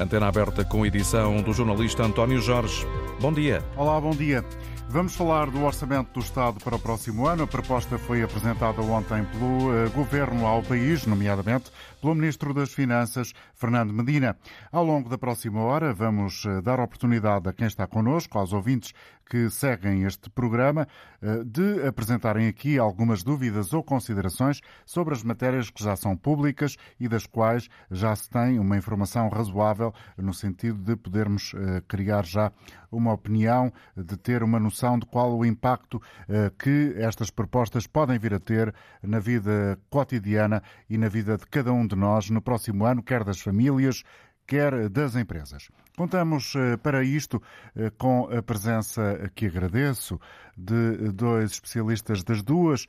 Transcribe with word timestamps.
Antena 0.00 0.28
aberta 0.28 0.64
com 0.64 0.86
edição 0.86 1.42
do 1.42 1.52
jornalista 1.52 2.04
António 2.04 2.40
Jorge. 2.40 2.86
Bom 3.20 3.32
dia. 3.32 3.64
Olá, 3.76 4.00
bom 4.00 4.12
dia. 4.12 4.44
Vamos 4.90 5.16
falar 5.16 5.50
do 5.50 5.64
Orçamento 5.64 6.12
do 6.12 6.20
Estado 6.20 6.60
para 6.62 6.76
o 6.76 6.78
próximo 6.78 7.26
ano. 7.26 7.42
A 7.42 7.46
proposta 7.48 7.98
foi 7.98 8.22
apresentada 8.22 8.80
ontem 8.80 9.24
pelo 9.24 9.74
eh, 9.74 9.88
Governo 9.88 10.46
ao 10.46 10.62
país, 10.62 11.04
nomeadamente 11.04 11.70
pelo 12.00 12.14
Ministro 12.14 12.54
das 12.54 12.72
Finanças, 12.72 13.34
Fernando 13.54 13.92
Medina. 13.92 14.36
Ao 14.70 14.84
longo 14.84 15.10
da 15.10 15.18
próxima 15.18 15.60
hora, 15.60 15.92
vamos 15.92 16.46
eh, 16.46 16.62
dar 16.62 16.80
oportunidade 16.80 17.48
a 17.48 17.52
quem 17.52 17.66
está 17.66 17.86
connosco, 17.86 18.38
aos 18.38 18.52
ouvintes 18.52 18.94
que 19.28 19.50
seguem 19.50 20.04
este 20.04 20.30
programa, 20.30 20.86
eh, 21.20 21.42
de 21.44 21.86
apresentarem 21.86 22.48
aqui 22.48 22.78
algumas 22.78 23.22
dúvidas 23.22 23.72
ou 23.72 23.82
considerações 23.82 24.60
sobre 24.86 25.14
as 25.14 25.22
matérias 25.22 25.70
que 25.70 25.82
já 25.82 25.96
são 25.96 26.16
públicas 26.16 26.76
e 26.98 27.08
das 27.08 27.26
quais 27.26 27.68
já 27.90 28.14
se 28.14 28.28
tem 28.30 28.58
uma 28.58 28.76
informação 28.76 29.28
razoável 29.28 29.92
no 30.16 30.32
sentido 30.32 30.78
de 30.78 30.96
podermos 30.96 31.54
criar 31.88 32.24
já 32.24 32.52
uma 32.90 33.12
opinião, 33.12 33.72
de 33.96 34.16
ter 34.16 34.42
uma 34.42 34.58
noção 34.58 34.98
de 34.98 35.06
qual 35.06 35.36
o 35.36 35.44
impacto 35.44 36.00
eh, 36.28 36.50
que 36.58 36.94
estas 36.96 37.30
propostas 37.30 37.86
podem 37.86 38.18
vir 38.18 38.34
a 38.34 38.40
ter 38.40 38.74
na 39.02 39.18
vida 39.18 39.78
cotidiana 39.90 40.62
e 40.88 40.96
na 40.96 41.08
vida 41.08 41.36
de 41.36 41.46
cada 41.46 41.72
um 41.72 41.86
de 41.86 41.94
nós 41.94 42.30
no 42.30 42.40
próximo 42.40 42.84
ano, 42.84 43.02
quer 43.02 43.24
das 43.24 43.40
famílias, 43.40 44.02
quer 44.48 44.88
das 44.88 45.14
empresas. 45.14 45.68
Contamos 45.96 46.54
eh, 46.56 46.76
para 46.78 47.04
isto 47.04 47.40
eh, 47.76 47.92
com 47.98 48.28
a 48.36 48.42
presença, 48.42 49.30
que 49.34 49.46
agradeço, 49.46 50.18
de 50.56 51.12
dois 51.12 51.52
especialistas 51.52 52.24
das 52.24 52.42
duas 52.42 52.86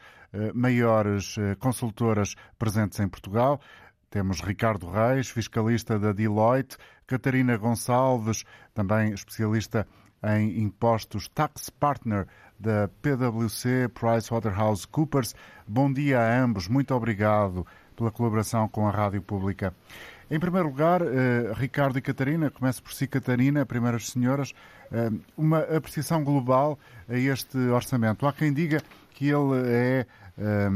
maiores 0.54 1.36
consultoras 1.60 2.36
presentes 2.58 3.00
em 3.00 3.08
Portugal. 3.08 3.60
Temos 4.10 4.42
Ricardo 4.42 4.90
Reis, 4.90 5.30
fiscalista 5.30 6.00
da 6.00 6.12
Deloitte, 6.12 6.78
Catarina 7.06 7.58
Gonçalves, 7.58 8.44
também 8.74 9.12
especialista 9.12 9.88
em 10.24 10.62
impostos, 10.62 11.28
tax 11.30 11.70
partner 11.70 12.28
da 12.60 12.90
PwC 13.02 13.88
PricewaterhouseCoopers. 13.90 15.34
Bom 15.68 15.92
dia 15.92 16.20
a 16.20 16.44
ambos, 16.44 16.68
muito 16.68 16.94
obrigado 16.94 17.66
pela 17.96 18.12
colaboração 18.12 18.68
com 18.68 18.88
a 18.88 18.92
Rádio 18.92 19.22
Pública. 19.22 19.74
Em 20.32 20.40
primeiro 20.40 20.68
lugar, 20.68 21.02
eh, 21.02 21.52
Ricardo 21.56 21.98
e 21.98 22.02
Catarina, 22.02 22.52
começo 22.52 22.84
por 22.84 22.94
si, 22.94 23.08
Catarina, 23.08 23.66
primeiras 23.66 24.10
senhoras, 24.12 24.54
eh, 24.92 25.10
uma 25.36 25.60
apreciação 25.62 26.24
global 26.24 26.78
a 27.08 27.18
este 27.18 27.58
orçamento. 27.58 28.28
Há 28.28 28.34
quem 28.34 28.54
diga 28.54 28.80
que 29.12 29.28
ele 29.28 29.68
é. 29.68 30.06
Eh, 30.38 30.70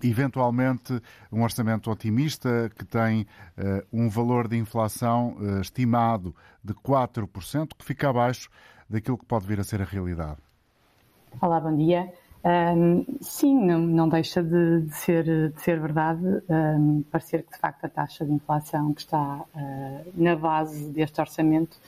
eventualmente 0.00 1.02
um 1.32 1.42
orçamento 1.42 1.90
otimista 1.90 2.70
que 2.78 2.84
tem 2.84 3.22
uh, 3.22 3.84
um 3.92 4.08
valor 4.08 4.46
de 4.46 4.56
inflação 4.56 5.36
uh, 5.40 5.60
estimado 5.60 6.32
de 6.62 6.72
4%, 6.72 7.70
que 7.76 7.84
fica 7.84 8.08
abaixo 8.08 8.48
daquilo 8.88 9.18
que 9.18 9.24
pode 9.24 9.44
vir 9.44 9.58
a 9.58 9.64
ser 9.64 9.82
a 9.82 9.84
realidade. 9.84 10.38
Olá, 11.40 11.58
bom 11.58 11.74
dia. 11.74 12.12
Um, 12.44 13.04
sim, 13.20 13.58
não, 13.58 13.80
não 13.80 14.08
deixa 14.08 14.42
de, 14.42 14.82
de, 14.82 14.94
ser, 14.94 15.24
de 15.24 15.60
ser 15.60 15.80
verdade. 15.80 16.24
Um, 16.48 17.02
parecer 17.10 17.42
que, 17.42 17.52
de 17.52 17.58
facto, 17.58 17.84
a 17.84 17.88
taxa 17.88 18.24
de 18.24 18.32
inflação 18.32 18.92
que 18.94 19.00
está 19.00 19.40
uh, 19.54 20.12
na 20.14 20.36
base 20.36 20.90
deste 20.90 21.20
orçamento 21.20 21.78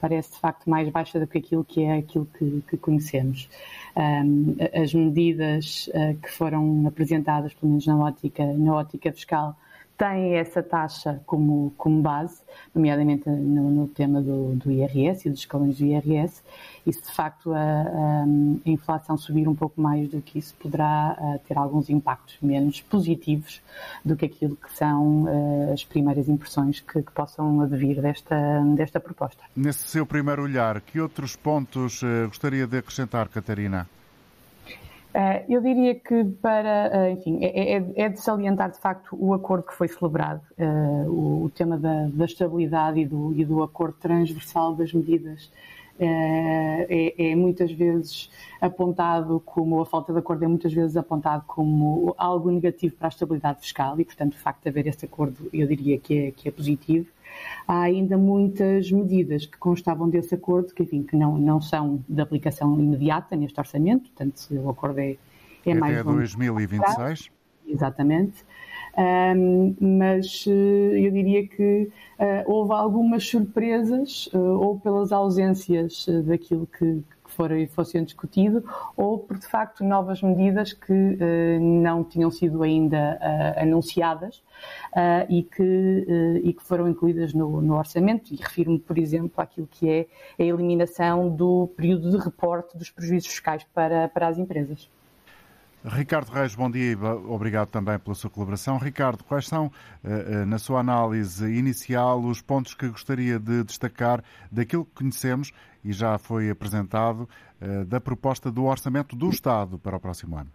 parece, 0.00 0.32
de 0.32 0.38
facto, 0.38 0.68
mais 0.68 0.88
baixa 0.88 1.20
do 1.20 1.26
que 1.26 1.38
aquilo 1.38 1.62
que 1.62 1.82
é 1.82 1.98
aquilo 1.98 2.26
que, 2.38 2.64
que 2.68 2.76
conhecemos 2.78 3.48
as 4.72 4.94
medidas 4.94 5.90
ah, 5.94 6.14
que 6.14 6.30
foram 6.30 6.86
apresentadas, 6.86 7.52
pelo 7.54 7.70
menos 7.70 7.86
na 7.86 7.96
ótica, 7.98 8.44
na 8.44 8.74
ótica 8.74 9.12
fiscal, 9.12 9.56
têm 10.00 10.36
essa 10.36 10.62
taxa 10.62 11.20
como, 11.26 11.74
como 11.76 12.00
base, 12.00 12.40
nomeadamente 12.74 13.28
no, 13.28 13.70
no 13.70 13.86
tema 13.86 14.22
do, 14.22 14.56
do, 14.56 14.70
IRS 14.70 15.28
e 15.28 15.30
dos 15.30 15.40
escalões 15.40 15.76
do 15.76 15.84
IRS, 15.84 16.42
e 16.86 16.92
se 16.92 17.02
de 17.02 17.12
facto 17.12 17.52
a, 17.52 17.58
a, 17.58 18.24
a, 18.24 18.70
inflação 18.70 19.18
subir 19.18 19.46
um 19.46 19.54
pouco 19.54 19.78
mais 19.78 20.08
do 20.08 20.22
que 20.22 20.38
isso, 20.38 20.54
poderá 20.54 21.10
a, 21.10 21.38
ter 21.46 21.58
alguns 21.58 21.90
impactos 21.90 22.38
menos 22.40 22.80
positivos 22.80 23.60
do 24.02 24.16
que 24.16 24.24
aquilo 24.24 24.56
que 24.56 24.72
são 24.72 25.26
as 25.70 25.84
primeiras 25.84 26.30
impressões 26.30 26.80
que, 26.80 27.02
que, 27.02 27.12
possam 27.12 27.60
advir 27.60 28.00
desta, 28.00 28.62
desta 28.74 28.98
proposta. 28.98 29.42
Nesse 29.54 29.86
seu 29.86 30.06
primeiro 30.06 30.42
olhar, 30.42 30.80
que 30.80 30.98
outros 30.98 31.36
pontos 31.36 32.02
eh, 32.02 32.26
gostaria 32.26 32.66
de 32.66 32.78
acrescentar, 32.78 33.28
Catarina? 33.28 33.86
Uh, 35.10 35.44
eu 35.48 35.60
diria 35.60 35.96
que 35.96 36.24
para, 36.40 36.90
uh, 36.94 37.10
enfim, 37.10 37.42
é, 37.42 37.74
é, 37.74 37.92
é, 37.96 38.08
de 38.08 38.20
salientar 38.20 38.70
de 38.70 38.78
facto 38.78 39.16
o 39.18 39.34
acordo 39.34 39.64
que 39.64 39.74
foi 39.74 39.88
celebrado, 39.88 40.40
o, 41.08 41.44
o, 41.44 41.50
tema 41.52 41.76
da, 41.76 42.06
da 42.06 42.24
estabilidade 42.24 43.00
e 43.00 43.06
do, 43.06 43.34
e 43.34 43.44
do, 43.44 43.60
acordo 43.62 43.96
transversal 43.98 44.74
das 44.74 44.92
medidas. 44.92 45.50
É, 46.02 47.12
é, 47.18 47.36
muitas 47.36 47.70
vezes 47.72 48.30
apontado 48.58 49.38
como, 49.44 49.82
a 49.82 49.84
falta 49.84 50.14
de 50.14 50.18
acordo 50.18 50.42
é 50.44 50.48
muitas 50.48 50.72
vezes 50.72 50.96
apontado 50.96 51.44
como 51.46 52.14
algo 52.16 52.50
negativo 52.50 52.94
para 52.96 53.08
a 53.08 53.10
estabilidade 53.10 53.60
fiscal 53.60 54.00
e, 54.00 54.04
portanto, 54.06 54.32
o 54.32 54.38
facto 54.38 54.62
de 54.62 54.70
haver 54.70 54.86
esse 54.86 55.04
acordo 55.04 55.50
eu 55.52 55.66
diria 55.66 55.98
que 55.98 56.18
é, 56.18 56.30
que 56.30 56.48
é 56.48 56.52
positivo 56.52 57.06
há 57.66 57.82
ainda 57.82 58.16
muitas 58.18 58.90
medidas 58.90 59.46
que 59.46 59.58
constavam 59.58 60.08
desse 60.08 60.34
acordo, 60.34 60.74
que, 60.74 60.82
enfim, 60.82 61.02
que 61.02 61.16
não, 61.16 61.38
não 61.38 61.60
são 61.60 62.04
de 62.08 62.20
aplicação 62.20 62.78
imediata 62.78 63.36
neste 63.36 63.58
orçamento, 63.58 64.10
portanto, 64.10 64.48
o 64.50 64.70
acordo 64.70 64.98
é, 65.00 65.16
é 65.64 65.74
mais... 65.74 65.98
Até 65.98 66.04
2026? 66.04 67.30
Exatamente. 67.66 68.44
Um, 68.98 69.76
mas 69.80 70.44
uh, 70.46 70.50
eu 70.50 71.12
diria 71.12 71.46
que 71.46 71.88
uh, 72.18 72.50
houve 72.50 72.72
algumas 72.72 73.26
surpresas, 73.26 74.28
uh, 74.34 74.38
ou 74.38 74.80
pelas 74.80 75.12
ausências 75.12 76.06
daquilo 76.24 76.66
que, 76.66 77.02
for, 77.30 77.50
sendo 77.84 78.06
discutido, 78.06 78.64
ou 78.96 79.18
por 79.18 79.38
de 79.38 79.46
facto 79.46 79.84
novas 79.84 80.22
medidas 80.22 80.72
que 80.72 80.92
uh, 80.92 81.60
não 81.60 82.04
tinham 82.04 82.30
sido 82.30 82.62
ainda 82.62 83.18
uh, 83.20 83.62
anunciadas 83.62 84.36
uh, 84.92 85.26
e, 85.28 85.42
que, 85.42 86.06
e 86.42 86.52
que 86.52 86.62
foram 86.62 86.88
incluídas 86.88 87.32
no, 87.32 87.60
no 87.60 87.76
orçamento. 87.76 88.32
E 88.32 88.36
refiro-me, 88.36 88.78
por 88.78 88.98
exemplo, 88.98 89.32
àquilo 89.36 89.66
que 89.70 89.88
é 89.88 90.06
a 90.38 90.42
eliminação 90.42 91.28
do 91.28 91.68
período 91.76 92.10
de 92.10 92.16
reporte 92.18 92.76
dos 92.76 92.90
prejuízos 92.90 93.28
fiscais 93.28 93.64
para, 93.74 94.08
para 94.08 94.28
as 94.28 94.38
empresas. 94.38 94.88
Ricardo 95.82 96.30
Reis, 96.30 96.54
bom 96.54 96.70
dia 96.70 96.92
e 96.92 96.96
obrigado 97.26 97.68
também 97.68 97.98
pela 97.98 98.14
sua 98.14 98.28
colaboração. 98.28 98.76
Ricardo, 98.76 99.24
quais 99.24 99.48
são, 99.48 99.72
na 100.46 100.58
sua 100.58 100.80
análise 100.80 101.50
inicial, 101.50 102.20
os 102.20 102.42
pontos 102.42 102.74
que 102.74 102.86
gostaria 102.86 103.38
de 103.38 103.64
destacar 103.64 104.22
daquilo 104.52 104.84
que 104.84 104.96
conhecemos 104.96 105.54
e 105.84 105.92
já 105.92 106.18
foi 106.18 106.50
apresentado 106.50 107.28
uh, 107.60 107.84
da 107.84 108.00
proposta 108.00 108.50
do 108.50 108.64
Orçamento 108.64 109.16
do 109.16 109.30
Estado 109.30 109.78
para 109.78 109.96
o 109.96 110.00
próximo 110.00 110.36
ano. 110.36 110.50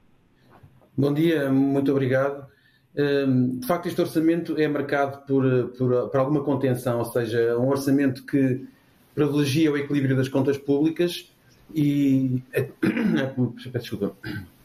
Bom 0.97 1.13
dia, 1.13 1.51
muito 1.51 1.91
obrigado. 1.91 2.47
Ehm, 2.95 3.59
de 3.59 3.67
facto, 3.67 3.87
este 3.87 3.99
orçamento 3.99 4.57
é 4.57 4.67
marcado 4.67 5.25
por, 5.25 5.43
por, 5.77 6.09
por 6.09 6.19
alguma 6.19 6.43
contenção, 6.43 6.99
ou 6.99 7.05
seja, 7.05 7.57
um 7.57 7.67
orçamento 7.67 8.25
que 8.25 8.65
privilegia 9.13 9.71
o 9.71 9.77
equilíbrio 9.77 10.15
das 10.15 10.29
contas 10.29 10.57
públicas 10.57 11.31
e. 11.73 12.41
Desculpa. 13.73 14.15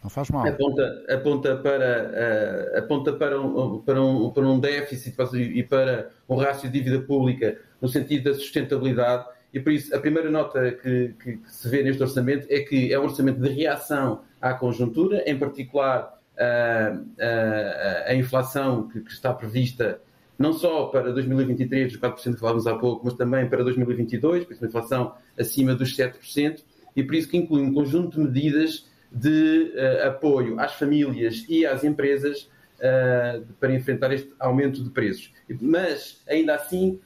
Não 0.02 0.08
faz 0.08 0.30
mal. 0.30 0.46
Aponta, 0.46 1.04
aponta, 1.10 1.56
para, 1.56 2.72
uh, 2.74 2.78
aponta 2.78 3.12
para, 3.12 3.40
um, 3.40 3.78
para, 3.80 4.02
um, 4.02 4.30
para 4.30 4.48
um 4.48 4.58
déficit 4.58 5.14
e 5.34 5.62
para 5.62 6.10
um 6.28 6.36
rácio 6.36 6.70
de 6.70 6.78
dívida 6.78 7.04
pública 7.04 7.58
no 7.82 7.88
sentido 7.88 8.30
da 8.30 8.34
sustentabilidade 8.34 9.26
e 9.52 9.60
por 9.60 9.72
isso 9.72 9.94
a 9.94 9.98
primeira 9.98 10.30
nota 10.30 10.72
que, 10.72 11.14
que, 11.22 11.36
que, 11.38 11.52
se 11.52 11.68
vê 11.68 11.82
neste 11.82 12.02
orçamento 12.02 12.46
é 12.50 12.60
que 12.60 12.92
é 12.92 12.98
um 12.98 13.04
orçamento 13.04 13.40
de 13.40 13.48
reação 13.48 14.22
à 14.40 14.54
conjuntura, 14.54 15.22
em 15.26 15.38
particular 15.38 16.18
a, 16.38 16.96
a, 17.20 18.10
a 18.10 18.14
inflação 18.14 18.88
que, 18.88 19.00
que, 19.00 19.10
está 19.10 19.32
prevista 19.32 20.00
não 20.38 20.54
só 20.54 20.86
para 20.86 21.12
2023, 21.12 21.92
os 21.92 22.00
4% 22.00 22.34
que 22.34 22.40
falávamos 22.40 22.66
há 22.66 22.74
pouco, 22.74 23.04
mas 23.04 23.12
também 23.14 23.46
para 23.46 23.62
2022, 23.62 24.44
por 24.44 24.52
isso 24.52 24.62
uma 24.62 24.68
inflação 24.68 25.14
acima 25.38 25.74
dos 25.74 25.94
7%, 25.94 26.62
e 26.96 27.02
por 27.02 27.14
isso 27.14 27.28
que 27.28 27.36
inclui 27.36 27.60
um 27.60 27.74
conjunto 27.74 28.16
de 28.16 28.26
medidas 28.26 28.88
de 29.12 29.74
uh, 29.74 30.08
apoio 30.08 30.58
às 30.58 30.72
famílias 30.74 31.44
e 31.46 31.66
às 31.66 31.84
empresas 31.84 32.48
uh, 32.78 33.44
para 33.60 33.74
enfrentar 33.74 34.12
este 34.12 34.32
aumento 34.38 34.82
de 34.82 34.88
preços. 34.88 35.30
Mas, 35.60 36.22
ainda 36.26 36.54
assim, 36.54 36.98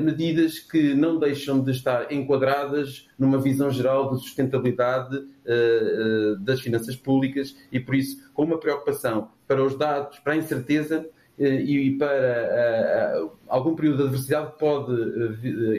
medidas 0.00 0.58
que 0.58 0.94
não 0.94 1.18
deixam 1.18 1.62
de 1.62 1.70
estar 1.70 2.10
enquadradas 2.10 3.08
numa 3.18 3.38
visão 3.38 3.70
geral 3.70 4.14
de 4.14 4.20
sustentabilidade 4.20 5.16
eh, 5.44 5.52
eh, 5.52 6.34
das 6.40 6.60
finanças 6.60 6.96
públicas 6.96 7.54
e, 7.70 7.78
por 7.78 7.94
isso, 7.94 8.30
com 8.32 8.44
uma 8.44 8.58
preocupação 8.58 9.30
para 9.46 9.62
os 9.62 9.76
dados, 9.76 10.18
para 10.20 10.32
a 10.32 10.36
incerteza 10.36 11.06
e 11.38 11.90
para 11.98 13.28
algum 13.46 13.76
período 13.76 13.98
de 13.98 14.02
adversidade 14.04 14.54
pode, 14.58 14.90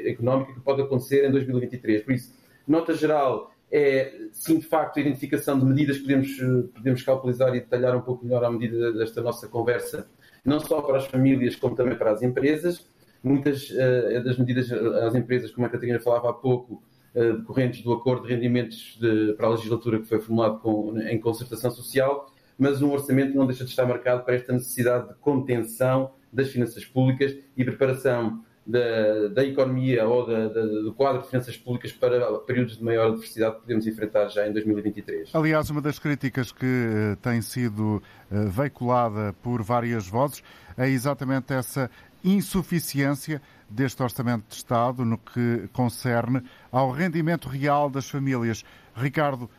económica 0.07 0.53
que 0.53 0.59
pode 0.59 0.83
acontecer 0.83 1.27
em 1.27 1.31
2023. 1.31 2.03
Por 2.03 2.13
isso, 2.13 2.31
nota 2.67 2.93
geral 2.93 3.51
é, 3.71 4.13
sim, 4.31 4.59
de 4.59 4.65
facto, 4.65 4.97
a 4.97 5.01
identificação 5.01 5.59
de 5.59 5.65
medidas 5.65 5.97
que 5.97 6.03
podemos, 6.03 6.71
podemos 6.73 7.01
calculizar 7.01 7.49
e 7.55 7.59
detalhar 7.59 7.95
um 7.95 8.01
pouco 8.01 8.23
melhor 8.23 8.43
à 8.43 8.51
medida 8.51 8.93
desta 8.93 9.21
nossa 9.21 9.47
conversa, 9.47 10.07
não 10.45 10.59
só 10.59 10.81
para 10.81 10.97
as 10.97 11.07
famílias, 11.07 11.55
como 11.55 11.75
também 11.75 11.97
para 11.97 12.11
as 12.11 12.21
empresas 12.21 12.87
muitas 13.23 13.69
uh, 13.69 14.23
das 14.23 14.37
medidas 14.37 14.71
às 14.71 15.15
empresas, 15.15 15.51
como 15.51 15.65
a 15.65 15.69
Catarina 15.69 15.99
falava 15.99 16.29
há 16.29 16.33
pouco, 16.33 16.83
uh, 17.15 17.37
decorrentes 17.37 17.81
do 17.81 17.93
acordo 17.93 18.27
de 18.27 18.33
rendimentos 18.33 18.97
de, 18.99 19.33
para 19.33 19.47
a 19.47 19.51
legislatura 19.51 19.99
que 19.99 20.05
foi 20.05 20.19
formulado 20.19 20.59
com, 20.59 20.99
em 20.99 21.19
concertação 21.19 21.71
social, 21.71 22.31
mas 22.57 22.81
um 22.81 22.91
orçamento 22.91 23.35
não 23.35 23.45
deixa 23.45 23.63
de 23.63 23.69
estar 23.69 23.85
marcado 23.85 24.23
para 24.23 24.35
esta 24.35 24.51
necessidade 24.53 25.09
de 25.09 25.15
contenção 25.15 26.11
das 26.31 26.49
finanças 26.49 26.83
públicas 26.85 27.35
e 27.55 27.63
preparação 27.63 28.43
da, 28.65 29.29
da 29.29 29.45
economia 29.45 30.05
ou 30.05 30.27
da, 30.27 30.49
da, 30.49 30.61
do 30.61 30.93
quadro 30.93 31.21
de 31.21 31.29
finanças 31.29 31.55
públicas 31.55 31.93
para 31.93 32.39
períodos 32.39 32.77
de 32.77 32.83
maior 32.83 33.07
adversidade 33.07 33.55
que 33.55 33.61
podemos 33.61 33.87
enfrentar 33.87 34.27
já 34.27 34.45
em 34.45 34.51
2023. 34.51 35.29
Aliás, 35.33 35.69
uma 35.69 35.81
das 35.81 35.97
críticas 35.97 36.51
que 36.51 37.17
tem 37.21 37.41
sido 37.41 38.03
veiculada 38.29 39.33
por 39.41 39.63
várias 39.63 40.05
vozes 40.05 40.43
é 40.77 40.89
exatamente 40.89 41.53
essa 41.53 41.89
insuficiência 42.23 43.41
deste 43.69 44.01
Orçamento 44.01 44.45
de 44.49 44.55
Estado 44.55 45.03
no 45.03 45.17
que 45.17 45.67
concerne 45.73 46.41
ao 46.71 46.91
rendimento 46.91 47.47
real 47.47 47.89
das 47.89 48.09
famílias. 48.09 48.63
Ricardo, 48.95 49.49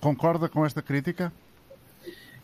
concorda 0.00 0.48
com 0.48 0.64
esta 0.64 0.80
crítica? 0.80 1.32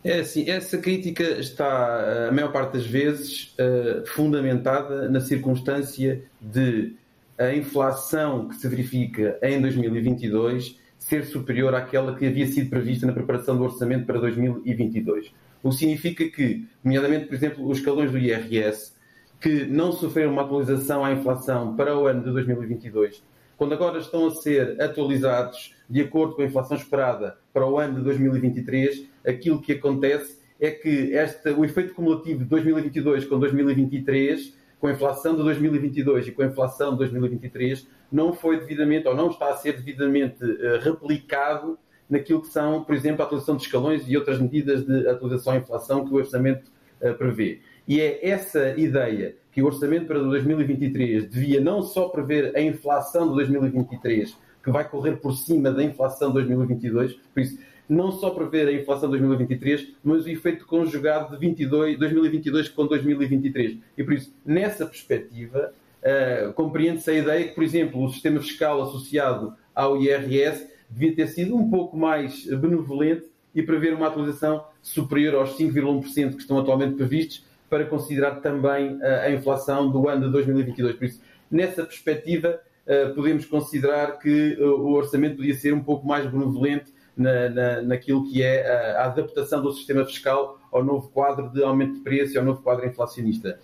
É 0.03 0.19
assim, 0.19 0.49
essa 0.49 0.77
crítica 0.77 1.23
está, 1.23 2.27
a 2.29 2.31
maior 2.31 2.51
parte 2.51 2.73
das 2.73 2.85
vezes, 2.85 3.55
uh, 3.59 4.05
fundamentada 4.07 5.09
na 5.09 5.19
circunstância 5.19 6.23
de 6.39 6.95
a 7.37 7.53
inflação 7.53 8.47
que 8.47 8.55
se 8.55 8.67
verifica 8.67 9.37
em 9.43 9.61
2022 9.61 10.79
ser 10.97 11.25
superior 11.25 11.73
àquela 11.75 12.15
que 12.15 12.25
havia 12.25 12.47
sido 12.47 12.69
prevista 12.69 13.05
na 13.05 13.13
preparação 13.13 13.57
do 13.57 13.63
orçamento 13.63 14.05
para 14.05 14.19
2022. 14.19 15.31
O 15.61 15.69
que 15.69 15.75
significa 15.75 16.27
que, 16.27 16.67
nomeadamente, 16.83 17.25
por 17.25 17.35
exemplo, 17.35 17.67
os 17.67 17.77
escalões 17.79 18.11
do 18.11 18.17
IRS, 18.17 18.93
que 19.39 19.65
não 19.65 19.91
sofreram 19.91 20.31
uma 20.31 20.43
atualização 20.43 21.05
à 21.05 21.11
inflação 21.11 21.75
para 21.75 21.97
o 21.97 22.07
ano 22.07 22.23
de 22.23 22.31
2022, 22.31 23.23
quando 23.55 23.73
agora 23.73 23.99
estão 23.99 24.27
a 24.27 24.31
ser 24.31 24.79
atualizados 24.81 25.75
de 25.89 26.01
acordo 26.01 26.35
com 26.35 26.41
a 26.41 26.45
inflação 26.45 26.77
esperada 26.77 27.37
para 27.53 27.67
o 27.67 27.79
ano 27.79 27.95
de 27.95 28.01
2023, 28.03 29.05
aquilo 29.25 29.61
que 29.61 29.73
acontece 29.73 30.39
é 30.59 30.71
que 30.71 31.13
o 31.55 31.65
efeito 31.65 31.93
cumulativo 31.93 32.39
de 32.39 32.45
2022 32.45 33.25
com 33.25 33.39
2023, 33.39 34.55
com 34.79 34.87
a 34.87 34.91
inflação 34.91 35.35
de 35.35 35.43
2022 35.43 36.27
e 36.27 36.31
com 36.31 36.41
a 36.41 36.45
inflação 36.45 36.91
de 36.91 36.97
2023, 36.97 37.87
não 38.11 38.33
foi 38.33 38.59
devidamente 38.59 39.07
ou 39.07 39.15
não 39.15 39.29
está 39.29 39.49
a 39.49 39.57
ser 39.57 39.73
devidamente 39.73 40.43
uh, 40.43 40.79
replicado 40.81 41.77
naquilo 42.09 42.41
que 42.41 42.47
são, 42.47 42.83
por 42.83 42.95
exemplo, 42.95 43.21
a 43.21 43.25
atualização 43.25 43.55
de 43.57 43.63
escalões 43.63 44.03
e 44.07 44.15
outras 44.15 44.39
medidas 44.39 44.85
de 44.85 45.07
atualização 45.07 45.53
à 45.53 45.57
inflação 45.57 46.05
que 46.05 46.13
o 46.13 46.17
orçamento 46.17 46.71
uh, 47.01 47.13
prevê. 47.15 47.59
E 47.87 48.01
é 48.01 48.27
essa 48.27 48.77
ideia 48.77 49.35
que 49.51 49.61
o 49.61 49.65
orçamento 49.65 50.05
para 50.05 50.19
2023 50.19 51.29
devia 51.29 51.61
não 51.61 51.81
só 51.81 52.09
prever 52.09 52.55
a 52.55 52.61
inflação 52.61 53.29
de 53.29 53.35
2023, 53.35 54.37
que 54.63 54.71
vai 54.71 54.87
correr 54.87 55.17
por 55.17 55.33
cima 55.33 55.71
da 55.71 55.83
inflação 55.83 56.27
de 56.27 56.33
2022, 56.35 57.13
por 57.33 57.39
isso, 57.39 57.57
não 57.87 58.11
só 58.11 58.31
prever 58.31 58.67
a 58.67 58.73
inflação 58.73 59.09
de 59.09 59.17
2023, 59.17 59.93
mas 60.03 60.25
o 60.25 60.29
efeito 60.29 60.65
conjugado 60.65 61.31
de 61.31 61.39
22, 61.39 61.97
2022 61.97 62.69
com 62.69 62.85
2023. 62.85 63.77
E 63.97 64.03
por 64.03 64.13
isso, 64.13 64.33
nessa 64.45 64.85
perspectiva, 64.85 65.71
uh, 66.03 66.53
compreende-se 66.53 67.09
a 67.09 67.13
ideia 67.13 67.47
que, 67.47 67.55
por 67.55 67.63
exemplo, 67.63 68.03
o 68.03 68.09
sistema 68.09 68.41
fiscal 68.41 68.81
associado 68.81 69.53
ao 69.73 70.01
IRS 70.01 70.67
devia 70.89 71.15
ter 71.15 71.27
sido 71.27 71.55
um 71.55 71.69
pouco 71.69 71.95
mais 71.95 72.45
benevolente 72.45 73.25
e 73.55 73.63
prever 73.63 73.93
uma 73.93 74.07
atualização 74.07 74.65
superior 74.81 75.35
aos 75.35 75.57
5,1% 75.57 76.35
que 76.35 76.41
estão 76.41 76.59
atualmente 76.59 76.95
previstos, 76.95 77.46
para 77.69 77.85
considerar 77.85 78.39
também 78.41 78.97
eh, 79.01 79.27
a 79.27 79.31
inflação 79.31 79.89
do 79.91 80.07
ano 80.07 80.25
de 80.25 80.31
2022. 80.31 80.95
Por 80.95 81.05
isso, 81.05 81.21
nessa 81.51 81.83
perspectiva, 81.83 82.59
eh, 82.85 83.09
podemos 83.09 83.45
considerar 83.45 84.19
que 84.19 84.57
eh, 84.57 84.63
o 84.63 84.91
orçamento 84.93 85.37
podia 85.37 85.53
ser 85.53 85.73
um 85.73 85.83
pouco 85.83 86.07
mais 86.07 86.25
benevolente 86.25 86.93
na, 87.15 87.49
na, 87.49 87.81
naquilo 87.81 88.29
que 88.29 88.41
é 88.41 88.95
a 88.95 89.05
adaptação 89.05 89.61
do 89.61 89.73
sistema 89.73 90.05
fiscal 90.05 90.59
ao 90.71 90.83
novo 90.83 91.09
quadro 91.09 91.49
de 91.51 91.63
aumento 91.63 91.95
de 91.95 91.99
preço 92.01 92.35
e 92.35 92.37
ao 92.37 92.45
novo 92.45 92.61
quadro 92.61 92.85
inflacionista. 92.85 93.59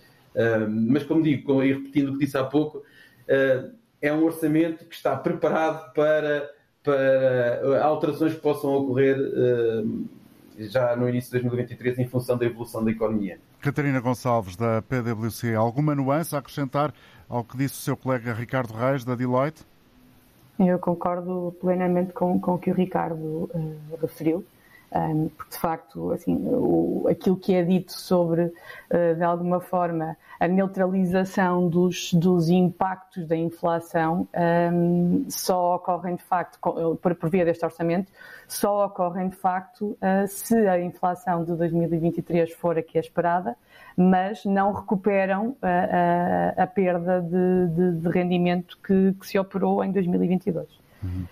Mas, 0.68 1.04
como 1.04 1.22
digo, 1.22 1.62
e 1.62 1.72
repetindo 1.72 2.08
o 2.08 2.12
que 2.14 2.24
disse 2.24 2.36
há 2.36 2.42
pouco, 2.42 2.82
é 4.02 4.12
um 4.12 4.24
orçamento 4.24 4.84
que 4.86 4.96
está 4.96 5.14
preparado 5.14 5.92
para, 5.92 6.50
para 6.82 7.84
alterações 7.84 8.34
que 8.34 8.40
possam 8.40 8.74
ocorrer 8.74 9.16
já 10.58 10.96
no 10.96 11.08
início 11.08 11.30
de 11.30 11.38
2023 11.42 12.00
em 12.00 12.08
função 12.08 12.36
da 12.36 12.44
evolução 12.46 12.84
da 12.84 12.90
economia. 12.90 13.38
Catarina 13.64 13.98
Gonçalves, 13.98 14.56
da 14.56 14.82
PwC, 14.82 15.54
alguma 15.54 15.94
nuance 15.94 16.36
a 16.36 16.38
acrescentar 16.38 16.92
ao 17.26 17.42
que 17.42 17.56
disse 17.56 17.76
o 17.76 17.82
seu 17.82 17.96
colega 17.96 18.34
Ricardo 18.34 18.74
Reis, 18.74 19.06
da 19.06 19.14
Deloitte? 19.14 19.64
Eu 20.58 20.78
concordo 20.78 21.56
plenamente 21.62 22.12
com, 22.12 22.38
com 22.38 22.56
o 22.56 22.58
que 22.58 22.70
o 22.70 22.74
Ricardo 22.74 23.48
uh, 23.54 23.76
referiu 24.02 24.44
um, 24.94 25.28
porque 25.28 25.50
de 25.50 25.58
facto 25.58 26.12
assim, 26.12 26.36
o, 26.46 27.06
aquilo 27.10 27.36
que 27.36 27.52
é 27.54 27.62
dito 27.62 27.92
sobre, 27.92 28.42
uh, 28.42 29.14
de 29.16 29.22
alguma 29.22 29.60
forma, 29.60 30.16
a 30.38 30.46
neutralização 30.46 31.68
dos, 31.68 32.12
dos 32.12 32.48
impactos 32.48 33.26
da 33.26 33.36
inflação 33.36 34.28
um, 34.72 35.24
só 35.28 35.76
ocorrem 35.76 36.16
de 36.16 36.22
facto, 36.22 36.58
por, 37.00 37.14
por 37.14 37.30
via 37.30 37.44
deste 37.44 37.64
orçamento, 37.64 38.12
só 38.46 38.86
ocorrem 38.86 39.28
de 39.28 39.36
facto 39.36 39.96
uh, 40.00 40.28
se 40.28 40.56
a 40.68 40.80
inflação 40.80 41.44
de 41.44 41.54
2023 41.54 42.52
for 42.52 42.78
a 42.78 42.82
que 42.82 42.96
é 42.96 43.00
esperada, 43.00 43.56
mas 43.96 44.44
não 44.44 44.72
recuperam 44.72 45.56
a, 45.62 46.60
a, 46.60 46.62
a 46.64 46.66
perda 46.66 47.20
de, 47.20 47.68
de, 47.74 48.00
de 48.00 48.08
rendimento 48.08 48.78
que, 48.84 49.14
que, 49.18 49.26
se 49.26 49.38
operou 49.38 49.82
em 49.84 49.92
2022. 49.92 50.68
Uhum. 51.02 51.24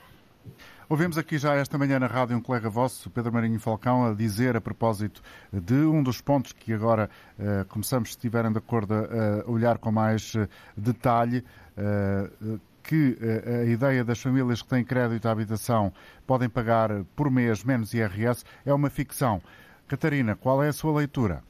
Ouvimos 0.93 1.17
aqui 1.17 1.39
já 1.39 1.55
esta 1.55 1.79
manhã 1.79 1.99
na 1.99 2.07
rádio 2.07 2.37
um 2.37 2.41
colega 2.43 2.69
vosso, 2.69 3.09
Pedro 3.09 3.33
Marinho 3.33 3.59
Falcão, 3.59 4.05
a 4.05 4.13
dizer 4.13 4.59
a 4.59 4.61
propósito 4.61 5.23
de 5.51 5.73
um 5.73 6.03
dos 6.03 6.21
pontos 6.21 6.53
que 6.53 6.71
agora 6.71 7.09
uh, 7.39 7.65
começamos, 7.65 8.11
se 8.11 8.17
estiverem 8.17 8.53
de 8.53 8.59
acordo, 8.59 8.93
a 8.93 9.51
olhar 9.51 9.79
com 9.79 9.91
mais 9.91 10.35
uh, 10.35 10.47
detalhe. 10.77 11.43
Uh, 11.79 12.61
que 12.83 13.17
a 13.47 13.65
ideia 13.65 14.05
das 14.05 14.21
famílias 14.21 14.61
que 14.61 14.69
têm 14.69 14.85
crédito 14.85 15.27
à 15.27 15.31
habitação 15.31 15.95
podem 16.27 16.49
pagar 16.49 16.91
por 17.17 17.31
mês 17.31 17.65
menos 17.65 17.95
IRS 17.95 18.45
é 18.67 18.75
uma 18.75 18.91
ficção. 18.91 19.41
Catarina, 19.89 20.37
qual 20.37 20.63
é 20.63 20.69
a 20.69 20.73
sua 20.75 20.93
leitura? 20.93 21.43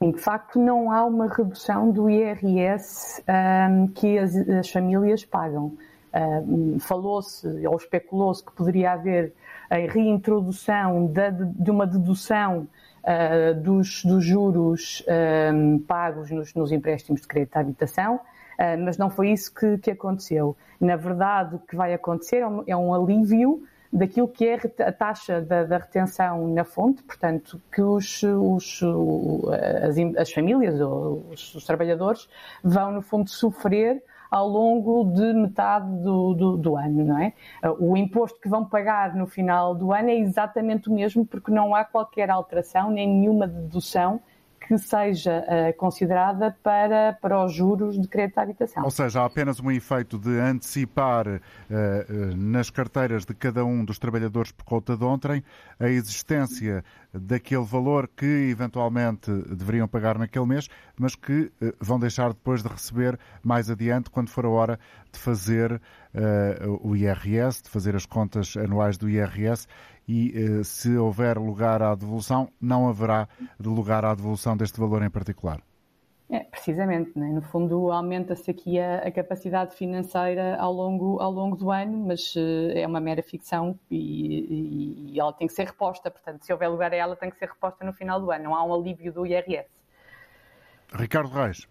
De 0.00 0.18
facto, 0.18 0.58
não 0.58 0.90
há 0.90 1.04
uma 1.04 1.28
redução 1.28 1.90
do 1.90 2.08
IRS 2.08 3.22
um, 3.28 3.88
que 3.88 4.16
as, 4.16 4.34
as 4.36 4.70
famílias 4.70 5.24
pagam. 5.26 5.76
Falou-se 6.80 7.66
ou 7.66 7.76
especulou-se 7.76 8.44
que 8.44 8.52
poderia 8.52 8.92
haver 8.92 9.32
a 9.68 9.76
reintrodução 9.76 11.06
de, 11.06 11.70
uma 11.70 11.86
dedução 11.86 12.68
uh, 13.02 13.60
dos, 13.60 14.04
dos, 14.04 14.24
juros 14.24 15.04
pagos 15.86 16.30
nos, 16.30 16.54
nos, 16.54 16.70
empréstimos 16.70 17.22
de 17.22 17.26
crédito 17.26 17.56
à 17.56 17.60
habitação, 17.60 18.16
uh, 18.16 18.84
mas 18.84 18.96
não 18.96 19.10
foi 19.10 19.30
isso 19.30 19.52
que, 19.52 19.78
que, 19.78 19.90
aconteceu. 19.90 20.56
Na 20.80 20.96
verdade, 20.96 21.56
o 21.56 21.58
que 21.58 21.74
vai 21.74 21.92
acontecer 21.92 22.38
é 22.38 22.46
um, 22.46 22.64
é 22.66 22.76
um 22.76 22.94
alívio 22.94 23.64
daquilo 23.92 24.26
que 24.26 24.44
é 24.46 24.58
a 24.80 24.92
taxa 24.92 25.40
da, 25.40 25.64
da, 25.64 25.78
retenção 25.78 26.48
na 26.48 26.64
fonte, 26.64 27.02
portanto, 27.04 27.60
que 27.72 27.80
os, 27.80 28.22
os 28.24 28.80
as, 29.82 29.96
as, 30.18 30.32
famílias 30.32 30.80
ou 30.80 31.24
os, 31.30 31.54
os 31.54 31.64
trabalhadores 31.64 32.28
vão, 32.62 32.90
no 32.90 33.02
fundo, 33.02 33.30
sofrer 33.30 34.02
ao 34.34 34.48
longo 34.48 35.04
de 35.12 35.32
metade 35.32 35.86
do, 36.02 36.34
do, 36.34 36.56
do, 36.56 36.76
ano, 36.76 37.04
não 37.04 37.18
é? 37.20 37.32
O 37.78 37.96
imposto 37.96 38.40
que 38.40 38.48
vão 38.48 38.64
pagar 38.64 39.14
no 39.14 39.28
final 39.28 39.76
do 39.76 39.92
ano 39.92 40.10
é 40.10 40.16
exatamente 40.16 40.88
o 40.88 40.92
mesmo, 40.92 41.24
porque 41.24 41.52
não 41.52 41.72
há 41.72 41.84
qualquer 41.84 42.28
alteração 42.30 42.90
nem 42.90 43.06
nenhuma 43.06 43.46
dedução 43.46 44.20
que 44.66 44.78
seja 44.78 45.44
uh, 45.44 45.76
considerada 45.76 46.56
para, 46.62 47.12
para 47.20 47.44
os 47.44 47.52
juros 47.52 48.00
de 48.00 48.08
crédito 48.08 48.38
à 48.38 48.42
habitação. 48.42 48.82
Ou 48.82 48.90
seja, 48.90 49.20
há 49.20 49.26
apenas 49.26 49.60
um 49.60 49.70
efeito 49.70 50.18
de 50.18 50.38
antecipar 50.38 51.26
uh, 51.26 51.30
uh, 51.30 52.36
nas 52.36 52.70
carteiras 52.70 53.24
de 53.24 53.34
cada 53.34 53.64
um 53.64 53.84
dos 53.84 53.98
trabalhadores 53.98 54.52
por 54.52 54.64
conta 54.64 54.96
de 54.96 55.04
ontem 55.04 55.42
a 55.78 55.88
existência 55.88 56.82
daquele 57.12 57.64
valor 57.64 58.08
que 58.08 58.24
eventualmente 58.50 59.30
deveriam 59.54 59.86
pagar 59.86 60.18
naquele 60.18 60.46
mês, 60.46 60.68
mas 60.98 61.14
que 61.14 61.52
vão 61.80 61.98
deixar 61.98 62.30
depois 62.32 62.62
de 62.62 62.68
receber 62.68 63.18
mais 63.42 63.70
adiante, 63.70 64.10
quando 64.10 64.30
for 64.30 64.44
a 64.44 64.48
hora 64.48 64.80
de 65.12 65.18
fazer 65.18 65.80
o 66.80 66.96
IRS, 66.96 67.62
de 67.62 67.68
fazer 67.68 67.94
as 67.94 68.04
contas 68.04 68.56
anuais 68.56 68.98
do 68.98 69.08
IRS 69.08 69.68
e 70.06 70.32
eh, 70.34 70.64
se 70.64 70.96
houver 70.96 71.38
lugar 71.38 71.82
à 71.82 71.94
devolução, 71.94 72.48
não 72.60 72.88
haverá 72.88 73.28
lugar 73.58 74.04
à 74.04 74.14
devolução 74.14 74.56
deste 74.56 74.78
valor 74.78 75.02
em 75.02 75.10
particular. 75.10 75.60
É, 76.30 76.40
precisamente, 76.40 77.16
né? 77.18 77.28
no 77.28 77.42
fundo 77.42 77.92
aumenta-se 77.92 78.50
aqui 78.50 78.80
a, 78.80 78.98
a, 78.98 79.10
capacidade 79.10 79.74
financeira 79.76 80.56
ao 80.56 80.72
longo, 80.72 81.20
ao 81.20 81.30
longo 81.30 81.54
do 81.54 81.70
ano, 81.70 81.98
mas 82.06 82.34
uh, 82.34 82.70
é 82.74 82.86
uma 82.86 82.98
mera 82.98 83.22
ficção 83.22 83.78
e, 83.90 83.98
e, 83.98 85.12
e, 85.12 85.20
ela 85.20 85.34
tem 85.34 85.46
que 85.46 85.52
ser 85.52 85.66
reposta, 85.66 86.10
portanto, 86.10 86.42
se 86.42 86.52
houver 86.52 86.68
lugar 86.68 86.92
a 86.92 86.96
ela, 86.96 87.14
tem 87.14 87.30
que 87.30 87.36
ser 87.38 87.48
reposta 87.48 87.84
no 87.84 87.92
final 87.92 88.20
do 88.20 88.30
ano, 88.30 88.44
não 88.44 88.54
há 88.54 88.64
um 88.64 88.74
alívio 88.74 89.12
do 89.12 89.26
IRS. 89.26 89.68
Ricardo 90.94 91.28
Reis. 91.28 91.68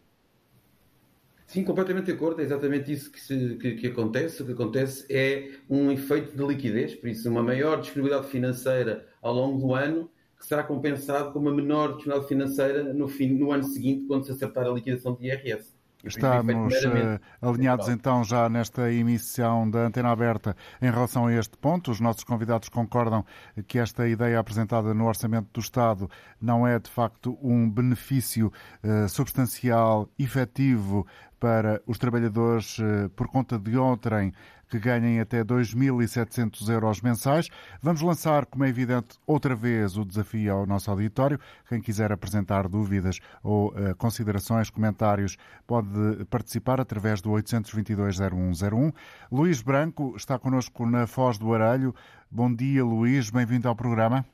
Sim, 1.54 1.64
completamente 1.64 2.06
de 2.06 2.14
acordo, 2.14 2.42
é 2.42 2.44
exatamente 2.44 2.92
isso 2.92 3.12
que, 3.12 3.22
se, 3.22 3.58
que, 3.58 3.76
que, 3.76 3.86
acontece. 3.86 4.42
O 4.42 4.46
que 4.48 4.54
acontece 4.54 5.06
é 5.08 5.52
um 5.70 5.92
efeito 5.92 6.36
de 6.36 6.44
liquidez, 6.44 6.96
por 6.96 7.08
isso, 7.08 7.30
uma 7.30 7.44
maior 7.44 7.80
disponibilidade 7.80 8.28
financeira 8.28 9.08
ao 9.22 9.36
longo 9.36 9.60
do 9.60 9.76
ano, 9.76 10.10
que 10.36 10.48
será 10.48 10.64
compensado 10.64 11.32
com 11.32 11.38
uma 11.38 11.54
menor 11.54 11.90
disponibilidade 11.90 12.28
financeira 12.28 12.94
no, 12.96 13.08
fim, 13.08 13.36
no 13.36 13.52
ano 13.52 13.66
seguinte, 13.66 14.08
quando 14.08 14.26
se 14.26 14.32
acertar 14.32 14.66
a 14.66 14.72
liquidação 14.72 15.14
de 15.14 15.28
IRS. 15.28 15.73
Estamos 16.04 16.74
uh, 16.84 17.20
alinhados 17.42 17.88
então 17.88 18.26
já 18.26 18.50
nesta 18.50 18.92
emissão 18.92 19.70
da 19.70 19.86
Antena 19.86 20.12
Aberta 20.12 20.54
em 20.82 20.92
relação 20.92 21.28
a 21.28 21.34
este 21.34 21.58
ponto. 21.58 21.92
Os 21.92 22.02
nossos 22.02 22.26
convidados 22.26 22.68
concordam 22.68 23.26
que 23.68 23.80
esta 23.80 24.06
ideia 24.08 24.38
apresentada 24.38 24.94
no 24.94 25.06
Orçamento 25.06 25.48
do 25.54 25.62
Estado 25.62 26.10
não 26.42 26.68
é 26.68 26.78
de 26.78 26.90
facto 26.90 27.38
um 27.42 27.70
benefício 27.70 28.52
uh, 28.84 29.08
substancial, 29.08 30.10
efetivo 30.20 31.08
para 31.40 31.82
os 31.88 31.98
trabalhadores 31.98 32.80
uh, 32.80 33.10
por 33.16 33.28
conta 33.28 33.58
de 33.58 33.78
outrem 33.78 34.34
que 34.74 34.80
ganhem 34.80 35.20
até 35.20 35.44
2.700 35.44 36.68
euros 36.68 37.00
mensais. 37.00 37.48
Vamos 37.80 38.02
lançar, 38.02 38.48
como 38.48 38.64
é 38.64 38.70
evidente, 38.70 39.20
outra 39.28 39.56
vez 39.56 39.96
o 39.98 40.04
desafio 40.04 40.52
ao 40.52 40.66
nosso 40.66 40.90
auditório. 40.90 41.40
Quem 41.70 41.80
quiser 41.80 42.12
apresentar 42.12 42.68
dúvidas 42.68 43.20
ou 43.44 43.68
uh, 43.68 43.96
considerações, 43.98 44.72
comentários, 44.72 45.38
pode 45.68 46.26
participar 46.28 46.82
através 46.82 47.22
do 47.22 47.30
822-0101. 47.30 48.92
Luís 49.32 49.62
Branco 49.62 50.16
está 50.18 50.40
connosco 50.40 50.88
na 50.88 51.06
Foz 51.06 51.38
do 51.38 51.54
Aralho. 51.54 51.94
Bom 52.32 52.52
dia, 52.52 52.84
Luís. 52.84 53.30
Bem-vindo 53.30 53.68
ao 53.68 53.76
programa. 53.76 54.26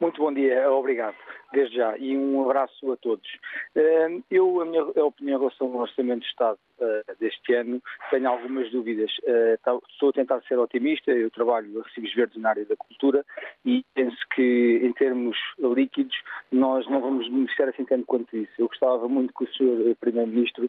Muito 0.00 0.20
bom 0.20 0.32
dia, 0.32 0.70
obrigado, 0.70 1.16
desde 1.52 1.76
já, 1.76 1.96
e 1.96 2.16
um 2.16 2.42
abraço 2.44 2.92
a 2.92 2.96
todos. 2.96 3.26
Eh, 3.74 4.20
eu, 4.30 4.60
a 4.60 4.64
minha 4.64 4.82
opinião 4.82 5.36
em 5.36 5.38
relação 5.38 5.68
ao 5.68 5.80
Orçamento 5.80 6.20
de 6.20 6.26
Estado 6.26 6.58
eh, 6.80 7.02
deste 7.18 7.54
ano, 7.54 7.82
tenho 8.10 8.28
algumas 8.28 8.70
dúvidas. 8.70 9.10
Eh, 9.24 9.58
estou 9.90 10.10
a 10.10 10.12
tentar 10.12 10.42
ser 10.42 10.58
otimista, 10.58 11.10
eu 11.10 11.30
trabalho 11.30 11.80
a 11.80 11.84
recibos 11.84 12.14
verdes 12.14 12.40
na 12.40 12.50
área 12.50 12.64
da 12.64 12.76
cultura 12.76 13.24
e 13.64 13.84
penso 13.94 14.18
que, 14.34 14.80
em 14.82 14.92
termos 14.92 15.36
líquidos, 15.58 16.16
nós 16.52 16.86
não 16.88 17.00
vamos 17.00 17.28
beneficiar 17.28 17.68
assim 17.68 17.84
tanto 17.84 18.06
quanto 18.06 18.36
isso. 18.36 18.52
Eu 18.58 18.68
gostava 18.68 19.08
muito 19.08 19.32
que 19.32 19.44
o 19.44 19.48
Sr. 19.48 19.96
Primeiro-Ministro 20.00 20.68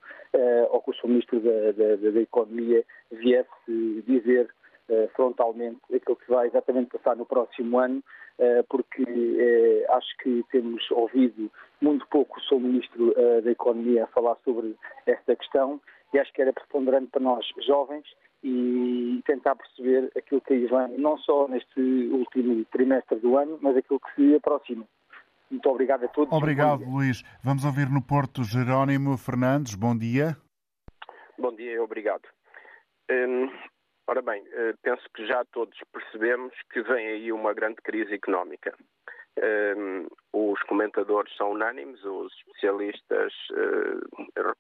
ou 0.70 0.82
que 0.82 0.92
o 0.92 0.94
Sr. 0.94 1.08
Ministro 1.08 1.40
da, 1.40 1.72
da, 1.72 2.12
da 2.12 2.22
Economia 2.22 2.84
viesse 3.12 4.04
dizer 4.06 4.48
frontalmente 5.16 5.80
aquilo 5.94 6.16
que 6.16 6.32
vai 6.32 6.48
exatamente 6.48 6.98
passar 6.98 7.16
no 7.16 7.26
próximo 7.26 7.78
ano 7.80 8.02
eh, 8.40 8.64
porque 8.70 9.04
eh, 9.04 9.86
acho 9.90 10.16
que 10.20 10.46
temos 10.52 10.90
ouvido 10.92 11.52
muito 11.82 12.06
pouco 12.08 12.38
o 12.38 12.42
Sr. 12.44 12.60
Ministro 12.60 13.14
eh, 13.18 13.42
da 13.42 13.52
Economia 13.52 14.04
a 14.04 14.08
falar 14.08 14.38
sobre 14.46 14.76
esta 15.08 15.36
questão 15.36 15.82
e 16.14 16.20
acho 16.20 16.32
que 16.34 16.42
era 16.44 16.54
preponderante 16.54 17.08
para 17.08 17.22
nós 17.22 17.46
jovens 17.66 18.06
e 18.44 19.24
tentar 19.26 19.56
perceber 19.56 20.12
aquilo 20.16 20.40
que 20.42 20.54
aí 20.54 20.68
vem, 20.68 21.00
não 21.00 21.18
só 21.18 21.48
neste 21.48 21.80
último 21.80 22.64
trimestre 22.66 23.18
do 23.20 23.38
ano, 23.38 23.58
mas 23.60 23.76
aquilo 23.76 24.00
que 24.00 24.16
se 24.16 24.36
aproxima. 24.36 24.86
Muito 25.50 25.68
obrigado 25.68 26.06
a 26.06 26.08
todos. 26.08 26.32
Obrigado, 26.32 26.84
Luís. 26.84 27.24
Vamos 27.44 27.66
ouvir 27.66 27.90
no 27.90 28.04
Porto 28.04 28.44
Jerónimo 28.44 29.18
Fernandes. 29.18 29.74
Bom 29.74 29.98
dia. 29.98 30.38
Bom 31.40 31.56
dia, 31.56 31.82
obrigado. 31.82 32.24
Hum, 33.10 33.50
Ora 34.08 34.22
bem, 34.22 34.42
eh, 34.54 34.74
penso 34.82 35.04
que 35.14 35.28
já 35.28 35.44
todos 35.52 35.78
percebemos 35.92 36.54
que 36.72 36.82
vem 36.82 37.08
aí 37.08 37.32
uma 37.32 37.54
grande 37.54 37.76
crise 37.84 38.14
económica. 38.14 38.74
Ehm, 39.36 40.08
os 40.32 40.62
comentadores 40.64 41.36
são 41.36 41.52
unânimes, 41.52 42.02
os 42.06 42.34
especialistas. 42.38 43.34
Eh, 43.52 44.54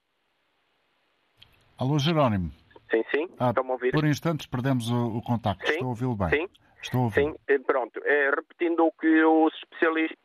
Alô, 1.79 1.97
Jerónimo. 1.97 2.51
Sim, 2.91 3.03
sim. 3.09 3.29
Ah, 3.39 3.49
Estão 3.49 3.67
a 3.69 3.71
ouvir? 3.73 3.91
Por 3.91 4.05
instantes 4.05 4.47
perdemos 4.47 4.89
o, 4.89 5.17
o 5.17 5.21
contacto. 5.21 5.65
Sim, 5.65 5.73
Estou 5.73 5.87
a 5.87 5.89
ouvi-lo 5.89 6.15
bem. 6.15 6.29
Sim. 6.29 6.49
Estou 6.81 7.01
a 7.01 7.03
ouvir. 7.05 7.23
Sim, 7.23 7.35
eh, 7.47 7.59
pronto. 7.59 8.01
É, 8.03 8.29
repetindo 8.31 8.85
o 8.85 8.91
que 8.91 9.23
os 9.23 9.53
especialistas 9.55 10.17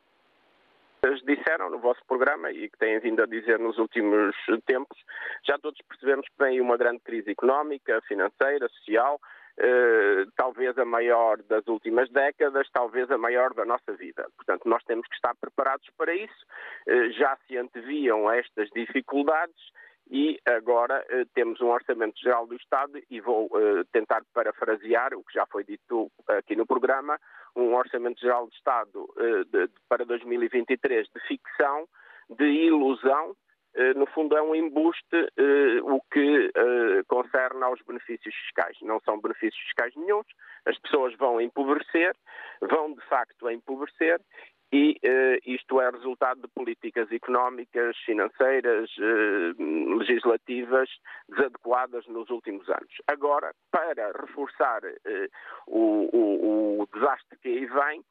disseram 1.24 1.70
no 1.70 1.78
vosso 1.78 2.00
programa 2.06 2.50
e 2.50 2.68
que 2.68 2.78
têm 2.78 2.98
vindo 3.00 3.22
a 3.22 3.26
dizer 3.26 3.58
nos 3.58 3.78
últimos 3.78 4.34
tempos, 4.66 4.98
já 5.44 5.58
todos 5.58 5.80
percebemos 5.88 6.26
que 6.28 6.44
vem 6.44 6.60
uma 6.60 6.76
grande 6.76 7.00
crise 7.00 7.30
económica, 7.30 8.00
financeira, 8.02 8.68
social, 8.68 9.20
eh, 9.58 10.24
talvez 10.36 10.76
a 10.78 10.84
maior 10.84 11.42
das 11.42 11.66
últimas 11.66 12.10
décadas, 12.10 12.68
talvez 12.72 13.10
a 13.10 13.18
maior 13.18 13.52
da 13.54 13.64
nossa 13.64 13.92
vida. 13.92 14.26
Portanto, 14.36 14.68
nós 14.68 14.82
temos 14.84 15.06
que 15.06 15.14
estar 15.14 15.34
preparados 15.34 15.88
para 15.96 16.14
isso. 16.14 16.46
Eh, 16.86 17.10
já 17.10 17.36
se 17.46 17.56
anteviam 17.56 18.30
estas 18.30 18.68
dificuldades 18.70 19.72
e 20.12 20.38
agora 20.44 21.02
eh, 21.08 21.24
temos 21.34 21.58
um 21.62 21.68
Orçamento 21.68 22.20
Geral 22.20 22.46
do 22.46 22.54
Estado 22.54 23.00
e 23.10 23.18
vou 23.18 23.48
eh, 23.54 23.82
tentar 23.92 24.22
parafrasear 24.34 25.14
o 25.14 25.24
que 25.24 25.32
já 25.32 25.46
foi 25.46 25.64
dito 25.64 26.12
aqui 26.28 26.54
no 26.54 26.66
programa, 26.66 27.18
um 27.56 27.74
Orçamento 27.74 28.20
Geral 28.20 28.46
de 28.46 28.54
Estado 28.54 29.08
eh, 29.16 29.44
de, 29.44 29.70
para 29.88 30.04
2023 30.04 31.08
de 31.08 31.20
ficção, 31.26 31.88
de 32.28 32.44
ilusão, 32.44 33.34
eh, 33.74 33.94
no 33.94 34.04
fundo 34.04 34.36
é 34.36 34.42
um 34.42 34.54
embuste 34.54 35.16
eh, 35.16 35.80
o 35.82 35.98
que 36.12 36.52
concerne 37.08 37.64
aos 37.64 37.80
benefícios 37.80 38.34
fiscais. 38.34 38.76
Não 38.82 39.00
são 39.06 39.18
benefícios 39.18 39.62
fiscais 39.62 39.96
nenhums, 39.96 40.26
as 40.66 40.78
pessoas 40.78 41.16
vão 41.16 41.40
empobrecer, 41.40 42.14
vão 42.60 42.92
de 42.92 43.00
facto 43.06 43.48
empobrecer 43.48 44.20
e 44.72 44.98
uh, 45.04 45.38
isto 45.44 45.80
é 45.82 45.90
resultado 45.90 46.40
de 46.40 46.48
políticas 46.48 47.12
económicas, 47.12 47.94
financeiras, 48.06 48.90
uh, 48.96 49.96
legislativas 49.98 50.88
desadequadas 51.28 52.06
nos 52.06 52.30
últimos 52.30 52.66
anos. 52.70 53.02
Agora, 53.06 53.54
para 53.70 54.12
reforçar 54.12 54.82
uh, 54.82 55.28
o, 55.66 56.08
o, 56.10 56.80
o 56.82 56.88
desastre 56.94 57.38
que 57.42 57.48
aí 57.48 57.66
vem, 57.66 58.02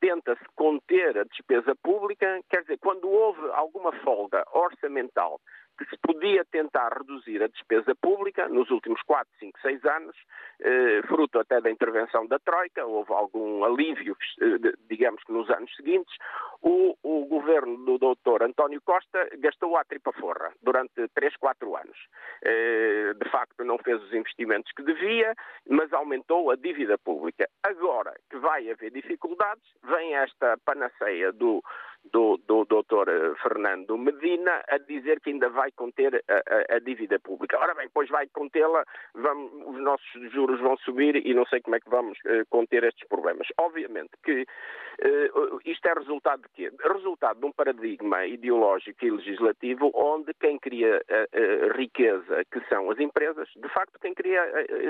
tenta-se 0.00 0.44
conter 0.56 1.16
a 1.18 1.24
despesa 1.24 1.74
pública, 1.76 2.40
quer 2.50 2.62
dizer, 2.62 2.78
quando 2.78 3.08
houve 3.08 3.40
alguma 3.52 3.92
folga 4.00 4.44
orçamental 4.52 5.40
que 5.78 5.84
se 5.86 5.96
podia 5.98 6.44
tentar 6.44 6.92
reduzir 6.92 7.42
a 7.42 7.48
despesa 7.48 7.94
pública 7.94 8.48
nos 8.48 8.70
últimos 8.70 9.00
4, 9.02 9.26
5, 9.38 9.60
6 9.60 9.84
anos, 9.84 10.16
eh, 10.60 11.00
fruto 11.08 11.38
até 11.38 11.60
da 11.60 11.70
intervenção 11.70 12.26
da 12.26 12.38
Troika, 12.38 12.84
houve 12.84 13.12
algum 13.12 13.64
alívio, 13.64 14.16
eh, 14.40 14.72
digamos 14.88 15.22
que 15.24 15.32
nos 15.32 15.48
anos 15.50 15.74
seguintes, 15.76 16.14
o, 16.60 16.94
o 17.02 17.24
governo 17.26 17.78
do 17.84 17.98
doutor 17.98 18.42
António 18.42 18.80
Costa 18.82 19.28
gastou 19.38 19.76
a 19.76 19.84
tripa 19.84 20.12
forra 20.12 20.52
durante 20.62 21.08
3, 21.14 21.36
4 21.36 21.76
anos. 21.76 21.96
Eh, 22.42 23.14
de 23.14 23.30
facto, 23.30 23.64
não 23.64 23.78
fez 23.78 24.02
os 24.02 24.12
investimentos 24.12 24.70
que 24.72 24.82
devia, 24.82 25.34
mas 25.68 25.92
aumentou 25.92 26.50
a 26.50 26.56
dívida 26.56 26.98
pública. 26.98 27.48
Agora 27.62 28.14
que 28.28 28.36
vai 28.38 28.70
haver 28.70 28.90
dificuldades, 28.90 29.64
vem 29.82 30.14
esta 30.14 30.58
panaceia 30.64 31.32
do 31.32 31.62
do, 32.04 32.38
do 32.46 32.64
doutor 32.64 33.08
eh, 33.08 33.34
Fernando 33.42 33.96
Medina 33.96 34.62
a 34.68 34.78
dizer 34.78 35.20
que 35.20 35.30
ainda 35.30 35.48
vai 35.48 35.70
conter 35.72 36.22
a, 36.28 36.34
a, 36.34 36.76
a 36.76 36.78
dívida 36.78 37.18
pública. 37.18 37.58
Ora 37.58 37.74
bem, 37.74 37.88
pois 37.92 38.08
vai 38.08 38.26
contê-la, 38.28 38.84
os 39.66 39.80
nossos 39.80 40.32
juros 40.32 40.60
vão 40.60 40.76
subir 40.78 41.16
e 41.16 41.34
não 41.34 41.44
sei 41.46 41.60
como 41.60 41.76
é 41.76 41.80
que 41.80 41.90
vamos 41.90 42.18
conter 42.48 42.84
estes 42.84 43.06
problemas. 43.08 43.46
Obviamente 43.58 44.10
que 44.24 44.46
isto 45.64 45.86
é 45.86 45.94
resultado 45.94 46.42
de 46.42 46.48
quê? 46.50 46.70
Resultado 46.92 47.40
de 47.40 47.46
um 47.46 47.52
paradigma 47.52 48.26
ideológico 48.26 49.04
e 49.04 49.10
legislativo 49.10 49.90
onde 49.94 50.34
quem 50.34 50.58
cria 50.58 51.02
riqueza, 51.76 52.44
que 52.50 52.60
são 52.68 52.90
as 52.90 52.98
empresas, 52.98 53.48
de 53.56 53.68
facto 53.68 53.98
quem 54.00 54.14
cria 54.14 54.42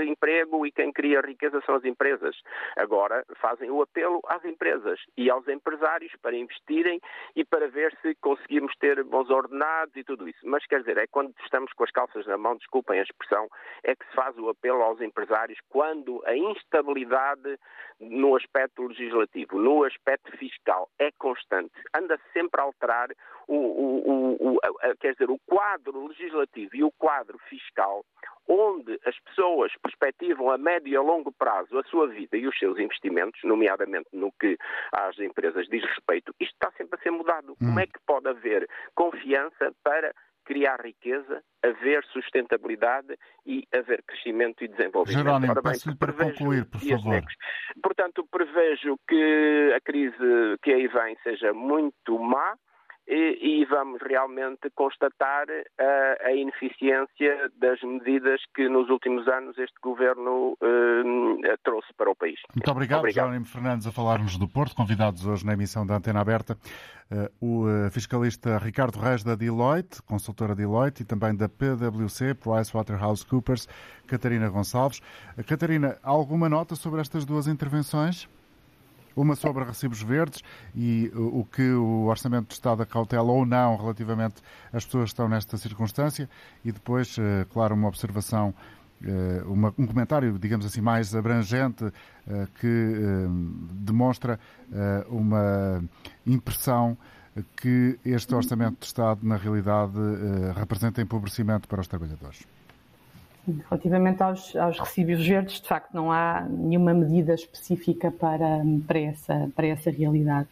emprego 0.04 0.66
e 0.66 0.72
quem 0.72 0.92
cria 0.92 1.20
riqueza 1.20 1.60
são 1.64 1.76
as 1.76 1.84
empresas. 1.84 2.36
Agora 2.76 3.24
fazem 3.40 3.70
o 3.70 3.82
apelo 3.82 4.20
às 4.26 4.44
empresas 4.44 5.00
e 5.16 5.30
aos 5.30 5.46
empresários 5.48 6.12
para 6.22 6.36
investirem 6.36 6.99
e 7.34 7.44
para 7.44 7.68
ver 7.68 7.96
se 8.02 8.14
conseguimos 8.16 8.74
ter 8.76 9.02
bons 9.04 9.30
ordenados 9.30 9.94
e 9.96 10.04
tudo 10.04 10.28
isso. 10.28 10.40
Mas 10.44 10.66
quer 10.66 10.80
dizer, 10.80 10.98
é 10.98 11.06
quando 11.06 11.34
estamos 11.44 11.72
com 11.72 11.84
as 11.84 11.90
calças 11.90 12.26
na 12.26 12.36
mão, 12.36 12.56
desculpem 12.56 12.98
a 12.98 13.02
expressão, 13.02 13.48
é 13.82 13.94
que 13.94 14.06
se 14.06 14.14
faz 14.14 14.36
o 14.38 14.48
apelo 14.48 14.82
aos 14.82 15.00
empresários 15.00 15.58
quando 15.68 16.22
a 16.26 16.36
instabilidade 16.36 17.58
no 18.00 18.34
aspecto 18.36 18.86
legislativo, 18.86 19.58
no 19.58 19.84
aspecto 19.84 20.30
fiscal 20.38 20.88
é 20.98 21.10
constante, 21.18 21.74
anda 21.94 22.18
sempre 22.32 22.60
a 22.60 22.64
alterar 22.64 23.08
o, 23.54 24.36
o, 24.36 24.56
o, 24.56 24.60
quer 25.00 25.12
dizer, 25.12 25.30
o 25.30 25.38
quadro 25.46 26.06
legislativo 26.06 26.70
e 26.74 26.84
o 26.84 26.92
quadro 26.92 27.38
fiscal 27.48 28.04
onde 28.48 28.98
as 29.06 29.16
pessoas 29.20 29.72
perspectivam 29.80 30.50
a 30.50 30.58
médio 30.58 30.92
e 30.92 30.96
a 30.96 31.00
longo 31.00 31.32
prazo 31.32 31.78
a 31.78 31.84
sua 31.84 32.08
vida 32.08 32.36
e 32.36 32.48
os 32.48 32.58
seus 32.58 32.78
investimentos, 32.78 33.40
nomeadamente 33.44 34.08
no 34.12 34.32
que 34.32 34.56
às 34.92 35.16
empresas 35.20 35.68
diz 35.68 35.84
respeito, 35.84 36.34
isto 36.40 36.52
está 36.54 36.70
sempre 36.76 36.98
a 36.98 37.02
ser 37.02 37.12
mudado. 37.12 37.52
Hum. 37.52 37.56
Como 37.66 37.80
é 37.80 37.86
que 37.86 38.00
pode 38.04 38.28
haver 38.28 38.68
confiança 38.94 39.72
para 39.84 40.12
criar 40.44 40.80
riqueza, 40.84 41.44
haver 41.62 42.04
sustentabilidade 42.06 43.16
e 43.46 43.68
haver 43.72 44.02
crescimento 44.02 44.64
e 44.64 44.68
desenvolvimento. 44.68 45.22
Jerónimo, 45.24 45.62
peço-lhe 45.62 45.94
para 45.94 46.12
concluir, 46.12 46.64
por 46.64 46.80
favor. 46.80 47.22
Portanto, 47.80 48.26
prevejo 48.28 48.98
que 49.06 49.72
a 49.76 49.80
crise 49.80 50.58
que 50.62 50.72
aí 50.72 50.88
vem 50.88 51.16
seja 51.22 51.52
muito 51.52 52.18
má, 52.18 52.56
e, 53.10 53.60
e 53.60 53.64
vamos 53.64 54.00
realmente 54.00 54.70
constatar 54.70 55.46
a, 55.50 56.26
a, 56.28 56.32
ineficiência 56.32 57.50
das 57.58 57.82
medidas 57.82 58.40
que 58.54 58.68
nos 58.68 58.88
últimos 58.88 59.26
anos 59.26 59.58
este 59.58 59.74
governo 59.82 60.56
eh, 60.62 61.56
trouxe 61.64 61.92
para 61.94 62.08
o 62.08 62.14
país. 62.14 62.38
Muito 62.54 62.70
obrigado, 62.70 63.00
obrigado. 63.00 63.26
Jerónimo 63.26 63.46
Fernandes, 63.46 63.86
a 63.88 63.92
falar-nos 63.92 64.38
do 64.38 64.46
Porto, 64.48 64.76
convidados 64.76 65.26
hoje 65.26 65.44
na 65.44 65.54
emissão 65.54 65.84
da 65.84 65.96
Antena 65.96 66.20
Aberta. 66.20 66.56
Uh, 67.10 67.26
o 67.44 67.66
uh, 67.66 67.90
fiscalista 67.90 68.56
Ricardo 68.58 68.96
Reis 69.00 69.24
da 69.24 69.34
Deloitte, 69.34 70.00
consultora 70.02 70.54
Deloitte, 70.54 71.02
e 71.02 71.04
também 71.04 71.34
da 71.34 71.48
PwC, 71.48 72.34
PricewaterhouseCoopers, 72.34 73.66
Catarina 74.06 74.48
Gonçalves. 74.48 75.00
Catarina, 75.48 75.98
alguma 76.04 76.48
nota 76.48 76.76
sobre 76.76 77.00
estas 77.00 77.24
duas 77.24 77.48
intervenções? 77.48 78.28
Uma 79.16 79.34
sobre 79.34 79.64
recibos 79.64 80.02
verdes 80.02 80.42
e 80.74 81.10
o 81.14 81.44
que 81.44 81.72
o 81.72 82.06
Orçamento 82.06 82.48
de 82.48 82.54
Estado 82.54 82.82
acautela 82.82 83.30
ou 83.30 83.44
não 83.44 83.76
relativamente 83.76 84.36
às 84.72 84.84
pessoas 84.84 85.04
que 85.04 85.10
estão 85.10 85.28
nesta 85.28 85.56
circunstância 85.56 86.28
e 86.64 86.72
depois, 86.72 87.16
eh, 87.18 87.46
claro, 87.52 87.74
uma 87.74 87.88
observação, 87.88 88.54
eh, 89.04 89.42
um 89.78 89.86
comentário, 89.86 90.38
digamos 90.38 90.64
assim, 90.64 90.80
mais 90.80 91.14
abrangente 91.14 91.84
que 92.60 92.94
demonstra 93.72 94.38
uma 95.08 95.82
impressão 96.24 96.96
que 97.56 97.98
este 98.04 98.32
Orçamento 98.34 98.80
de 98.80 98.86
Estado, 98.86 99.26
na 99.26 99.36
realidade, 99.36 99.94
representa 100.54 101.02
empobrecimento 101.02 101.66
para 101.66 101.80
os 101.80 101.88
trabalhadores. 101.88 102.46
Relativamente 103.68 104.22
aos, 104.22 104.54
aos 104.56 104.78
verdes, 104.96 105.60
de 105.60 105.68
facto, 105.68 105.92
não 105.92 106.10
há 106.10 106.46
nenhuma 106.48 106.94
medida 106.94 107.34
específica 107.34 108.10
para, 108.10 108.62
para, 108.86 108.98
essa, 108.98 109.50
para 109.54 109.66
essa 109.66 109.90
realidade. 109.90 110.48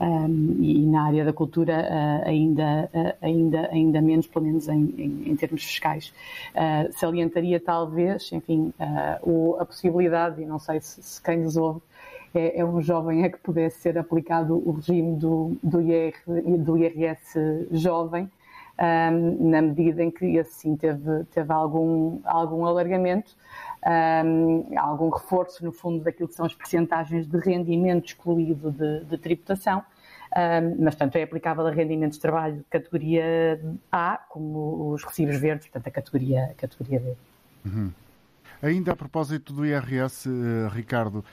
Um, 0.00 0.56
e 0.60 0.86
na 0.86 1.08
área 1.08 1.26
da 1.26 1.32
cultura 1.32 1.74
uh, 1.74 2.26
ainda, 2.26 2.88
uh, 2.94 3.12
ainda, 3.20 3.68
ainda 3.70 4.00
menos, 4.00 4.26
pelo 4.26 4.46
menos 4.46 4.66
em, 4.66 4.94
em, 4.96 5.30
em 5.30 5.36
termos 5.36 5.62
fiscais. 5.62 6.10
Uh, 6.54 6.90
salientaria 6.92 7.60
talvez, 7.60 8.32
enfim, 8.32 8.72
o, 9.22 9.56
a 9.60 9.66
possibilidade, 9.66 10.40
e 10.40 10.46
não 10.46 10.58
sei 10.58 10.80
se, 10.80 11.02
se 11.02 11.22
quem 11.22 11.40
nos 11.40 11.58
ouve 11.58 11.82
é, 12.34 12.60
é, 12.60 12.64
um 12.64 12.80
jovem 12.80 13.24
a 13.24 13.30
que 13.30 13.38
pudesse 13.38 13.80
ser 13.80 13.98
aplicado 13.98 14.62
o 14.66 14.72
regime 14.72 15.16
do, 15.16 15.56
do, 15.62 15.82
IR, 15.82 16.14
do 16.58 16.78
IRS 16.78 17.68
jovem, 17.72 18.30
um, 18.80 19.50
na 19.50 19.60
medida 19.60 20.02
em 20.02 20.10
que 20.10 20.36
esse 20.36 20.54
sim 20.54 20.76
teve, 20.76 21.24
teve 21.24 21.52
algum, 21.52 22.18
algum 22.24 22.64
alargamento, 22.64 23.36
um, 24.24 24.78
algum 24.78 25.10
reforço, 25.10 25.64
no 25.64 25.72
fundo, 25.72 26.02
daquilo 26.02 26.28
que 26.28 26.34
são 26.34 26.46
as 26.46 26.54
percentagens 26.54 27.26
de 27.26 27.38
rendimento 27.38 28.06
excluído 28.06 28.70
de, 28.70 29.04
de 29.04 29.18
tributação. 29.18 29.84
Um, 30.30 30.84
mas, 30.84 30.94
portanto, 30.94 31.16
é 31.16 31.22
aplicável 31.24 31.66
a 31.66 31.70
rendimentos 31.70 32.16
de 32.16 32.22
trabalho 32.22 32.58
de 32.58 32.64
categoria 32.70 33.60
A, 33.90 34.16
como 34.28 34.92
os 34.92 35.04
recibos 35.04 35.36
verdes, 35.36 35.66
portanto, 35.66 35.88
a 35.88 35.90
categoria, 35.90 36.44
a 36.44 36.54
categoria 36.54 37.00
B. 37.00 37.16
Uhum. 37.66 37.90
Ainda 38.62 38.92
a 38.92 38.96
propósito 38.96 39.52
do 39.52 39.66
IRS, 39.66 40.28
eh, 40.28 40.68
Ricardo, 40.72 41.24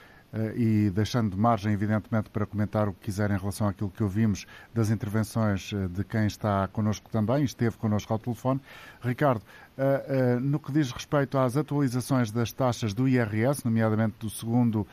e 0.54 0.90
deixando 0.90 1.30
de 1.30 1.38
margem, 1.38 1.72
evidentemente, 1.72 2.28
para 2.28 2.44
comentar 2.44 2.88
o 2.88 2.92
que 2.92 3.06
quiser 3.06 3.30
em 3.30 3.38
relação 3.38 3.66
àquilo 3.66 3.90
que 3.90 4.02
ouvimos 4.02 4.46
das 4.74 4.90
intervenções 4.90 5.72
eh, 5.72 5.88
de 5.88 6.04
quem 6.04 6.26
está 6.26 6.68
connosco 6.68 7.08
também, 7.10 7.44
esteve 7.44 7.76
connosco 7.78 8.12
ao 8.12 8.18
telefone. 8.18 8.60
Ricardo, 9.00 9.42
eh, 9.76 10.38
no 10.40 10.58
que 10.60 10.70
diz 10.70 10.92
respeito 10.92 11.38
às 11.38 11.56
atualizações 11.56 12.30
das 12.30 12.52
taxas 12.52 12.92
do 12.92 13.08
IRS, 13.08 13.64
nomeadamente 13.64 14.16
do 14.20 14.30
segundo 14.30 14.86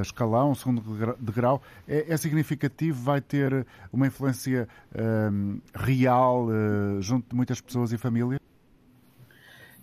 escalão, 0.00 0.54
segundo 0.54 0.80
degrau, 1.18 1.60
é, 1.88 2.12
é 2.12 2.16
significativo? 2.16 3.02
Vai 3.02 3.20
ter 3.20 3.66
uma 3.92 4.06
influência 4.06 4.68
real 5.74 6.46
junto 7.00 7.30
de 7.30 7.34
muitas 7.34 7.60
pessoas 7.60 7.90
e 7.90 7.98
famílias? 7.98 8.38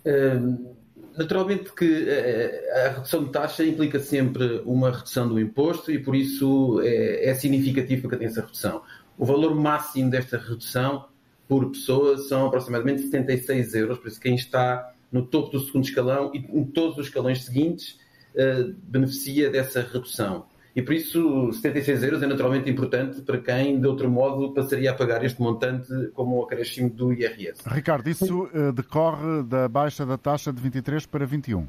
Um 0.05 0.73
Naturalmente 1.15 1.71
que 1.73 1.85
eh, 1.85 2.65
eh, 2.65 2.87
a 2.87 2.89
redução 2.93 3.23
de 3.23 3.31
taxa 3.31 3.63
implica 3.63 3.99
sempre 3.99 4.61
uma 4.65 4.91
redução 4.91 5.27
do 5.27 5.39
imposto 5.39 5.91
e 5.91 5.99
por 5.99 6.15
isso 6.15 6.81
é, 6.81 7.29
é 7.29 7.35
significativo 7.35 8.09
que 8.09 8.17
tenha 8.17 8.29
essa 8.29 8.41
redução. 8.41 8.81
O 9.17 9.25
valor 9.25 9.53
máximo 9.53 10.09
desta 10.09 10.37
redução 10.37 11.05
por 11.47 11.69
pessoa 11.69 12.17
são 12.17 12.47
aproximadamente 12.47 13.03
76 13.03 13.75
euros, 13.75 13.99
por 13.99 14.07
isso 14.07 14.19
quem 14.19 14.35
está 14.35 14.91
no 15.11 15.23
topo 15.23 15.51
do 15.51 15.59
segundo 15.59 15.83
escalão 15.83 16.31
e 16.33 16.39
em 16.39 16.65
todos 16.65 16.97
os 16.97 17.05
escalões 17.05 17.43
seguintes 17.43 17.99
uh, 18.33 18.73
beneficia 18.83 19.51
dessa 19.51 19.81
redução. 19.81 20.47
E 20.75 20.81
por 20.81 20.93
isso 20.93 21.51
76 21.53 22.03
euros 22.03 22.23
é 22.23 22.27
naturalmente 22.27 22.69
importante 22.69 23.21
para 23.21 23.37
quem, 23.37 23.79
de 23.79 23.87
outro 23.87 24.09
modo, 24.09 24.53
passaria 24.53 24.89
a 24.89 24.93
pagar 24.93 25.23
este 25.23 25.39
montante 25.39 25.87
como 26.13 26.37
o 26.37 26.43
acréscimo 26.43 26.89
do 26.89 27.13
IRS. 27.13 27.61
Ricardo, 27.67 28.09
isso 28.09 28.45
uh, 28.45 28.71
decorre 28.73 29.43
da 29.43 29.67
baixa 29.67 30.03
da 30.05 30.17
taxa 30.17 30.51
de 30.51 30.59
23 30.59 31.05
para 31.05 31.25
21? 31.25 31.67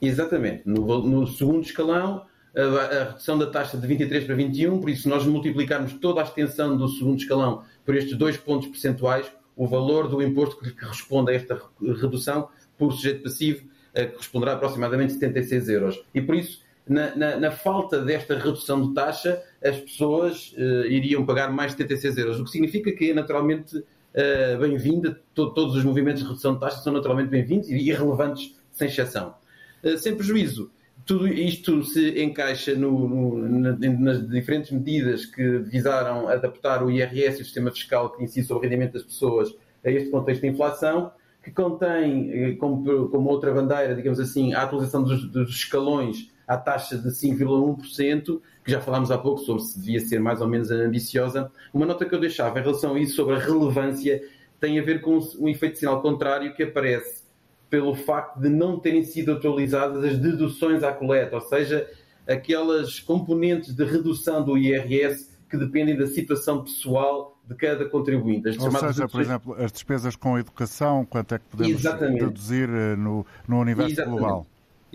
Exatamente. 0.00 0.62
No, 0.64 1.02
no 1.06 1.26
segundo 1.26 1.64
escalão, 1.64 2.24
a, 2.56 2.60
a, 2.62 3.04
redução 3.10 3.36
da 3.36 3.46
taxa 3.46 3.76
de 3.76 3.86
23 3.86 4.24
para 4.24 4.34
21, 4.34 4.80
por 4.80 4.88
isso, 4.88 5.02
se 5.02 5.08
nós 5.08 5.26
multiplicarmos 5.26 5.92
toda 5.94 6.22
a 6.22 6.24
extensão 6.24 6.76
do 6.76 6.88
segundo 6.88 7.18
escalão 7.18 7.62
por 7.84 7.94
estes 7.94 8.16
dois 8.16 8.38
pontos 8.38 8.68
percentuais, 8.68 9.30
o 9.54 9.66
valor 9.66 10.08
do 10.08 10.22
imposto 10.22 10.58
que 10.62 10.70
corresponde 10.70 11.30
a 11.30 11.34
esta 11.34 11.60
redução 11.80 12.48
por 12.78 12.92
sujeito 12.92 13.22
passivo 13.22 13.66
corresponderá 14.12 14.52
a 14.52 14.54
aproximadamente 14.56 15.14
76 15.14 15.68
euros. 15.70 16.04
E 16.14 16.20
por 16.20 16.34
isso, 16.34 16.60
na, 16.88 17.14
na, 17.16 17.36
na, 17.36 17.50
falta 17.50 18.00
desta 18.00 18.38
redução 18.38 18.88
de 18.88 18.94
taxa, 18.94 19.42
as 19.62 19.76
pessoas 19.78 20.54
uh, 20.56 20.86
iriam 20.86 21.26
pagar 21.26 21.52
mais 21.52 21.72
76 21.72 22.16
euros, 22.18 22.40
o 22.40 22.44
que 22.44 22.50
significa 22.50 22.92
que 22.92 23.10
é 23.10 23.14
naturalmente 23.14 23.76
uh, 23.78 24.58
bem-vinda, 24.60 25.20
to, 25.34 25.52
todos 25.52 25.74
os 25.74 25.84
movimentos 25.84 26.22
de 26.22 26.28
redução 26.28 26.54
de 26.54 26.60
taxa 26.60 26.78
são 26.78 26.92
naturalmente 26.92 27.28
bem-vindos 27.28 27.68
e 27.68 27.74
irrelevantes, 27.74 28.54
sem 28.70 28.86
exceção. 28.86 29.34
Uh, 29.82 29.98
sem 29.98 30.14
prejuízo, 30.14 30.70
tudo 31.04 31.26
isto 31.26 31.82
se 31.84 32.22
encaixa 32.22 32.74
no, 32.74 33.08
no, 33.08 33.76
nas 33.76 34.28
diferentes 34.28 34.70
medidas 34.70 35.26
que 35.26 35.58
visaram 35.58 36.28
adaptar 36.28 36.84
o 36.84 36.90
IRS 36.90 37.40
o 37.40 37.44
sistema 37.44 37.70
fiscal 37.72 38.10
que 38.10 38.22
incide 38.22 38.46
sobre 38.46 38.66
o 38.66 38.70
rendimento 38.70 38.92
das 38.92 39.02
pessoas 39.02 39.52
a 39.84 39.90
este 39.90 40.10
contexto 40.10 40.42
de 40.42 40.48
inflação, 40.48 41.12
que 41.42 41.50
contém, 41.52 42.56
como, 42.56 43.08
como 43.08 43.28
outra 43.28 43.52
bandeira, 43.52 43.94
digamos 43.94 44.18
assim, 44.18 44.52
a 44.52 44.62
atualização 44.62 45.04
dos, 45.04 45.30
dos 45.30 45.50
escalões 45.50 46.28
à 46.46 46.56
taxa 46.56 46.96
de 46.96 47.08
5,1%, 47.08 48.40
que 48.64 48.70
já 48.70 48.80
falámos 48.80 49.10
há 49.10 49.18
pouco 49.18 49.40
sobre 49.40 49.62
se 49.62 49.78
devia 49.78 50.00
ser 50.00 50.20
mais 50.20 50.40
ou 50.40 50.48
menos 50.48 50.70
ambiciosa. 50.70 51.50
Uma 51.72 51.86
nota 51.86 52.04
que 52.04 52.14
eu 52.14 52.20
deixava 52.20 52.58
em 52.58 52.62
relação 52.62 52.94
a 52.94 53.00
isso, 53.00 53.16
sobre 53.16 53.34
a 53.34 53.38
relevância, 53.38 54.22
tem 54.60 54.78
a 54.78 54.82
ver 54.82 55.00
com 55.00 55.18
um 55.38 55.48
efeito 55.48 55.78
sinal 55.78 56.00
contrário 56.00 56.54
que 56.54 56.62
aparece 56.62 57.24
pelo 57.68 57.94
facto 57.94 58.38
de 58.40 58.48
não 58.48 58.78
terem 58.78 59.02
sido 59.02 59.32
atualizadas 59.32 60.04
as 60.04 60.18
deduções 60.18 60.82
à 60.82 60.92
coleta, 60.92 61.34
ou 61.34 61.42
seja, 61.42 61.88
aquelas 62.26 63.00
componentes 63.00 63.74
de 63.74 63.84
redução 63.84 64.44
do 64.44 64.56
IRS 64.56 65.30
que 65.48 65.56
dependem 65.56 65.96
da 65.96 66.06
situação 66.06 66.62
pessoal 66.62 67.38
de 67.46 67.54
cada 67.54 67.88
contribuinte. 67.88 68.48
As 68.48 68.58
Ou 68.58 68.70
seja, 68.70 68.86
deduções... 68.86 69.12
por 69.12 69.20
exemplo, 69.20 69.56
as 69.58 69.72
despesas 69.72 70.16
com 70.16 70.38
educação, 70.38 71.04
quanto 71.04 71.34
é 71.34 71.38
que 71.38 71.44
podemos 71.44 71.80
Exatamente. 71.80 72.24
deduzir 72.24 72.68
eh, 72.68 72.96
no, 72.96 73.24
no 73.46 73.60
universo 73.60 73.92
Exatamente. 73.92 74.18
global? 74.20 74.46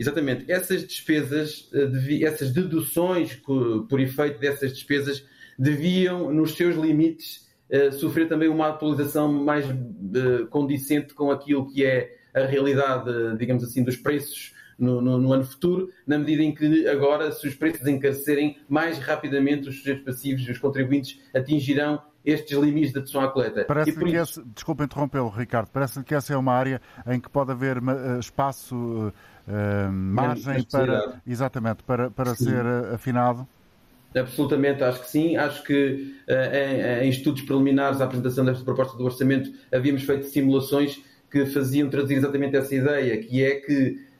Exatamente. 0.01 0.51
Essas 0.51 0.83
despesas, 0.83 1.69
eh, 1.71 2.23
essas 2.23 2.51
deduções 2.51 3.35
por 3.35 3.99
efeito 3.99 4.39
dessas 4.39 4.73
despesas 4.73 5.23
deviam, 5.59 6.33
nos 6.33 6.55
seus 6.55 6.75
limites, 6.75 7.47
eh, 7.69 7.91
sofrer 7.91 8.27
também 8.27 8.49
uma 8.49 8.69
atualização 8.69 9.31
mais 9.31 9.63
eh, 9.63 10.45
condicente 10.49 11.13
com 11.13 11.29
aquilo 11.29 11.71
que 11.71 11.85
é 11.85 12.17
a 12.33 12.47
realidade, 12.47 13.11
digamos 13.37 13.63
assim, 13.63 13.83
dos 13.83 13.95
preços 13.95 14.55
no, 14.79 14.99
no, 14.99 15.19
no, 15.19 15.33
ano 15.33 15.45
futuro, 15.45 15.91
na 16.07 16.17
medida 16.17 16.41
em 16.41 16.55
que 16.55 16.87
agora, 16.87 17.31
se 17.31 17.47
os 17.47 17.53
preços 17.53 17.85
encarecerem, 17.85 18.57
mais 18.67 18.97
rapidamente 18.97 19.69
os 19.69 19.77
sujeitos 19.77 20.03
passivos 20.03 20.47
e 20.47 20.49
os 20.49 20.57
contribuintes 20.57 21.19
atingirão 21.31 22.01
estes 22.25 22.57
limites 22.57 22.93
de 22.93 22.99
atenção 22.99 23.21
à 23.21 23.27
coleta. 23.29 23.65
Parece 23.65 23.93
que 23.93 24.05
isso... 24.05 24.39
esse, 24.39 24.43
desculpa 24.53 24.83
interrompê-lo, 24.83 25.29
Ricardo, 25.29 25.69
parece 25.71 26.03
que 26.03 26.13
essa 26.13 26.33
é 26.33 26.37
uma 26.37 26.53
área 26.53 26.81
em 27.07 27.19
que 27.19 27.29
pode 27.29 27.51
haver 27.51 27.77
espaço 28.19 28.75
uh, 28.75 29.91
margem 29.91 30.63
para, 30.63 31.21
exatamente, 31.25 31.83
para, 31.83 32.11
para 32.11 32.35
ser 32.35 32.65
eh, 32.65 32.95
afinado? 32.95 33.47
Absolutamente, 34.15 34.83
acho 34.83 34.99
que 35.01 35.09
sim. 35.09 35.37
Acho 35.37 35.63
que 35.63 36.15
em, 36.27 37.05
em, 37.05 37.09
estudos 37.09 37.41
preliminares 37.43 38.01
à 38.01 38.05
apresentação 38.05 38.43
desta 38.43 38.63
proposta 38.63 38.97
do 38.97 39.05
orçamento 39.05 39.49
havíamos 39.73 40.03
feito 40.03 40.25
simulações 40.27 41.01
que 41.31 41.45
faziam 41.45 41.89
traduzir 41.89 42.15
exatamente 42.15 42.57
essa 42.57 42.75
ideia, 42.75 43.17
que 43.23 43.43
é 43.43 43.55
que 43.55 44.11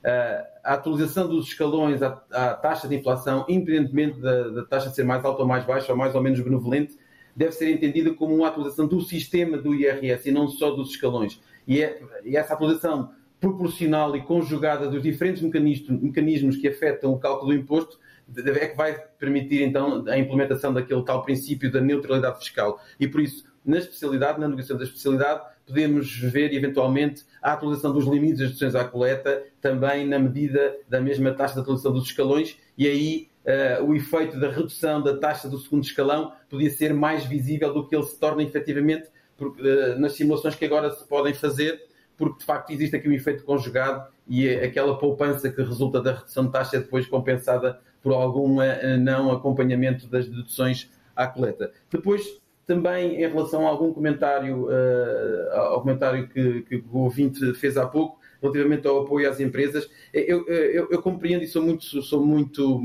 a 0.64 0.74
atualização 0.74 1.28
dos 1.28 1.48
escalões 1.48 2.02
à, 2.02 2.22
à, 2.30 2.54
taxa 2.54 2.88
de 2.88 2.96
inflação, 2.96 3.44
independentemente 3.48 4.20
da, 4.20 4.48
da, 4.48 4.64
taxa 4.64 4.90
ser 4.90 5.04
mais 5.04 5.24
alta 5.24 5.42
ou 5.42 5.48
mais 5.48 5.64
baixa 5.64 5.92
ou 5.92 5.98
mais 5.98 6.14
ou 6.14 6.22
menos 6.22 6.40
benevolente, 6.40 6.96
deve 7.34 7.52
ser 7.52 7.70
entendida 7.70 8.12
como 8.14 8.34
uma 8.34 8.48
atualização 8.48 8.86
do 8.86 9.00
sistema 9.00 9.56
do 9.56 9.74
IRS 9.74 10.28
e 10.28 10.32
não 10.32 10.48
só 10.48 10.70
dos 10.70 10.90
escalões. 10.90 11.40
E, 11.66 11.82
é, 11.82 12.00
e 12.24 12.36
essa 12.36 12.54
atualização 12.54 13.10
proporcional 13.40 14.14
e 14.16 14.22
conjugada 14.22 14.88
dos 14.88 15.02
diferentes 15.02 15.42
mecanismos 15.42 16.56
que 16.56 16.68
afetam 16.68 17.12
o 17.12 17.18
cálculo 17.18 17.52
do 17.52 17.58
imposto 17.58 17.98
é 18.36 18.68
que 18.68 18.76
vai 18.76 18.94
permitir 19.18 19.62
então 19.62 20.04
a 20.06 20.16
implementação 20.16 20.72
daquele 20.72 21.02
tal 21.02 21.22
princípio 21.22 21.70
da 21.70 21.80
neutralidade 21.80 22.38
fiscal. 22.38 22.80
E 22.98 23.06
por 23.06 23.20
isso, 23.20 23.44
na 23.64 23.78
especialidade, 23.78 24.40
na 24.40 24.48
negociação 24.48 24.78
da 24.78 24.84
especialidade, 24.84 25.42
podemos 25.66 26.16
ver 26.16 26.52
eventualmente 26.52 27.24
a 27.42 27.52
atualização 27.52 27.92
dos 27.92 28.06
limites 28.06 28.38
das 28.38 28.48
deduções 28.48 28.74
à 28.74 28.84
coleta, 28.84 29.44
também 29.60 30.06
na 30.06 30.18
medida 30.18 30.76
da 30.88 31.00
mesma 31.00 31.32
taxa 31.32 31.54
de 31.54 31.60
atualização 31.60 31.92
dos 31.92 32.06
escalões, 32.06 32.56
e 32.76 32.86
aí 32.86 33.28
uh, 33.46 33.84
o 33.84 33.94
efeito 33.94 34.38
da 34.38 34.50
redução 34.50 35.02
da 35.02 35.16
taxa 35.16 35.48
do 35.48 35.58
segundo 35.58 35.84
escalão 35.84 36.32
podia 36.48 36.70
ser 36.70 36.92
mais 36.94 37.24
visível 37.24 37.72
do 37.72 37.86
que 37.86 37.94
ele 37.94 38.04
se 38.04 38.18
torna 38.18 38.42
efetivamente 38.42 39.08
uh, 39.40 39.98
nas 39.98 40.12
simulações 40.12 40.54
que 40.54 40.64
agora 40.64 40.90
se 40.90 41.06
podem 41.06 41.34
fazer, 41.34 41.82
porque 42.16 42.38
de 42.38 42.44
facto 42.44 42.70
existe 42.70 42.96
aqui 42.96 43.08
um 43.08 43.12
efeito 43.12 43.44
conjugado 43.44 44.06
e 44.28 44.46
é 44.46 44.64
aquela 44.64 44.98
poupança 44.98 45.50
que 45.50 45.62
resulta 45.62 46.00
da 46.00 46.14
redução 46.14 46.46
de 46.46 46.52
taxa 46.52 46.76
é 46.76 46.80
depois 46.80 47.06
compensada 47.06 47.80
por 48.02 48.12
algum 48.12 48.58
uh, 48.58 48.98
não 49.00 49.30
acompanhamento 49.30 50.06
das 50.08 50.26
deduções 50.26 50.90
à 51.14 51.26
coleta. 51.26 51.72
Depois, 51.90 52.40
também 52.66 53.22
em 53.22 53.28
relação 53.28 53.66
a 53.66 53.70
algum 53.70 53.92
comentário, 53.92 54.68
ao 55.52 55.80
comentário 55.80 56.28
que, 56.28 56.62
que 56.62 56.76
o 56.90 56.98
ouvinte 57.00 57.52
fez 57.54 57.76
há 57.76 57.86
pouco, 57.86 58.21
relativamente 58.42 58.86
ao 58.88 59.02
apoio 59.02 59.30
às 59.30 59.38
empresas. 59.38 59.88
Eu, 60.12 60.46
eu, 60.48 60.88
eu, 60.90 61.00
compreendo 61.00 61.44
e 61.44 61.46
sou 61.46 61.62
muito, 61.62 62.02
sou, 62.02 62.26
muito, 62.26 62.82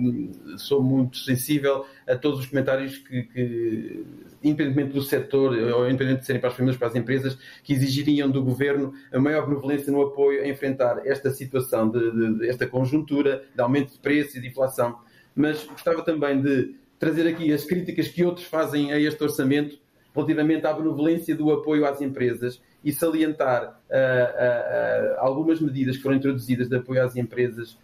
sou 0.58 0.84
muito 0.84 1.17
sensível 1.17 1.84
a 2.08 2.15
todos 2.15 2.41
os 2.41 2.46
comentários 2.46 3.00
que, 3.00 3.24
que 3.24 4.06
independentemente 4.43 4.93
do 4.93 5.02
setor, 5.02 5.52
ou 5.54 5.86
independentemente 5.89 6.20
de 6.22 6.26
serem 6.28 6.39
para 6.39 6.52
as 6.52 6.56
famílias, 6.56 6.78
para 6.78 6.88
as 6.88 6.96
empresas, 6.96 7.38
que 7.63 7.74
exigiriam 7.74 8.30
do 8.30 8.43
governo 8.43 8.93
a 9.12 9.20
maior 9.20 9.48
benevolência 9.48 9.91
no 9.91 10.02
apoio 10.02 10.43
a 10.43 10.48
enfrentar 10.48 11.02
esta 11.06 11.32
situação, 11.32 11.89
de, 11.89 12.12
de, 12.12 12.39
de 12.39 12.48
esta 12.48 12.67
conjuntura 12.67 13.43
de 13.54 13.62
aumento 13.62 13.93
de 13.93 14.00
preços 14.00 14.36
e 14.36 14.41
de 14.41 14.48
inflação. 14.48 15.00
Mas 15.36 15.63
gostava 15.65 16.04
também 16.04 16.39
de 16.39 16.76
trazer 17.00 17.28
aqui 17.28 17.52
as 17.52 17.63
críticas 17.63 18.08
que 18.08 18.24
outros 18.24 18.46
fazem 18.46 18.91
a 18.91 19.00
este 19.00 19.22
orçamento 19.24 19.80
relativamente 20.15 20.65
à 20.65 20.74
benevolência 20.74 21.36
do 21.36 21.52
apoio 21.52 21.86
às 21.86 22.02
empresas 22.02 22.60
e 22.84 22.92
salientar 22.92 23.80
uh, 23.90 23.94
uh, 23.94 25.20
algumas 25.20 25.60
medidas 25.60 25.98
que 25.98 26.04
foram 26.04 26.18
introduzidas 26.18 26.70
de 26.70 26.76
apoio 26.76 27.04
às 27.04 27.16
empresas 27.16 27.78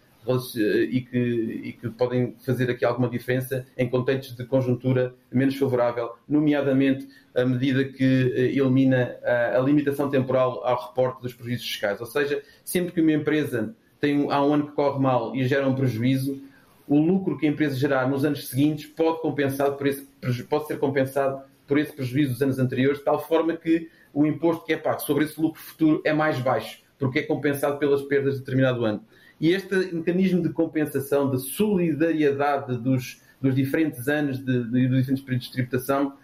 e 0.88 1.02
que, 1.02 1.18
e 1.18 1.72
que, 1.72 1.90
podem 1.90 2.34
fazer 2.44 2.70
aqui 2.70 2.82
alguma 2.82 3.10
diferença 3.10 3.66
em 3.76 3.86
contextos 3.88 4.34
de 4.34 4.46
conjuntura 4.46 5.14
menos 5.30 5.54
favorável, 5.56 6.12
nomeadamente 6.26 7.06
a 7.34 7.44
medida 7.44 7.84
que 7.84 8.04
elimina 8.04 9.16
a, 9.22 9.58
a 9.58 9.60
limitação 9.60 10.08
temporal 10.08 10.64
ao 10.64 10.88
reporte 10.88 11.20
dos 11.20 11.34
prejuízos 11.34 11.66
fiscais. 11.66 12.00
Ou 12.00 12.06
seja, 12.06 12.42
sempre 12.64 12.92
que 12.92 13.02
uma 13.02 13.12
empresa 13.12 13.74
tem, 14.00 14.30
há 14.30 14.42
um 14.42 14.54
ano 14.54 14.66
que 14.68 14.72
corre 14.72 14.98
mal 14.98 15.36
e 15.36 15.46
gera 15.46 15.68
um 15.68 15.74
prejuízo, 15.74 16.40
o 16.86 16.98
lucro 16.98 17.38
que 17.38 17.46
a 17.46 17.50
empresa 17.50 17.76
gerar 17.76 18.08
nos 18.08 18.24
anos 18.24 18.48
seguintes 18.48 18.86
pode, 18.86 19.20
compensar 19.20 19.72
por 19.72 19.86
esse, 19.86 20.06
pode 20.48 20.66
ser 20.66 20.78
compensado 20.78 21.42
por 21.66 21.78
esse 21.78 21.92
prejuízo 21.92 22.32
dos 22.32 22.42
anos 22.42 22.58
anteriores, 22.58 22.98
de 22.98 23.04
tal 23.04 23.18
forma 23.26 23.56
que 23.56 23.88
o 24.14 24.24
imposto 24.24 24.64
que 24.64 24.72
é 24.72 24.76
pago 24.76 25.00
sobre 25.00 25.24
esse 25.24 25.40
lucro 25.40 25.60
futuro 25.60 26.00
é 26.04 26.12
mais 26.12 26.38
baixo, 26.38 26.82
porque 26.98 27.18
é 27.18 27.22
compensado 27.22 27.78
pelas 27.78 28.02
perdas 28.02 28.34
de 28.34 28.40
determinado 28.40 28.84
ano. 28.84 29.04
E 29.40 29.50
este 29.50 29.74
mecanismo 29.92 30.40
de 30.42 30.50
compensação, 30.50 31.28
de 31.28 31.40
solidariedade 31.40 32.78
dos, 32.78 33.20
dos 33.42 33.54
diferentes 33.54 34.08
anos, 34.08 34.38
de, 34.38 34.64
dos 34.64 34.98
diferentes 34.98 35.22
períodos 35.22 35.48
de 35.48 35.52
tributação, 35.52 36.14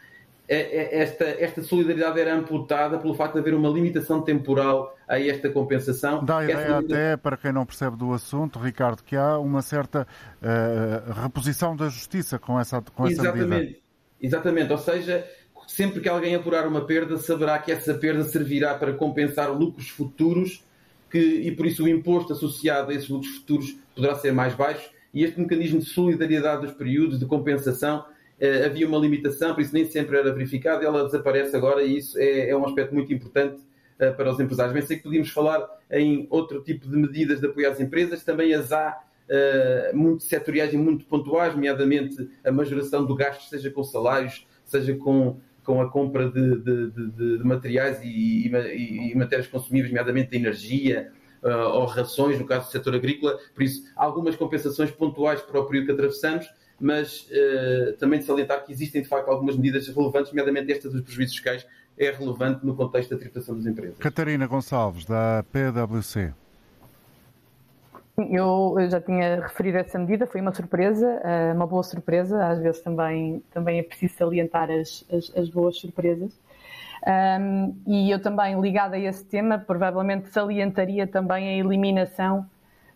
é, 0.48 0.57
é, 0.57 1.03
esta, 1.03 1.24
esta 1.24 1.62
solidariedade 1.62 2.18
era 2.18 2.35
amputada 2.35 2.98
pelo 2.98 3.14
facto 3.14 3.35
de 3.35 3.38
haver 3.38 3.55
uma 3.55 3.68
limitação 3.68 4.20
temporal 4.22 4.96
a 5.07 5.20
esta 5.20 5.48
compensação. 5.48 6.24
Dá 6.24 6.42
ideia 6.42 6.59
limitação... 6.59 6.79
até, 6.79 7.16
para 7.16 7.37
quem 7.37 7.53
não 7.53 7.64
percebe 7.64 7.96
do 7.96 8.12
assunto, 8.12 8.59
Ricardo, 8.59 9.03
que 9.05 9.14
há 9.14 9.38
uma 9.38 9.62
certa 9.62 10.07
uh, 10.42 11.22
reposição 11.22 11.76
da 11.76 11.88
justiça 11.88 12.38
com 12.38 12.59
essa, 12.59 12.83
com 12.83 13.07
essa 13.07 13.22
Exatamente. 13.22 13.48
medida. 13.48 13.79
Exatamente, 14.20 14.72
ou 14.72 14.79
seja, 14.79 15.24
sempre 15.66 16.00
que 16.00 16.08
alguém 16.08 16.34
apurar 16.34 16.66
uma 16.66 16.84
perda, 16.84 17.16
saberá 17.16 17.58
que 17.58 17.72
essa 17.72 17.94
perda 17.94 18.24
servirá 18.24 18.74
para 18.74 18.92
compensar 18.92 19.50
lucros 19.52 19.88
futuros 19.88 20.64
que, 21.10 21.18
e 21.18 21.52
por 21.52 21.66
isso 21.66 21.84
o 21.84 21.88
imposto 21.88 22.32
associado 22.32 22.90
a 22.90 22.94
esses 22.94 23.08
lucros 23.08 23.36
futuros 23.36 23.76
poderá 23.94 24.14
ser 24.14 24.32
mais 24.32 24.54
baixo. 24.54 24.88
E 25.12 25.24
este 25.24 25.40
mecanismo 25.40 25.80
de 25.80 25.86
solidariedade 25.86 26.66
dos 26.66 26.74
períodos 26.74 27.18
de 27.18 27.26
compensação 27.26 28.04
eh, 28.38 28.64
havia 28.64 28.86
uma 28.86 28.98
limitação, 28.98 29.54
por 29.54 29.60
isso 29.60 29.74
nem 29.74 29.84
sempre 29.84 30.16
era 30.16 30.32
verificado, 30.32 30.84
ela 30.84 31.04
desaparece 31.04 31.56
agora 31.56 31.82
e 31.82 31.98
isso 31.98 32.18
é, 32.18 32.50
é 32.50 32.56
um 32.56 32.64
aspecto 32.64 32.94
muito 32.94 33.12
importante 33.12 33.60
eh, 33.98 34.10
para 34.12 34.30
os 34.30 34.38
empresários. 34.38 34.72
Bem, 34.72 34.82
sei 34.82 34.96
que 34.96 35.02
podíamos 35.02 35.30
falar 35.30 35.68
em 35.90 36.26
outro 36.30 36.62
tipo 36.62 36.88
de 36.88 36.96
medidas 36.96 37.40
de 37.40 37.46
apoio 37.46 37.68
às 37.68 37.80
empresas, 37.80 38.22
também 38.22 38.54
as 38.54 38.72
há 38.72 38.98
uh, 39.30 39.96
muito 39.96 40.22
setoriais 40.24 40.72
e 40.72 40.76
muito 40.76 41.04
pontuais, 41.04 41.54
nomeadamente 41.54 42.30
a 42.44 42.50
majoração 42.50 43.04
do 43.04 43.14
gasto, 43.14 43.48
seja 43.48 43.70
com 43.70 43.84
salários, 43.84 44.46
seja 44.64 44.94
com 44.94 45.38
com 45.70 45.80
a 45.80 45.88
compra 45.88 46.28
de, 46.28 46.59
de, 46.59 46.90
de, 46.90 47.38
de 47.38 47.44
materiais 47.44 48.00
e, 48.02 48.48
e, 48.48 49.12
e, 49.12 49.14
matérias 49.14 49.46
consumíveis, 49.46 49.92
nomeadamente 49.92 50.35
energia 50.35 51.12
uh, 51.44 51.68
ou 51.74 51.87
rações, 51.87 52.37
no 52.40 52.44
caso 52.44 52.66
do 52.66 52.72
setor 52.72 52.96
agrícola. 52.96 53.38
Por 53.54 53.62
isso, 53.62 53.85
algumas 53.94 54.35
compensações 54.35 54.90
pontuais 54.90 55.40
para 55.40 55.61
o 55.61 55.66
período 55.66 55.87
que 55.87 55.92
atravessamos, 55.92 56.44
mas 56.80 57.28
uh, 57.30 57.96
também 57.98 58.18
de 58.18 58.24
salientar 58.24 58.64
que 58.64 58.72
existem, 58.72 59.00
de 59.00 59.06
facto, 59.06 59.28
algumas 59.28 59.56
medidas 59.56 59.87
relevantes, 59.87 60.33
nomeadamente 60.33 60.72
esta 60.72 60.90
dos 60.90 61.02
prejuízos 61.02 61.37
fiscais, 61.37 61.64
é 61.96 62.11
relevante 62.11 62.66
no 62.66 62.74
contexto 62.74 63.11
da 63.11 63.18
tributação 63.18 63.54
das 63.54 63.66
empresas. 63.66 63.96
Catarina 63.98 64.48
Gonçalves, 64.48 65.04
da 65.04 65.44
PwC. 65.52 66.33
Eu, 68.30 68.76
já 68.90 69.00
tinha 69.00 69.40
referido 69.40 69.78
essa 69.78 69.98
medida, 69.98 70.26
foi 70.26 70.40
uma 70.40 70.52
surpresa, 70.52 71.06
eh, 71.24 71.52
uma 71.54 71.66
boa 71.66 71.83
surpresa. 71.83 72.46
Às 72.46 72.59
vezes 72.61 72.80
também, 72.83 73.42
também 73.52 73.78
é 73.78 73.83
preciso 73.83 74.14
salientar 74.14 74.70
as, 74.70 75.04
as, 75.11 75.33
as 75.37 75.48
boas 75.48 75.76
surpresas. 75.76 76.33
Um, 77.06 77.74
e 77.87 78.11
eu 78.11 78.20
também, 78.20 78.61
ligada 78.61 78.96
a 78.96 78.98
esse 78.98 79.24
tema, 79.24 79.59
provavelmente 79.59 80.28
salientaria 80.28 81.06
também 81.06 81.48
a 81.48 81.52
eliminação 81.52 82.46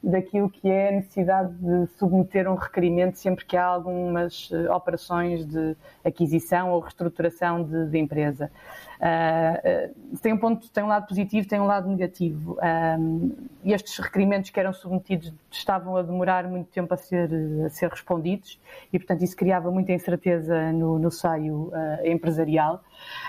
daquilo 0.05 0.51
que 0.51 0.69
é 0.69 0.89
a 0.89 0.93
necessidade 0.93 1.53
de 1.55 1.87
submeter 1.99 2.51
um 2.51 2.55
requerimento 2.55 3.17
sempre 3.17 3.45
que 3.45 3.57
há 3.57 3.65
algumas 3.65 4.51
eh, 4.53 4.71
operações 4.71 5.47
de 5.47 5.75
aquisição 6.05 6.71
ou 6.71 6.81
reestruturação 6.81 7.65
de, 7.65 7.87
de 7.87 7.99
empresa. 7.99 8.51
Uh, 8.95 10.19
tem 10.19 10.33
um 10.33 10.39
ponto, 10.39 10.71
tem 10.71 10.83
um 10.83 10.87
lado 10.87 11.07
positivo, 11.07 11.47
tem 11.49 11.61
um 11.61 11.67
lado 11.67 11.89
negativo. 11.89 12.57
Um, 12.99 13.33
estes 13.65 13.99
requerimentos 13.99 14.51
que 14.51 14.59
eram 14.59 14.73
submetidos 14.73 15.33
estavam 15.51 15.97
a 15.97 16.03
demorar 16.03 16.45
muito 16.45 16.71
tempo 16.71 16.93
a 16.95 16.97
ser, 16.97 17.29
a 17.67 17.69
ser 17.71 17.91
respondidos 17.91 18.59
e, 18.93 18.99
portanto, 18.99 19.23
isso 19.23 19.37
criava 19.37 19.71
muita 19.71 19.93
incerteza 19.93 20.73
no, 20.73 20.99
no 20.99 21.11
seio 21.11 21.73
uh, 21.73 22.07
empresarial. 22.07 22.83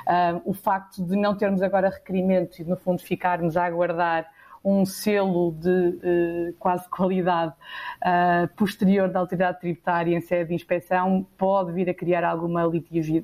Uh, 0.07 0.41
o 0.45 0.53
facto 0.53 1.03
de 1.03 1.15
não 1.15 1.35
termos 1.35 1.61
agora 1.61 1.89
requerimentos 1.89 2.59
e, 2.59 2.63
no 2.63 2.77
fundo, 2.77 3.01
ficarmos 3.01 3.57
a 3.57 3.65
aguardar 3.65 4.27
um 4.65 4.83
selo 4.83 5.51
de 5.51 5.69
uh, 5.69 6.53
quase 6.57 6.89
qualidade 6.89 7.53
uh, 7.53 8.47
posterior 8.55 9.07
da 9.07 9.19
autoridade 9.19 9.59
tributária 9.59 10.17
em 10.17 10.19
sede 10.19 10.49
de 10.49 10.55
inspeção 10.55 11.25
pode 11.37 11.71
vir 11.71 11.87
a 11.87 11.93
criar 11.93 12.23
alguma 12.23 12.63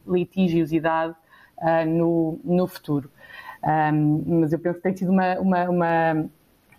litigiosidade 0.05 1.15
uh, 1.57 1.89
no, 1.89 2.39
no 2.43 2.67
futuro. 2.67 3.09
Mas 4.25 4.51
eu 4.51 4.57
penso 4.57 4.77
que 4.77 4.83
tem 4.83 4.97
sido 4.97 5.11
uma, 5.11 5.39
uma, 5.39 5.69
uma, 5.69 6.29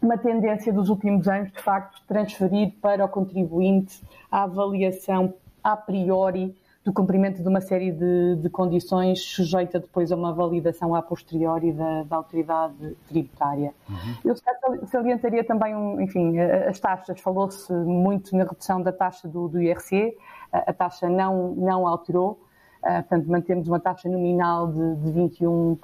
uma 0.03 0.19
tendência 0.19 0.73
dos 0.73 0.89
últimos 0.89 1.29
anos, 1.29 1.53
de 1.53 1.61
facto, 1.61 2.03
transferir 2.09 2.73
para 2.83 3.05
o 3.05 3.09
contribuinte 3.09 4.03
a 4.29 4.43
avaliação 4.43 5.33
a 5.63 5.77
priori 5.77 6.57
do 6.85 6.93
cumprimento 6.93 7.43
de 7.43 7.49
uma 7.49 7.61
série 7.61 7.93
de, 7.93 8.37
de, 8.37 8.51
condições 8.51 9.21
sujeita 9.21 9.79
depois 9.79 10.11
a 10.11 10.17
uma 10.17 10.33
validação 10.33 10.95
a 10.95 11.03
posteriori 11.03 11.73
da, 11.73 12.03
da 12.03 12.17
autoridade 12.17 12.97
tributária. 13.07 13.73
Uhum. 13.89 14.17
Eu 14.25 14.87
salientaria 14.89 15.45
também, 15.45 15.77
um, 15.77 16.01
enfim, 16.01 16.39
as 16.41 16.81
taxas. 16.81 17.21
Falou-se 17.21 17.73
muito 17.73 18.37
na 18.37 18.45
redução 18.45 18.83
da 18.83 18.93
taxa 18.93 19.29
do, 19.29 19.49
do 19.49 19.63
IRC, 19.63 20.17
a, 20.53 20.71
a 20.71 20.73
taxa 20.73 21.09
não, 21.09 21.55
não 21.55 21.87
alterou. 21.87 22.41
Uh, 22.83 22.95
portanto, 22.95 23.27
mantemos 23.31 23.69
uma 23.69 23.79
taxa 23.79 24.09
nominal 24.09 24.67
de, 24.67 24.97
de 24.97 25.13
21%. 25.13 25.79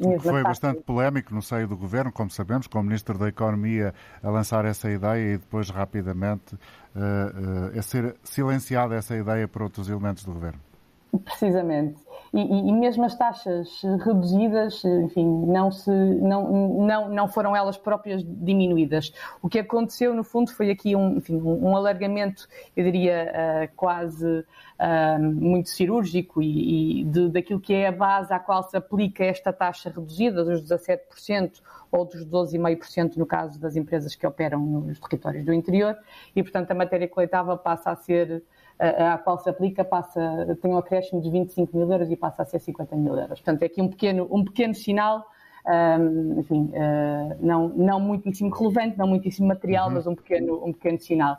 Mesmo 0.00 0.20
Foi 0.20 0.32
taxa... 0.32 0.42
bastante 0.44 0.82
polémico 0.82 1.34
no 1.34 1.42
seio 1.42 1.68
do 1.68 1.76
governo, 1.76 2.10
como 2.10 2.30
sabemos, 2.30 2.66
com 2.66 2.80
o 2.80 2.82
Ministro 2.82 3.18
da 3.18 3.28
Economia 3.28 3.92
a 4.22 4.30
lançar 4.30 4.64
essa 4.64 4.90
ideia 4.90 5.34
e 5.34 5.36
depois 5.36 5.68
rapidamente 5.68 6.54
uh, 6.54 7.74
uh, 7.74 7.78
a 7.78 7.82
ser 7.82 8.16
silenciada 8.22 8.94
essa 8.94 9.14
ideia 9.14 9.46
por 9.46 9.62
outros 9.62 9.90
elementos 9.90 10.24
do 10.24 10.32
governo. 10.32 10.67
Precisamente. 11.24 11.96
E, 12.34 12.40
e, 12.40 12.72
mesmo 12.72 13.04
as 13.04 13.14
taxas 13.16 13.80
reduzidas, 14.04 14.84
enfim, 14.84 15.26
não, 15.46 15.70
se, 15.70 15.90
não, 15.90 16.76
não, 16.86 17.08
não 17.08 17.28
foram 17.28 17.56
elas 17.56 17.78
próprias 17.78 18.22
diminuídas. 18.22 19.12
O 19.40 19.48
que 19.48 19.58
aconteceu, 19.58 20.12
no 20.14 20.22
fundo, 20.22 20.52
foi 20.52 20.70
aqui 20.70 20.94
um, 20.94 21.16
enfim, 21.16 21.40
um 21.40 21.74
alargamento, 21.74 22.46
eu 22.76 22.84
diria, 22.84 23.32
uh, 23.32 23.74
quase 23.74 24.26
uh, 24.26 25.22
muito 25.22 25.70
cirúrgico 25.70 26.42
e, 26.42 27.00
e 27.00 27.04
de, 27.04 27.30
daquilo 27.30 27.60
que 27.60 27.72
é 27.72 27.88
a 27.88 27.92
base 27.92 28.32
à 28.32 28.38
qual 28.38 28.62
se 28.62 28.76
aplica 28.76 29.24
esta 29.24 29.50
taxa 29.50 29.88
reduzida, 29.88 30.44
dos 30.44 30.62
17% 30.62 31.62
ou 31.90 32.04
dos 32.04 32.26
12,5% 32.26 33.16
no 33.16 33.24
caso 33.24 33.58
das 33.58 33.74
empresas 33.74 34.14
que 34.14 34.26
operam 34.26 34.60
nos 34.60 35.00
territórios 35.00 35.46
do 35.46 35.54
interior, 35.54 35.96
e, 36.36 36.42
portanto, 36.42 36.70
a 36.70 36.74
matéria 36.74 37.08
coletável 37.08 37.56
passa 37.56 37.90
a 37.90 37.96
ser 37.96 38.42
à 38.78 39.18
qual 39.18 39.38
se 39.38 39.48
aplica 39.50 39.84
passa, 39.84 40.56
tem 40.60 40.72
um 40.72 40.78
acréscimo 40.78 41.20
de 41.20 41.30
25 41.30 41.76
mil 41.76 41.90
euros 41.90 42.10
e 42.10 42.16
passa 42.16 42.42
a 42.42 42.44
ser 42.46 42.58
50 42.60 42.96
mil 42.96 43.14
euros. 43.14 43.40
Portanto, 43.40 43.62
é 43.62 43.66
aqui 43.66 43.82
um 43.82 43.88
pequeno, 43.88 44.28
um 44.30 44.44
pequeno 44.44 44.74
sinal 44.74 45.24
um, 45.68 46.40
enfim, 46.40 46.72
uh, 46.72 47.36
não, 47.40 47.68
não 47.68 48.00
muitíssimo 48.00 48.50
relevante, 48.50 48.96
não 48.96 49.06
muitíssimo 49.06 49.46
material, 49.48 49.88
uhum. 49.88 49.94
mas 49.94 50.06
um 50.06 50.14
pequeno, 50.14 50.64
um 50.64 50.72
pequeno 50.72 50.98
sinal. 50.98 51.38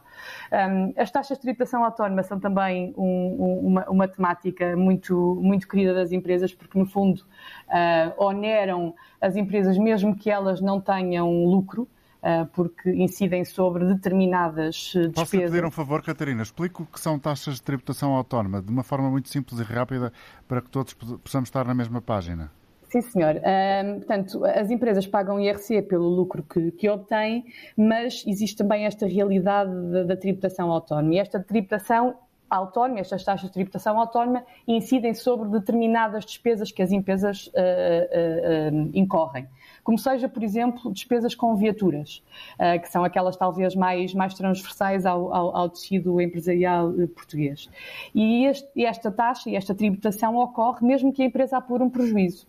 Um, 0.52 0.94
as 0.96 1.10
taxas 1.10 1.38
de 1.38 1.42
tributação 1.42 1.84
autónoma 1.84 2.22
são 2.22 2.40
também 2.40 2.94
um, 2.96 3.60
uma, 3.64 3.90
uma, 3.90 4.08
temática 4.08 4.78
muito, 4.78 5.40
muito 5.42 5.68
querida 5.68 5.96
das 5.96 6.12
empresas, 6.12 6.54
porque 6.54 6.78
no 6.78 6.86
fundo 6.86 7.22
uh, 7.68 8.24
oneram 8.24 8.94
as 9.20 9.36
empresas 9.36 9.78
mesmo 9.78 10.16
que 10.16 10.30
elas 10.30 10.62
não 10.62 10.80
tenham 10.80 11.46
lucro. 11.46 11.88
Uh, 12.22 12.46
porque 12.48 12.90
incidem 12.90 13.46
sobre 13.46 13.86
determinadas 13.86 14.76
despesas. 14.76 15.14
Posso 15.14 15.32
pedir 15.32 15.64
um 15.64 15.72
favor, 15.72 16.04
Catarina? 16.04 16.42
Explico 16.44 16.84
o 16.84 16.86
que 16.86 17.00
são 17.00 17.18
taxas 17.18 17.56
de 17.56 17.62
tributação 17.62 18.14
autónoma, 18.14 18.62
de 18.62 18.70
uma 18.70 18.84
forma 18.84 19.10
muito 19.10 19.30
simples 19.30 19.58
e 19.60 19.64
rápida, 19.64 20.12
para 20.46 20.62
que 20.62 20.70
todos 20.70 20.94
possamos 20.94 21.48
estar 21.48 21.66
na 21.66 21.74
mesma 21.74 22.02
página. 22.02 22.52
Sim, 22.90 23.02
senhor. 23.02 23.36
Um, 23.36 24.00
portanto, 24.00 24.44
as 24.46 24.72
empresas 24.72 25.06
pagam 25.06 25.40
IRC 25.40 25.84
pelo 25.84 26.10
lucro 26.10 26.42
que, 26.42 26.72
que 26.72 26.90
obtêm, 26.90 27.46
mas 27.78 28.24
existe 28.28 28.58
também 28.58 28.86
esta 28.86 29.06
realidade 29.06 29.72
da, 29.92 30.04
da 30.04 30.18
tributação 30.18 30.72
autónoma. 30.72 31.14
E 31.14 31.20
esta 31.20 31.40
tributação 31.40 32.16
autónoma, 32.50 33.00
estas 33.00 33.24
taxas 33.24 33.48
de 33.48 33.54
tributação 33.54 34.00
autónoma, 34.00 34.44
incidem 34.68 35.14
sobre 35.14 35.48
determinadas 35.50 36.26
despesas 36.26 36.72
que 36.72 36.82
as 36.82 36.92
empresas 36.92 37.48
uh, 37.48 37.52
uh, 37.52 38.76
uh, 38.76 38.92
incorrem. 38.94 39.48
Como 39.84 39.98
seja, 39.98 40.28
por 40.28 40.44
exemplo, 40.44 40.92
despesas 40.92 41.36
com 41.36 41.56
viaturas, 41.56 42.24
que 42.82 42.90
são 42.90 43.04
aquelas 43.04 43.36
talvez 43.36 43.76
mais, 43.76 44.14
mais 44.14 44.34
transversais 44.34 45.06
ao, 45.06 45.34
ao, 45.34 45.56
ao 45.56 45.70
tecido 45.70 46.20
empresarial 46.22 46.92
português. 47.16 47.70
E 48.14 48.46
este, 48.46 48.84
esta 48.84 49.12
taxa 49.12 49.50
e 49.50 49.56
esta 49.56 49.74
tributação 49.74 50.36
ocorre 50.38 50.86
mesmo 50.86 51.12
que 51.14 51.22
a 51.22 51.26
empresa 51.26 51.58
apure 51.58 51.84
um 51.84 51.90
prejuízo. 51.90 52.48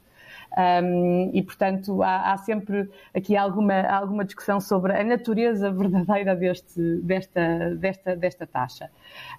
Um, 0.57 1.31
e, 1.33 1.43
portanto, 1.43 2.03
há, 2.03 2.33
há, 2.33 2.39
sempre 2.39 2.91
aqui 3.15 3.37
alguma, 3.37 3.83
alguma 3.83 4.25
discussão 4.25 4.61
sobre 4.61 4.93
a 4.93 5.05
natureza 5.05 5.71
verdadeira 5.71 6.35
deste, 6.35 6.97
desta, 7.03 7.77
desta, 7.77 8.17
desta 8.17 8.47
taxa. 8.47 8.91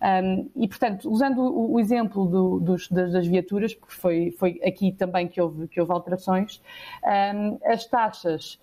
Um, 0.01 0.49
e, 0.55 0.67
portanto, 0.67 1.11
usando 1.11 1.41
o, 1.41 1.73
o 1.73 1.79
exemplo 1.79 2.25
do, 2.25 2.59
dos, 2.59 2.87
das, 2.87 3.11
das, 3.11 3.27
viaturas, 3.27 3.73
porque 3.73 3.93
foi, 3.93 4.31
foi 4.31 4.61
aqui 4.63 4.91
também 4.93 5.27
que 5.27 5.41
houve, 5.41 5.67
que 5.67 5.81
houve 5.81 5.91
alterações, 5.91 6.61
um, 7.35 7.59
as 7.65 7.85
taxas 7.85 8.59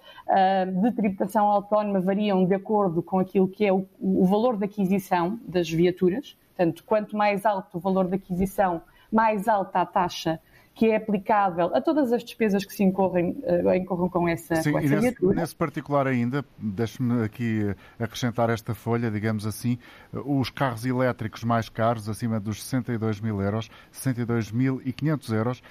de 0.83 0.93
tributação 0.93 1.47
autónoma 1.47 2.01
variam 2.01 2.45
de 2.45 2.55
acordo 2.55 3.03
com 3.03 3.19
aquilo 3.19 3.49
que 3.49 3.65
é 3.65 3.73
o, 3.73 3.87
o 3.99 4.27
valor 4.27 4.57
de 4.59 4.65
aquisição 4.65 5.41
das 5.47 5.69
viaturas. 5.71 6.37
Portanto, 6.55 6.85
quanto 6.85 7.17
mais 7.17 7.47
alto 7.47 7.79
o 7.79 7.81
valor 7.81 8.09
de 8.09 8.17
aquisição, 8.17 8.83
mais 9.11 9.49
alta 9.49 9.81
a 9.81 9.87
taxa 9.87 10.41
que 10.79 10.87
é 10.87 10.97
aplicável 10.97 11.75
a 11.75 11.81
todas 11.81 12.13
as 12.13 12.23
despesas 12.23 12.65
que 12.65 12.73
se 12.73 12.85
incorrem, 12.85 13.31
uh, 13.43 13.75
incorram 13.75 14.09
com 14.09 14.29
essa, 14.29 14.55
Sim, 14.63 14.71
com 14.71 14.79
essa 14.79 15.01
nesse, 15.01 15.27
nesse, 15.27 15.57
particular 15.57 16.07
ainda, 16.07 16.45
deixe-me 16.57 17.25
aqui 17.25 17.75
acrescentar 17.99 18.49
esta 18.49 18.77
folha, 18.77 19.11
digamos 19.11 19.45
assim, 19.45 19.77
os 20.13 20.51
carros 20.51 20.87
elétricos 20.87 21.43
mais 21.43 21.69
caros, 21.69 22.09
acima 22.09 22.39
dos 22.39 22.63
62 22.63 23.21
mil 23.21 23.43
euros, 23.43 23.69
62.500 23.93 25.35
euros, 25.35 25.63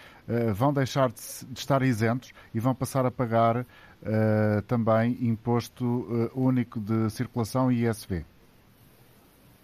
vão 0.53 0.73
deixar 0.73 1.07
de, 1.07 1.21
estar 1.57 1.81
isentos 1.83 2.33
e 2.53 2.59
vão 2.59 2.75
passar 2.75 3.05
a 3.05 3.11
pagar 3.11 3.65
também 4.67 5.17
imposto 5.21 6.29
único 6.35 6.81
de 6.81 7.09
circulação 7.09 7.71
e 7.71 7.87
ISV. 7.87 8.25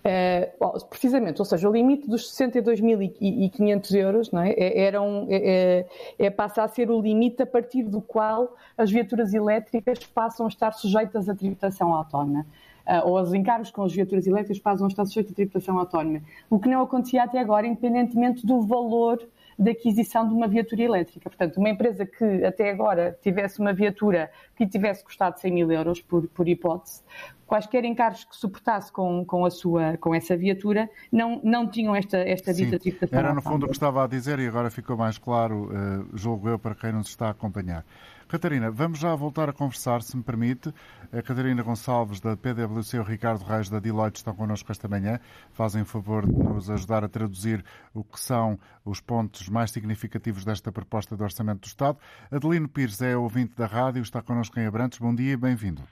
É, 0.05 0.51
precisamente, 0.89 1.39
ou 1.39 1.45
seja, 1.45 1.69
o 1.69 1.71
limite 1.71 2.09
dos 2.09 2.29
62.500 2.33 3.95
euros 3.95 4.31
não 4.31 4.41
é, 4.41 4.51
é, 4.51 4.81
era 4.81 5.01
um, 5.01 5.27
é, 5.29 5.37
é, 5.37 6.25
é, 6.25 6.29
passa 6.29 6.61
a 6.61 6.67
ser 6.67 6.91
o 6.91 6.99
limite 6.99 7.41
a 7.41 7.45
partir 7.45 7.83
do 7.83 8.01
qual 8.01 8.53
as 8.77 8.91
viaturas 8.91 9.33
elétricas 9.33 9.99
passam 9.99 10.45
a 10.45 10.49
estar 10.49 10.73
sujeitas 10.73 11.29
à 11.29 11.35
tributação 11.35 11.93
autónoma. 11.93 12.45
Uh, 12.85 13.07
ou 13.07 13.21
os 13.21 13.33
encargos 13.33 13.71
com 13.71 13.83
as 13.83 13.93
viaturas 13.93 14.27
elétricas 14.27 14.59
passam 14.59 14.85
a 14.85 14.89
estar 14.89 15.05
sujeitos 15.05 15.31
à 15.31 15.35
tributação 15.35 15.79
autónoma. 15.79 16.21
O 16.49 16.59
que 16.59 16.67
não 16.67 16.81
acontecia 16.81 17.23
até 17.23 17.39
agora, 17.39 17.65
independentemente 17.65 18.45
do 18.45 18.61
valor 18.61 19.25
da 19.57 19.71
aquisição 19.71 20.27
de 20.27 20.33
uma 20.33 20.47
viatura 20.47 20.81
elétrica. 20.81 21.29
Portanto, 21.29 21.57
uma 21.57 21.69
empresa 21.69 22.05
que 22.05 22.43
até 22.43 22.69
agora 22.69 23.17
tivesse 23.21 23.59
uma 23.59 23.73
viatura 23.73 24.31
que 24.55 24.67
tivesse 24.67 25.03
custado 25.03 25.39
100 25.39 25.51
mil 25.51 25.71
euros, 25.71 26.01
por, 26.01 26.27
por 26.27 26.47
hipótese, 26.47 27.01
quaisquer 27.45 27.85
encargos 27.85 28.23
que 28.23 28.35
suportasse 28.35 28.91
com, 28.91 29.23
com, 29.25 29.45
a 29.45 29.51
sua, 29.51 29.97
com 29.97 30.15
essa 30.15 30.35
viatura 30.35 30.89
não, 31.11 31.39
não 31.43 31.69
tinham 31.69 31.95
esta, 31.95 32.17
esta 32.17 32.53
dita 32.53 32.79
tributação. 32.79 33.19
Era 33.19 33.33
no 33.33 33.41
fundo 33.41 33.65
o 33.65 33.67
que 33.67 33.75
estava 33.75 34.03
a 34.03 34.07
dizer 34.07 34.39
e 34.39 34.47
agora 34.47 34.71
ficou 34.71 34.97
mais 34.97 35.17
claro, 35.17 35.65
uh, 35.65 36.17
julgo 36.17 36.49
eu, 36.49 36.57
para 36.57 36.73
quem 36.73 36.91
nos 36.91 37.09
está 37.09 37.27
a 37.27 37.31
acompanhar. 37.31 37.85
Catarina, 38.33 38.71
vamos 38.71 38.97
já 38.97 39.13
voltar 39.13 39.47
a 39.47 39.53
conversar, 39.53 40.01
se 40.01 40.17
me 40.17 40.23
permite. 40.23 40.73
A 41.15 41.21
Catarina 41.21 41.61
Gonçalves, 41.61 42.19
da 42.19 42.35
PwC, 42.35 42.97
o 42.97 43.03
Ricardo 43.03 43.43
Reis, 43.45 43.69
da 43.69 43.77
Deloitte, 43.77 44.17
estão 44.17 44.35
connosco 44.35 44.71
esta 44.71 44.87
manhã. 44.87 45.19
Fazem 45.51 45.83
o 45.83 45.85
favor 45.85 46.25
de 46.25 46.33
nos 46.33 46.67
ajudar 46.67 47.03
a 47.03 47.07
traduzir 47.07 47.63
o 47.93 48.03
que 48.03 48.19
são 48.19 48.57
os 48.83 48.99
pontos 48.99 49.47
mais 49.49 49.69
significativos 49.69 50.43
desta 50.43 50.71
proposta 50.71 51.15
de 51.15 51.21
Orçamento 51.21 51.59
do 51.59 51.67
Estado. 51.67 51.99
Adelino 52.31 52.67
Pires 52.67 53.03
é 53.03 53.15
ouvinte 53.15 53.55
da 53.55 53.67
rádio, 53.67 54.01
está 54.01 54.19
connosco 54.19 54.59
em 54.59 54.65
Abrantes. 54.65 54.97
Bom 54.97 55.13
dia 55.13 55.33
e 55.33 55.37
bem-vindo 55.37 55.83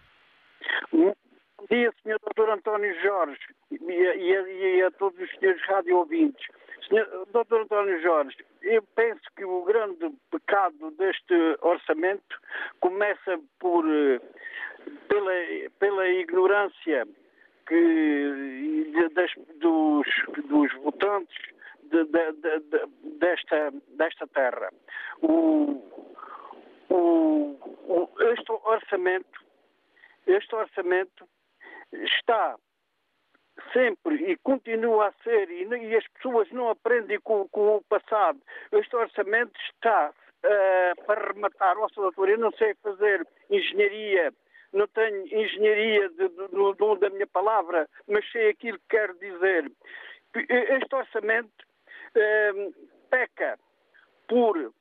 dia, 1.71 1.89
Sr. 2.03 2.19
Dr. 2.19 2.49
António 2.49 2.93
Jorge, 3.01 3.39
e 3.71 3.93
a, 3.93 4.15
e, 4.15 4.35
a, 4.35 4.49
e 4.49 4.81
a, 4.83 4.91
todos 4.91 5.17
os 5.17 5.29
senhores 5.39 5.61
rádio 5.67 5.97
ouvintes. 5.97 6.45
Senhor, 6.91 7.25
Dr. 7.31 7.55
António 7.61 8.01
Jorge, 8.01 8.37
eu 8.61 8.83
penso 8.95 9.21
que 9.35 9.45
o 9.45 9.63
grande 9.63 10.11
pecado 10.29 10.91
deste 10.91 11.33
orçamento 11.61 12.37
começa 12.81 13.39
por, 13.59 13.85
eh, 13.87 14.19
pela, 15.07 15.31
pela 15.79 16.07
ignorância 16.09 17.07
que, 17.65 19.09
das, 19.13 19.31
dos, 19.59 20.05
dos 20.49 20.73
votantes 20.83 21.37
de, 21.83 22.03
de, 22.03 22.31
de, 22.33 23.17
desta, 23.19 23.71
desta 23.97 24.27
terra. 24.27 24.69
O, 25.21 25.81
o, 26.89 27.57
este 28.33 28.51
orçamento 28.51 29.41
este 30.27 30.55
orçamento 30.55 31.27
está 31.91 32.55
sempre 33.73 34.15
e 34.31 34.37
continua 34.37 35.07
a 35.07 35.13
ser, 35.23 35.49
e, 35.49 35.63
e 35.63 35.95
as 35.95 36.07
pessoas 36.09 36.49
não 36.51 36.69
aprendem 36.69 37.19
com, 37.21 37.47
com, 37.49 37.77
o 37.77 37.83
passado. 37.83 38.39
Este 38.71 38.95
orçamento 38.95 39.59
está 39.73 40.11
uh, 40.11 41.05
para 41.05 41.33
rematar. 41.33 41.77
Ó, 41.77 41.87
doutor, 41.95 42.29
eu 42.29 42.37
não 42.37 42.51
sei 42.53 42.73
fazer 42.75 43.25
engenharia, 43.49 44.33
não 44.73 44.87
tenho 44.87 45.25
engenharia 45.25 46.09
de, 46.09 46.29
de, 46.29 46.99
da 46.99 47.09
minha 47.09 47.27
palavra, 47.27 47.87
mas 48.07 48.29
sei 48.31 48.49
aquilo 48.49 48.79
que 48.79 48.97
quero 48.97 49.13
dizer. 49.15 49.71
Este 50.35 50.95
orçamento 50.95 51.65
uh, 52.15 52.73
peca 53.09 53.59
por 54.27 54.73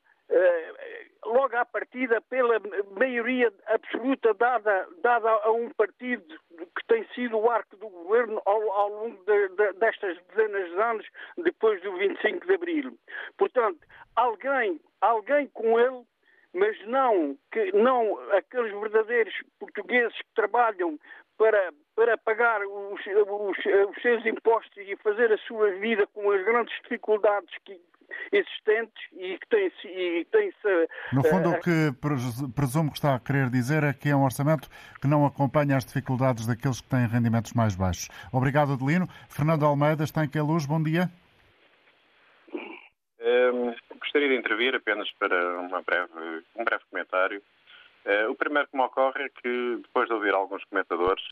logo 1.24 1.56
à 1.56 1.64
partida 1.64 2.20
pela 2.22 2.60
maioria 2.96 3.52
absoluta 3.66 4.32
dada, 4.34 4.86
dada 5.02 5.28
a 5.28 5.50
um 5.50 5.70
partido 5.70 6.24
que 6.58 6.86
tem 6.88 7.06
sido 7.14 7.38
o 7.38 7.50
arco 7.50 7.76
do 7.76 7.88
governo 7.88 8.40
ao, 8.44 8.70
ao 8.72 8.88
longo 8.88 9.24
de, 9.24 9.48
de, 9.48 9.72
destas 9.74 10.18
dezenas 10.28 10.70
de 10.70 10.80
anos 10.80 11.06
depois 11.38 11.80
do 11.82 11.96
25 11.96 12.46
de 12.46 12.54
Abril. 12.54 12.98
Portanto, 13.36 13.80
alguém, 14.16 14.80
alguém 15.00 15.48
com 15.48 15.78
ele 15.78 16.04
mas 16.52 16.76
não, 16.86 17.38
que, 17.52 17.72
não 17.72 18.18
aqueles 18.32 18.72
verdadeiros 18.72 19.34
portugueses 19.58 20.16
que 20.16 20.34
trabalham 20.34 20.98
para, 21.38 21.72
para 21.94 22.18
pagar 22.18 22.60
os, 22.66 23.00
os, 23.06 23.56
os, 23.56 24.02
seus 24.02 24.26
impostos 24.26 24.76
e 24.76 24.96
fazer 24.96 25.32
a 25.32 25.38
sua 25.38 25.70
vida 25.76 26.06
com 26.08 26.30
as 26.30 26.44
grandes 26.44 26.74
dificuldades 26.82 27.54
que, 27.64 27.80
existentes 28.32 29.02
e 29.12 29.38
que 29.38 29.48
têm 29.48 29.72
e 29.84 30.24
tem 30.26 30.50
-se, 30.50 30.88
No 31.12 31.22
fundo, 31.24 31.50
uh, 31.50 31.52
o 31.52 31.60
que 31.60 31.92
presumo 32.54 32.90
que 32.90 32.98
está 32.98 33.14
a 33.14 33.20
querer 33.20 33.50
dizer 33.50 33.82
é 33.84 33.92
que 33.92 34.08
é 34.08 34.16
um 34.16 34.24
orçamento 34.24 34.68
que 35.00 35.06
não 35.06 35.26
acompanha 35.26 35.76
as 35.76 35.84
dificuldades 35.84 36.46
daqueles 36.46 36.80
que 36.80 36.88
têm 36.88 37.06
rendimentos 37.06 37.52
mais 37.52 37.74
baixos. 37.74 38.08
Obrigado, 38.32 38.72
Adelino. 38.72 39.08
Fernando 39.28 39.64
Almeida 39.64 40.04
está 40.04 40.24
em 40.24 40.28
que 40.28 40.40
luz? 40.40 40.66
Bom 40.66 40.82
dia. 40.82 41.10
Um, 43.20 43.74
gostaria 43.98 44.28
de 44.28 44.36
intervir 44.36 44.74
apenas 44.74 45.10
para 45.18 45.28
breve, 45.86 46.44
um 46.56 46.64
breve 46.64 46.84
comentário. 46.90 47.42
Uh, 48.04 48.30
o 48.30 48.34
primeiro 48.34 48.68
que 48.68 48.76
me 48.76 48.82
ocorre 48.82 49.24
é 49.24 49.28
que, 49.28 49.78
depois 49.82 50.08
de 50.08 50.14
ouvir 50.14 50.32
alguns 50.32 50.64
comentadores, 50.64 51.22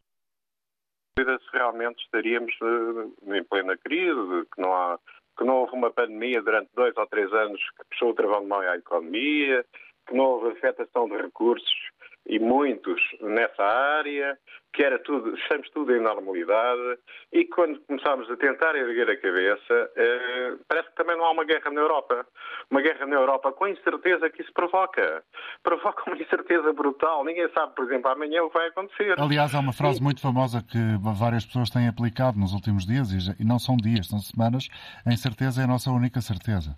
dúvida 1.17 1.39
se 1.39 1.57
realmente 1.57 2.03
estaríamos 2.05 2.55
uh, 2.61 3.35
em 3.35 3.43
plena 3.45 3.77
crise, 3.79 4.47
que 4.55 4.61
não 4.61 4.73
há 4.73 4.99
que 5.39 5.45
não 5.45 5.59
houve 5.59 5.73
uma 5.73 5.91
pandemia 5.91 6.43
durante 6.43 6.69
dois 6.75 6.95
ou 6.97 7.07
três 7.07 7.33
anos 7.33 7.61
que 7.71 7.85
puxou 7.91 8.11
o 8.11 8.15
travão 8.15 8.41
de 8.43 8.49
mão 8.49 8.61
à 8.61 8.77
economia, 8.77 9.65
que 10.07 10.15
não 10.15 10.25
houve 10.25 10.51
afetação 10.51 11.09
de 11.09 11.17
recursos 11.17 11.88
e 12.29 12.39
muitos 12.39 13.01
nessa 13.21 13.63
área, 13.63 14.39
que 14.73 14.85
era 14.85 14.99
tudo, 14.99 15.35
estamos 15.35 15.69
tudo 15.71 15.97
em 15.97 16.01
normalidade, 16.01 16.99
e 17.33 17.45
quando 17.47 17.81
começámos 17.81 18.31
a 18.31 18.37
tentar 18.37 18.77
erguer 18.77 19.11
a 19.11 19.17
cabeça, 19.17 19.91
eh, 19.97 20.55
parece 20.69 20.89
que 20.91 20.95
também 20.95 21.17
não 21.17 21.25
há 21.25 21.31
uma 21.33 21.45
guerra 21.45 21.71
na 21.71 21.81
Europa. 21.81 22.27
Uma 22.71 22.83
guerra 22.83 23.07
na 23.07 23.17
Europa 23.17 23.51
com 23.53 23.65
a 23.65 23.71
incerteza 23.71 24.29
que 24.29 24.43
isso 24.43 24.53
provoca. 24.53 25.25
Provoca 25.63 26.03
uma 26.07 26.21
incerteza 26.21 26.73
brutal. 26.73 27.25
Ninguém 27.25 27.49
sabe, 27.55 27.75
por 27.75 27.87
exemplo, 27.87 28.11
amanhã 28.11 28.43
o 28.43 28.51
que 28.51 28.59
vai 28.59 28.69
acontecer. 28.69 29.19
Aliás, 29.19 29.55
há 29.55 29.61
uma 29.61 29.73
frase 29.73 30.03
muito 30.03 30.21
famosa 30.21 30.63
que 30.63 30.79
várias 31.19 31.47
pessoas 31.47 31.71
têm 31.71 31.89
aplicado 31.89 32.39
nos 32.39 32.53
últimos 32.53 32.87
dias, 32.87 33.11
e 33.41 33.45
não 33.45 33.59
são 33.59 33.77
dias, 33.77 34.07
são 34.07 34.19
semanas, 34.19 34.69
a 35.07 35.13
incerteza 35.13 35.63
é 35.63 35.65
a 35.65 35.69
nossa 35.69 35.91
única 35.91 36.21
certeza. 36.21 36.77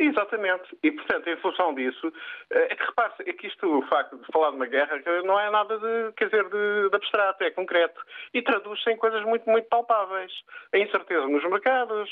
Exatamente. 0.00 0.64
E, 0.82 0.90
portanto, 0.90 1.28
em 1.28 1.36
função 1.36 1.74
disso, 1.74 2.10
eh, 2.50 2.68
é 2.70 2.74
que 2.74 2.84
repare 2.84 3.12
é 3.26 3.32
que 3.34 3.46
isto, 3.46 3.66
o 3.66 3.82
facto 3.82 4.16
de 4.16 4.26
falar 4.32 4.48
de 4.50 4.56
uma 4.56 4.66
guerra, 4.66 4.98
não 5.24 5.38
é 5.38 5.50
nada 5.50 5.78
de, 5.78 6.12
quer 6.16 6.24
dizer, 6.24 6.44
de, 6.44 6.88
de 6.88 6.96
abstrato, 6.96 7.44
é 7.44 7.50
concreto. 7.50 8.00
E 8.32 8.40
traduz-se 8.40 8.90
em 8.90 8.96
coisas 8.96 9.22
muito, 9.24 9.48
muito 9.48 9.68
palpáveis. 9.68 10.32
A 10.72 10.78
incerteza 10.78 11.26
nos 11.26 11.44
mercados, 11.44 12.08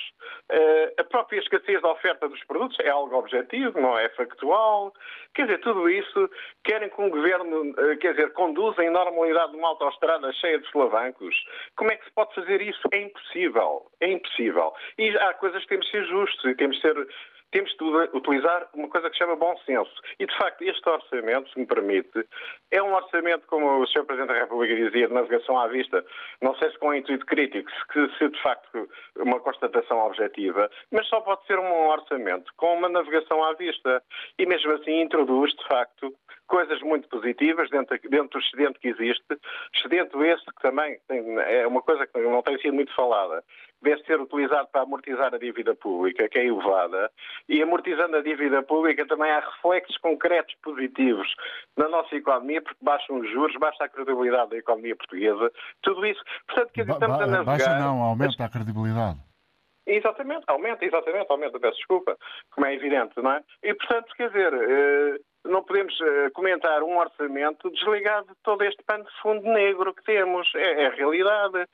eh, 0.50 0.94
a 0.98 1.04
própria 1.04 1.38
escassez 1.38 1.80
da 1.80 1.90
oferta 1.92 2.28
dos 2.28 2.44
produtos 2.44 2.76
é 2.80 2.90
algo 2.90 3.16
objetivo, 3.16 3.80
não 3.80 3.98
é 3.98 4.10
factual. 4.10 4.92
Quer 5.34 5.46
dizer, 5.46 5.58
tudo 5.60 5.88
isso 5.88 6.30
querem 6.64 6.90
que 6.90 7.00
um 7.00 7.08
governo, 7.08 7.74
eh, 7.78 7.96
quer 7.96 8.12
dizer, 8.12 8.34
conduza 8.34 8.84
em 8.84 8.90
normalidade 8.90 9.56
uma 9.56 9.68
autoestrada 9.68 10.30
cheia 10.34 10.58
de 10.58 10.70
solavancos. 10.70 11.34
Como 11.74 11.90
é 11.90 11.96
que 11.96 12.04
se 12.04 12.10
pode 12.12 12.34
fazer 12.34 12.60
isso? 12.60 12.82
É 12.92 12.98
impossível. 12.98 13.86
É 13.98 14.12
impossível. 14.12 14.74
E 14.98 15.08
há 15.16 15.32
coisas 15.32 15.62
que 15.62 15.68
temos 15.68 15.86
de 15.86 15.92
ser 15.92 16.04
justos 16.04 16.44
e 16.44 16.54
temos 16.54 16.76
de 16.76 16.82
ser 16.82 17.08
temos 17.50 17.70
de 17.76 17.84
utilizar 18.16 18.68
uma 18.74 18.88
coisa 18.88 19.08
que 19.08 19.16
se 19.16 19.24
chama 19.24 19.36
bom 19.36 19.56
senso. 19.64 19.92
E, 20.18 20.26
de 20.26 20.36
facto, 20.36 20.62
este 20.62 20.88
orçamento, 20.88 21.50
se 21.50 21.58
me 21.58 21.66
permite, 21.66 22.26
é 22.70 22.82
um 22.82 22.94
orçamento, 22.94 23.46
como 23.46 23.80
o 23.80 23.86
Sr. 23.86 24.04
Presidente 24.04 24.32
da 24.32 24.40
República 24.40 24.74
dizia, 24.74 25.08
de 25.08 25.14
navegação 25.14 25.58
à 25.58 25.66
vista, 25.68 26.04
não 26.42 26.54
sei 26.56 26.70
se 26.70 26.78
com 26.78 26.94
intuito 26.94 27.24
crítico, 27.26 27.70
se, 27.92 28.18
se 28.18 28.28
de 28.28 28.42
facto 28.42 28.88
uma 29.16 29.40
constatação 29.40 29.98
objetiva, 29.98 30.70
mas 30.92 31.06
só 31.08 31.20
pode 31.20 31.44
ser 31.46 31.58
um 31.58 31.88
orçamento 31.88 32.52
com 32.56 32.74
uma 32.74 32.88
navegação 32.88 33.42
à 33.44 33.54
vista. 33.54 34.02
E 34.38 34.46
mesmo 34.46 34.72
assim 34.72 35.00
introduz, 35.00 35.52
de 35.54 35.66
facto, 35.66 36.14
coisas 36.48 36.80
muito 36.82 37.08
positivas 37.08 37.70
dentro, 37.70 37.98
dentro 38.08 38.40
do 38.40 38.44
excedente 38.44 38.80
que 38.80 38.88
existe. 38.88 39.38
Excedente 39.74 40.16
esse 40.18 40.44
que 40.44 40.62
também 40.62 40.98
tem, 41.06 41.38
é 41.38 41.66
uma 41.66 41.82
coisa 41.82 42.06
que 42.06 42.18
não 42.18 42.42
tem 42.42 42.58
sido 42.58 42.74
muito 42.74 42.94
falada 42.94 43.44
deve 43.82 44.02
ser 44.04 44.20
utilizado 44.20 44.68
para 44.72 44.82
amortizar 44.82 45.34
a 45.34 45.38
dívida 45.38 45.74
pública, 45.74 46.28
que 46.28 46.38
é 46.38 46.46
elevada, 46.46 47.10
e 47.48 47.62
amortizando 47.62 48.16
a 48.16 48.22
dívida 48.22 48.62
pública 48.62 49.06
também 49.06 49.30
há 49.30 49.40
reflexos 49.40 49.96
concretos 49.98 50.54
positivos 50.62 51.28
na 51.76 51.88
nossa 51.88 52.14
economia, 52.14 52.60
porque 52.60 52.78
baixam 52.82 53.20
os 53.20 53.30
juros, 53.30 53.56
baixa 53.56 53.84
a 53.84 53.88
credibilidade 53.88 54.50
da 54.50 54.56
economia 54.56 54.96
portuguesa, 54.96 55.52
tudo 55.82 56.04
isso. 56.06 56.22
Portanto, 56.46 56.72
quer 56.72 56.80
dizer, 56.82 56.92
estamos 56.94 57.20
a 57.20 57.26
navegar... 57.26 57.44
Baixa 57.44 57.78
não, 57.78 58.02
aumenta 58.02 58.44
a 58.44 58.48
credibilidade. 58.48 59.18
Exatamente, 59.86 60.44
aumenta, 60.48 60.84
exatamente, 60.84 61.26
aumenta, 61.30 61.58
peço 61.58 61.78
desculpa, 61.78 62.14
como 62.50 62.66
é 62.66 62.74
evidente, 62.74 63.14
não 63.22 63.32
é? 63.32 63.42
E, 63.62 63.72
portanto, 63.72 64.12
quer 64.16 64.28
dizer, 64.28 64.52
eh, 64.52 65.18
não 65.44 65.62
podemos 65.62 65.98
eh, 66.00 66.30
comentar 66.30 66.82
um 66.82 66.98
orçamento 66.98 67.70
desligado 67.70 68.28
de 68.28 68.34
todo 68.42 68.62
este 68.62 68.82
pano 68.84 69.04
de 69.04 69.10
fundo 69.22 69.42
negro 69.52 69.94
que 69.94 70.02
temos. 70.04 70.48
É, 70.54 70.84
é 70.84 70.86
a 70.86 70.94
realidade. 70.94 71.66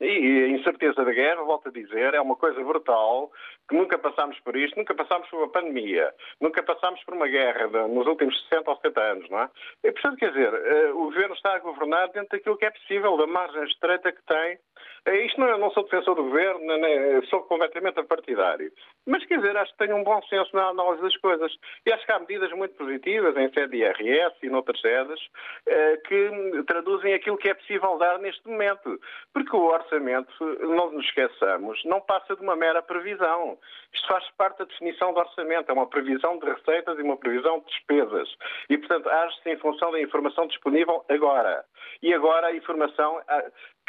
E 0.00 0.44
a 0.44 0.48
incerteza 0.48 1.04
da 1.04 1.12
guerra, 1.12 1.42
volto 1.42 1.68
a 1.68 1.72
dizer, 1.72 2.14
é 2.14 2.20
uma 2.20 2.34
coisa 2.34 2.58
brutal, 2.64 3.30
que 3.68 3.76
nunca 3.76 3.98
passámos 3.98 4.38
por 4.40 4.56
isto, 4.56 4.74
nunca 4.76 4.94
passámos 4.94 5.28
por 5.28 5.40
uma 5.40 5.48
pandemia, 5.48 6.10
nunca 6.40 6.62
passámos 6.62 7.04
por 7.04 7.12
uma 7.12 7.28
guerra 7.28 7.68
de, 7.68 7.94
nos 7.94 8.06
últimos 8.06 8.34
60 8.48 8.70
ou 8.70 8.76
70 8.76 9.00
anos, 9.00 9.30
não 9.30 9.40
é? 9.40 9.50
E, 9.84 9.92
portanto, 9.92 10.16
quer 10.16 10.32
dizer, 10.32 10.54
uh, 10.54 10.96
o 10.96 11.04
governo 11.04 11.34
está 11.34 11.54
a 11.54 11.58
governar 11.58 12.08
dentro 12.08 12.30
daquilo 12.30 12.56
que 12.56 12.64
é 12.64 12.70
possível, 12.70 13.18
da 13.18 13.26
margem 13.26 13.62
estreita 13.64 14.10
que 14.10 14.22
tem. 14.24 14.58
Uh, 15.06 15.26
isto 15.26 15.38
não, 15.38 15.48
eu 15.48 15.58
não 15.58 15.70
sou 15.72 15.84
defensor 15.84 16.14
do 16.14 16.24
governo, 16.24 16.78
nem, 16.78 17.22
sou 17.26 17.42
completamente 17.42 18.02
partidário. 18.04 18.72
Mas, 19.06 19.24
quer 19.26 19.36
dizer, 19.36 19.54
acho 19.54 19.72
que 19.72 19.86
tenho 19.86 19.96
um 19.96 20.04
bom 20.04 20.22
senso 20.22 20.50
na 20.56 20.68
análise 20.68 21.02
das 21.02 21.16
coisas. 21.18 21.52
E 21.84 21.92
acho 21.92 22.06
que 22.06 22.12
há 22.12 22.18
medidas 22.18 22.50
muito 22.52 22.74
positivas 22.74 23.36
em 23.36 23.52
sede 23.52 23.72
de 23.72 23.84
IRS 23.84 24.34
e 24.42 24.48
noutras 24.48 24.80
sedes 24.80 25.20
uh, 25.20 26.02
que 26.08 26.62
traduzem 26.66 27.12
aquilo 27.12 27.36
que 27.36 27.50
é 27.50 27.54
possível 27.54 27.98
dar 27.98 28.18
neste 28.18 28.48
momento. 28.48 28.98
Porque 29.34 29.54
o 29.54 29.66
orçamento 29.66 29.89
orçamento, 29.90 30.32
não 30.60 30.92
nos 30.92 31.04
esqueçamos, 31.06 31.82
não 31.84 32.00
passa 32.00 32.36
de 32.36 32.42
uma 32.42 32.54
mera 32.54 32.80
previsão. 32.80 33.58
Isto 33.92 34.06
faz 34.06 34.24
parte 34.36 34.58
da 34.58 34.64
definição 34.64 35.12
do 35.12 35.18
orçamento, 35.18 35.68
é 35.68 35.72
uma 35.72 35.88
previsão 35.88 36.38
de 36.38 36.46
receitas 36.46 36.98
e 36.98 37.02
uma 37.02 37.16
previsão 37.16 37.58
de 37.58 37.66
despesas. 37.66 38.28
E, 38.68 38.78
portanto, 38.78 39.08
age-se 39.08 39.50
em 39.50 39.56
função 39.58 39.90
da 39.90 40.00
informação 40.00 40.46
disponível 40.46 41.04
agora. 41.08 41.64
E 42.02 42.14
agora 42.14 42.48
a 42.48 42.54
informação 42.54 43.20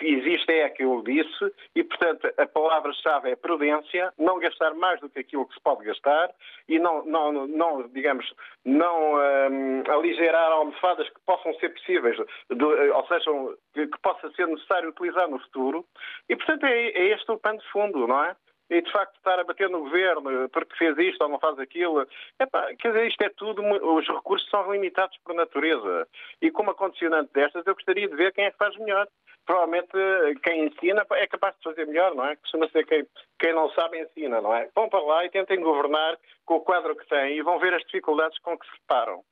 que 0.02 0.08
existe 0.08 0.52
é 0.52 0.66
a 0.66 0.70
que 0.72 0.84
eu 0.84 1.04
disse, 1.04 1.54
e, 1.76 1.84
portanto, 1.84 2.28
a 2.36 2.48
palavra-chave 2.48 3.30
é 3.30 3.36
prudência, 3.36 4.12
não 4.18 4.40
gastar 4.40 4.74
mais 4.74 5.00
do 5.00 5.08
que 5.08 5.20
aquilo 5.20 5.46
que 5.46 5.54
se 5.54 5.62
pode 5.62 5.86
gastar 5.86 6.32
e 6.68 6.80
não, 6.80 7.06
não, 7.06 7.32
não 7.46 7.88
digamos, 7.90 8.26
não 8.66 9.14
um, 9.14 9.84
aligerar 9.92 10.52
almofadas 10.52 11.08
que 11.08 11.20
possam 11.24 11.54
ser 11.60 11.70
possíveis, 11.70 12.18
do, 12.50 12.68
ou 12.96 13.08
seja, 13.08 13.32
que, 13.76 13.88
que, 13.88 14.00
possa 14.02 14.32
ser 14.32 14.48
necessário 14.48 14.90
utilizar 14.90 15.30
no 15.30 15.40
futuro. 15.40 15.86
E, 16.28 16.36
portanto, 16.36 16.66
é, 16.66 16.88
é 16.88 17.08
este 17.14 17.32
o 17.32 17.38
pano 17.38 17.60
de 17.60 17.72
fundo, 17.72 18.08
não 18.08 18.24
é? 18.24 18.36
e 18.72 18.82
de 18.82 18.90
facto 18.90 19.14
estar 19.18 19.38
a 19.38 19.44
bater 19.44 19.70
no 19.70 19.82
governo 19.82 20.48
porque 20.50 20.78
fez 20.78 20.98
isto 20.98 21.22
ou 21.22 21.30
não 21.30 21.40
faz 21.40 21.60
aquilo. 21.60 22.08
Quer 22.80 22.88
dizer, 22.88 23.08
isto 23.08 23.22
é 23.22 23.30
tudo, 23.30 23.62
os 23.62 24.08
recursos 24.08 24.50
são 24.50 24.72
limitados 24.72 25.18
por 25.26 25.36
natureza. 25.36 26.08
E 26.42 26.50
como 26.50 26.72
a 26.72 26.74
condicionante 26.74 27.34
destas, 27.34 27.68
eu 27.68 27.76
gostaria 27.76 28.08
de 28.08 28.16
ver 28.16 28.32
quem 28.32 28.46
é 28.46 28.52
que 28.52 28.58
faz 28.58 28.76
melhor. 28.78 29.08
Provavelmente 29.46 29.92
quem 30.44 30.66
ensina 30.66 31.06
é 31.14 31.28
capaz 31.28 31.56
de 31.58 31.64
fazer 31.64 31.88
melhor, 31.88 32.16
não 32.16 32.26
é? 32.26 32.36
Costuma 32.38 32.70
ser 32.70 32.86
quem, 32.86 33.06
quem 33.40 33.54
não 33.54 33.70
sabe 33.72 34.00
ensina, 34.00 34.40
não 34.42 34.54
é? 34.54 34.70
Vão 34.76 34.88
para 34.90 35.04
lá 35.04 35.26
e 35.26 35.30
tentem 35.30 35.60
governar 35.60 36.18
com 36.46 36.56
o 36.56 36.62
quadro 36.62 36.96
que 36.96 37.08
têm 37.08 37.38
e 37.38 37.42
vão 37.42 37.60
ver 37.60 37.74
as 37.74 37.84
dificuldades 37.84 38.38
com 38.40 38.58
que 38.58 38.66
se 38.68 38.74
separam. 38.78 39.24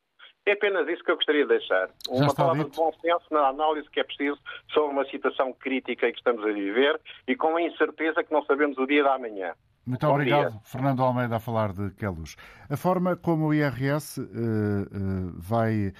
É 0.45 0.53
apenas 0.53 0.87
isso 0.87 1.03
que 1.03 1.11
eu 1.11 1.15
gostaria 1.15 1.43
de 1.43 1.49
deixar. 1.49 1.89
Uma 2.09 2.33
palavra 2.33 2.63
dito. 2.63 2.71
de 2.71 2.77
bom 2.77 2.91
senso 2.93 3.25
na 3.29 3.49
análise 3.49 3.89
que 3.89 3.99
é 3.99 4.03
preciso 4.03 4.39
sobre 4.73 4.91
uma 4.91 5.05
situação 5.05 5.53
crítica 5.53 6.11
que 6.11 6.17
estamos 6.17 6.43
a 6.43 6.51
viver 6.51 6.99
e 7.27 7.35
com 7.35 7.55
a 7.55 7.61
incerteza 7.61 8.23
que 8.23 8.33
não 8.33 8.43
sabemos 8.45 8.77
o 8.77 8.87
dia 8.87 9.03
da 9.03 9.19
manhã. 9.19 9.53
Muito 9.85 10.05
Bom 10.05 10.13
obrigado, 10.13 10.51
dia. 10.51 10.61
Fernando 10.63 11.03
Almeida, 11.03 11.35
a 11.35 11.39
falar 11.39 11.71
de 11.73 11.91
Queluz. 11.95 12.35
A 12.69 12.77
forma 12.77 13.15
como 13.15 13.47
o 13.47 13.53
IRS 13.53 14.19
uh, 14.19 14.23
uh, 14.23 15.33
vai 15.37 15.87
eh, 15.87 15.93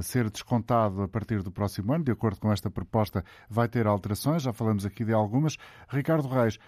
ser 0.00 0.30
descontado 0.30 1.02
a 1.02 1.08
partir 1.08 1.42
do 1.42 1.50
próximo 1.50 1.92
ano, 1.92 2.04
de 2.04 2.12
acordo 2.12 2.40
com 2.40 2.52
esta 2.52 2.70
proposta, 2.70 3.24
vai 3.48 3.68
ter 3.68 3.86
alterações, 3.86 4.42
já 4.42 4.52
falamos 4.52 4.84
aqui 4.84 5.04
de 5.04 5.12
algumas. 5.12 5.56
Ricardo 5.88 6.28
Reis, 6.28 6.58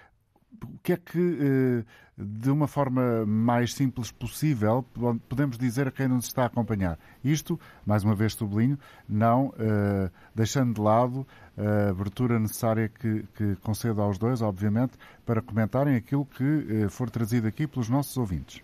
o 0.62 0.78
que 0.82 0.92
é 0.92 0.96
que, 0.96 1.38
eh, 1.40 1.84
de 2.16 2.50
uma 2.50 2.66
forma 2.66 3.24
mais 3.26 3.74
simples 3.74 4.10
possível, 4.10 4.84
podemos 5.28 5.58
dizer 5.58 5.88
a 5.88 5.90
quem 5.90 6.08
nos 6.08 6.26
está 6.26 6.44
a 6.44 6.46
acompanhar? 6.46 6.98
Isto, 7.22 7.60
mais 7.84 8.02
uma 8.02 8.14
vez 8.14 8.32
sublinho, 8.32 8.78
não 9.08 9.48
uh, 9.48 10.10
deixando 10.34 10.74
de 10.74 10.80
lado 10.80 11.26
a 11.56 11.90
abertura 11.90 12.38
necessária 12.40 12.88
que, 12.88 13.24
que 13.34 13.56
concedo 13.56 14.00
aos 14.02 14.18
dois, 14.18 14.42
obviamente, 14.42 14.94
para 15.24 15.42
comentarem 15.42 15.94
aquilo 15.94 16.24
que 16.24 16.88
for 16.88 17.08
trazido 17.10 17.46
aqui 17.46 17.66
pelos 17.66 17.88
nossos 17.88 18.16
ouvintes. 18.16 18.62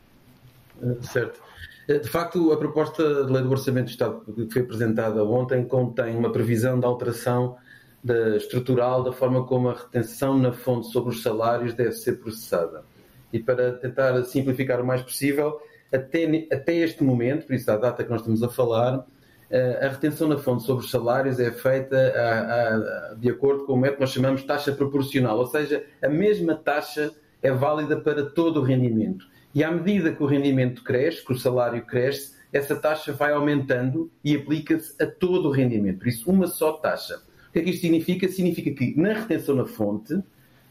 Certo. 1.02 1.40
Eh, 1.88 1.98
de 1.98 2.08
facto, 2.08 2.52
a 2.52 2.56
proposta 2.56 3.24
de 3.24 3.32
lei 3.32 3.42
do 3.42 3.50
Orçamento 3.50 3.86
do 3.86 3.90
Estado 3.90 4.20
que 4.34 4.52
foi 4.52 4.62
apresentada 4.62 5.22
ontem 5.24 5.64
contém 5.64 6.16
uma 6.16 6.32
previsão 6.32 6.78
de 6.78 6.86
alteração 6.86 7.56
da, 8.02 8.36
estrutural 8.36 9.02
da 9.02 9.12
forma 9.12 9.46
como 9.46 9.70
a 9.70 9.74
retenção 9.74 10.38
na 10.38 10.52
fonte 10.52 10.88
sobre 10.88 11.10
os 11.10 11.22
salários 11.22 11.74
deve 11.74 11.92
ser 11.92 12.14
processada. 12.20 12.84
E 13.32 13.38
para 13.38 13.72
tentar 13.72 14.22
simplificar 14.24 14.80
o 14.80 14.86
mais 14.86 15.02
possível, 15.02 15.58
até, 15.92 16.24
até 16.52 16.74
este 16.76 17.02
momento, 17.02 17.46
por 17.46 17.54
isso 17.54 17.70
a 17.70 17.76
data 17.76 18.04
que 18.04 18.10
nós 18.10 18.20
estamos 18.20 18.42
a 18.42 18.48
falar, 18.48 19.06
eh, 19.50 19.86
a 19.86 19.88
retenção 19.88 20.28
na 20.28 20.38
fonte 20.38 20.64
sobre 20.64 20.84
os 20.84 20.90
salários 20.90 21.38
é 21.38 21.50
feita 21.50 21.96
a, 21.96 23.12
a, 23.12 23.14
de 23.14 23.30
acordo 23.30 23.64
com 23.64 23.74
o 23.74 23.76
método 23.76 23.96
que 23.96 24.00
nós 24.02 24.10
chamamos 24.10 24.40
de 24.40 24.46
taxa 24.46 24.72
proporcional, 24.72 25.38
ou 25.38 25.46
seja, 25.46 25.84
a 26.02 26.08
mesma 26.08 26.54
taxa 26.54 27.12
é 27.42 27.50
válida 27.50 28.00
para 28.00 28.24
todo 28.24 28.60
o 28.60 28.62
rendimento. 28.62 29.26
E 29.54 29.62
à 29.62 29.70
medida 29.70 30.12
que 30.12 30.22
o 30.22 30.26
rendimento 30.26 30.82
cresce, 30.82 31.24
que 31.24 31.32
o 31.32 31.38
salário 31.38 31.84
cresce, 31.84 32.34
essa 32.52 32.76
taxa 32.76 33.12
vai 33.12 33.32
aumentando 33.32 34.10
e 34.22 34.34
aplica-se 34.34 35.00
a 35.02 35.06
todo 35.06 35.48
o 35.48 35.52
rendimento. 35.52 35.98
Por 35.98 36.08
isso, 36.08 36.30
uma 36.30 36.46
só 36.46 36.72
taxa. 36.72 37.22
O 37.48 37.52
que 37.52 37.60
é 37.60 37.62
que 37.62 37.70
isto 37.70 37.82
significa? 37.82 38.28
Significa 38.28 38.70
que 38.72 38.98
na 38.98 39.12
retenção 39.12 39.54
na 39.54 39.64
fonte, 39.64 40.18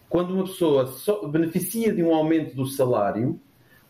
quando 0.09 0.33
uma 0.33 0.43
pessoa 0.43 0.89
beneficia 1.29 1.93
de 1.93 2.03
um 2.03 2.13
aumento 2.13 2.55
do 2.55 2.65
salário, 2.65 3.39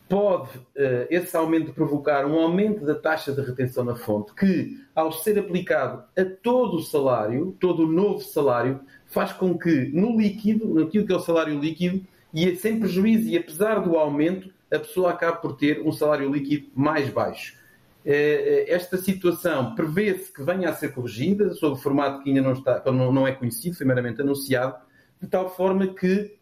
pode 0.08 0.58
uh, 0.58 1.08
esse 1.10 1.36
aumento 1.36 1.74
provocar 1.74 2.26
um 2.26 2.40
aumento 2.40 2.86
da 2.86 2.94
taxa 2.94 3.32
de 3.32 3.42
retenção 3.42 3.84
na 3.84 3.96
fonte, 3.96 4.34
que, 4.36 4.80
ao 4.94 5.12
ser 5.12 5.40
aplicado 5.40 6.04
a 6.16 6.24
todo 6.24 6.78
o 6.78 6.82
salário, 6.82 7.56
todo 7.60 7.84
o 7.84 7.92
novo 7.92 8.22
salário, 8.22 8.80
faz 9.08 9.32
com 9.34 9.58
que 9.58 9.90
no 9.94 10.18
líquido, 10.18 10.74
naquilo 10.74 11.06
que 11.06 11.14
é 11.14 11.16
o 11.16 11.20
salário 11.20 11.60
líquido, 11.60 12.06
e 12.34 12.56
sem 12.56 12.80
prejuízo 12.80 13.30
e 13.30 13.38
apesar 13.38 13.80
do 13.80 13.96
aumento, 13.96 14.50
a 14.74 14.80
pessoa 14.80 15.12
acaba 15.12 15.38
por 15.38 15.56
ter 15.56 15.82
um 15.82 15.92
salário 15.92 16.32
líquido 16.32 16.68
mais 16.74 17.10
baixo. 17.10 17.56
esta 18.04 18.98
situação 18.98 19.76
prevê-se 19.76 20.34
que 20.34 20.44
venha 20.44 20.70
a 20.70 20.74
ser 20.74 20.94
corrigida 20.94 21.54
sob 21.54 21.74
o 21.74 21.82
formato 21.82 22.24
que 22.24 22.30
ainda 22.30 22.42
não, 22.42 22.54
está, 22.54 22.84
não 22.92 23.28
é 23.28 23.32
conhecido, 23.32 23.78
foi 23.78 23.86
meramente 23.86 24.22
anunciado, 24.22 24.76
de 25.22 25.28
tal 25.28 25.56
forma 25.56 25.88
que 25.88 26.36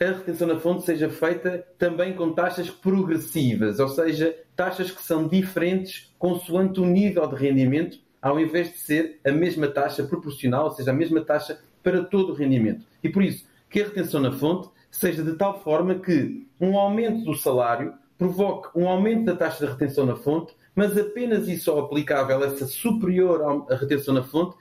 a 0.00 0.06
retenção 0.06 0.48
na 0.48 0.58
fonte 0.58 0.84
seja 0.84 1.08
feita 1.08 1.64
também 1.78 2.14
com 2.14 2.32
taxas 2.32 2.68
progressivas, 2.68 3.78
ou 3.78 3.88
seja, 3.88 4.36
taxas 4.56 4.90
que 4.90 5.02
são 5.02 5.28
diferentes 5.28 6.12
consoante 6.18 6.80
o 6.80 6.84
nível 6.84 7.26
de 7.28 7.36
rendimento, 7.36 7.98
ao 8.20 8.40
invés 8.40 8.72
de 8.72 8.78
ser 8.78 9.20
a 9.24 9.30
mesma 9.30 9.68
taxa 9.68 10.02
proporcional, 10.02 10.64
ou 10.64 10.70
seja, 10.72 10.90
a 10.90 10.94
mesma 10.94 11.20
taxa 11.20 11.60
para 11.82 12.02
todo 12.02 12.32
o 12.32 12.34
rendimento. 12.34 12.84
E 13.02 13.08
por 13.08 13.22
isso, 13.22 13.46
que 13.70 13.82
a 13.82 13.84
retenção 13.84 14.20
na 14.20 14.32
fonte 14.32 14.68
seja 14.94 15.24
de 15.24 15.32
tal 15.34 15.60
forma 15.62 15.96
que 15.96 16.46
um 16.60 16.78
aumento 16.78 17.24
do 17.24 17.34
salário 17.34 17.94
provoque 18.16 18.68
um 18.78 18.88
aumento 18.88 19.24
da 19.24 19.34
taxa 19.34 19.66
de 19.66 19.72
retenção 19.72 20.06
na 20.06 20.14
fonte, 20.14 20.54
mas 20.74 20.96
apenas 20.96 21.48
e 21.48 21.56
só 21.58 21.80
aplicável 21.80 22.42
essa 22.44 22.66
superior 22.66 23.66
à 23.68 23.74
retenção 23.74 24.14
na 24.14 24.22
fonte 24.22 24.56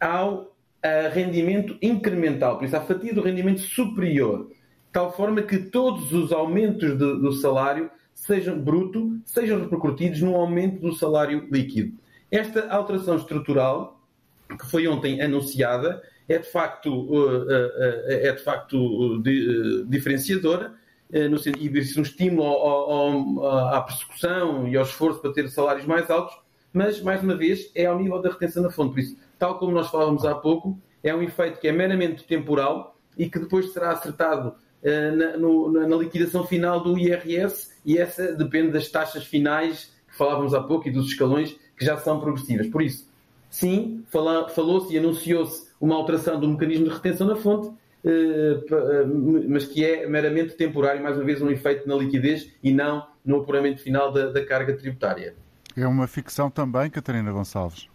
ao 0.00 0.56
rendimento 1.12 1.76
incremental, 1.82 2.56
por 2.56 2.64
isso 2.64 2.76
à 2.76 2.80
fatia 2.80 3.12
do 3.12 3.20
rendimento 3.20 3.60
superior, 3.60 4.48
de 4.48 4.92
tal 4.92 5.12
forma 5.12 5.42
que 5.42 5.58
todos 5.58 6.12
os 6.12 6.32
aumentos 6.32 6.90
de, 6.90 6.96
do 6.96 7.32
salário 7.32 7.90
sejam 8.14 8.58
bruto, 8.58 9.18
sejam 9.24 9.60
repercutidos 9.60 10.22
no 10.22 10.36
aumento 10.36 10.80
do 10.80 10.94
salário 10.94 11.48
líquido. 11.50 11.98
Esta 12.30 12.68
alteração 12.68 13.16
estrutural, 13.16 14.00
que 14.48 14.70
foi 14.70 14.86
ontem 14.86 15.20
anunciada, 15.20 16.00
é 16.28 16.38
de 16.38 16.50
facto, 16.50 16.88
uh, 16.88 17.42
uh, 17.42 17.46
uh, 17.46 18.02
é 18.08 18.32
de 18.32 18.42
facto 18.42 19.22
diferenciadora 19.88 20.74
no 21.30 21.38
sentido 21.38 21.80
de 21.80 22.00
um 22.00 22.02
estímulo 22.02 22.42
ao, 22.42 22.90
ao, 22.90 23.74
à 23.74 23.80
persecução 23.80 24.66
e 24.66 24.76
ao 24.76 24.82
esforço 24.82 25.20
para 25.20 25.32
ter 25.32 25.48
salários 25.48 25.86
mais 25.86 26.10
altos, 26.10 26.36
mas, 26.72 27.00
mais 27.00 27.22
uma 27.22 27.36
vez, 27.36 27.70
é 27.76 27.86
ao 27.86 27.96
nível 27.96 28.20
da 28.20 28.28
retenção 28.28 28.60
na 28.60 28.70
fonte. 28.70 28.92
Por 28.92 28.98
isso, 28.98 29.16
tal 29.38 29.56
como 29.56 29.70
nós 29.70 29.88
falávamos 29.88 30.24
há 30.24 30.34
pouco, 30.34 30.76
é 31.04 31.14
um 31.14 31.22
efeito 31.22 31.60
que 31.60 31.68
é 31.68 31.72
meramente 31.72 32.24
temporal 32.24 32.98
e 33.16 33.30
que 33.30 33.38
depois 33.38 33.72
será 33.72 33.92
acertado 33.92 34.56
na, 34.82 35.36
no, 35.36 35.70
na 35.70 35.96
liquidação 35.96 36.44
final 36.44 36.82
do 36.82 36.98
IRS 36.98 37.70
e 37.84 37.98
essa 37.98 38.34
depende 38.34 38.72
das 38.72 38.88
taxas 38.88 39.24
finais 39.24 39.92
que 40.08 40.16
falávamos 40.16 40.54
há 40.54 40.60
pouco 40.60 40.88
e 40.88 40.90
dos 40.90 41.06
escalões 41.06 41.56
que 41.78 41.84
já 41.84 41.96
são 41.98 42.18
progressivas. 42.18 42.66
Por 42.66 42.82
isso, 42.82 43.08
sim, 43.48 44.04
falou-se 44.08 44.92
e 44.92 44.98
anunciou-se 44.98 45.65
uma 45.80 45.94
alteração 45.94 46.38
do 46.38 46.48
mecanismo 46.48 46.86
de 46.86 46.94
retenção 46.94 47.26
na 47.26 47.36
fonte, 47.36 47.70
eh, 48.04 48.60
eh, 48.70 49.04
mas 49.48 49.66
que 49.66 49.84
é 49.84 50.06
meramente 50.06 50.54
temporário, 50.54 51.02
mais 51.02 51.16
uma 51.16 51.24
vez, 51.24 51.42
um 51.42 51.50
efeito 51.50 51.88
na 51.88 51.96
liquidez 51.96 52.52
e 52.62 52.72
não 52.72 53.06
no 53.24 53.38
apuramento 53.40 53.80
final 53.82 54.12
da, 54.12 54.30
da 54.30 54.44
carga 54.44 54.76
tributária. 54.76 55.34
É 55.76 55.86
uma 55.86 56.06
ficção 56.06 56.50
também, 56.50 56.88
Catarina 56.88 57.32
Gonçalves? 57.32 57.88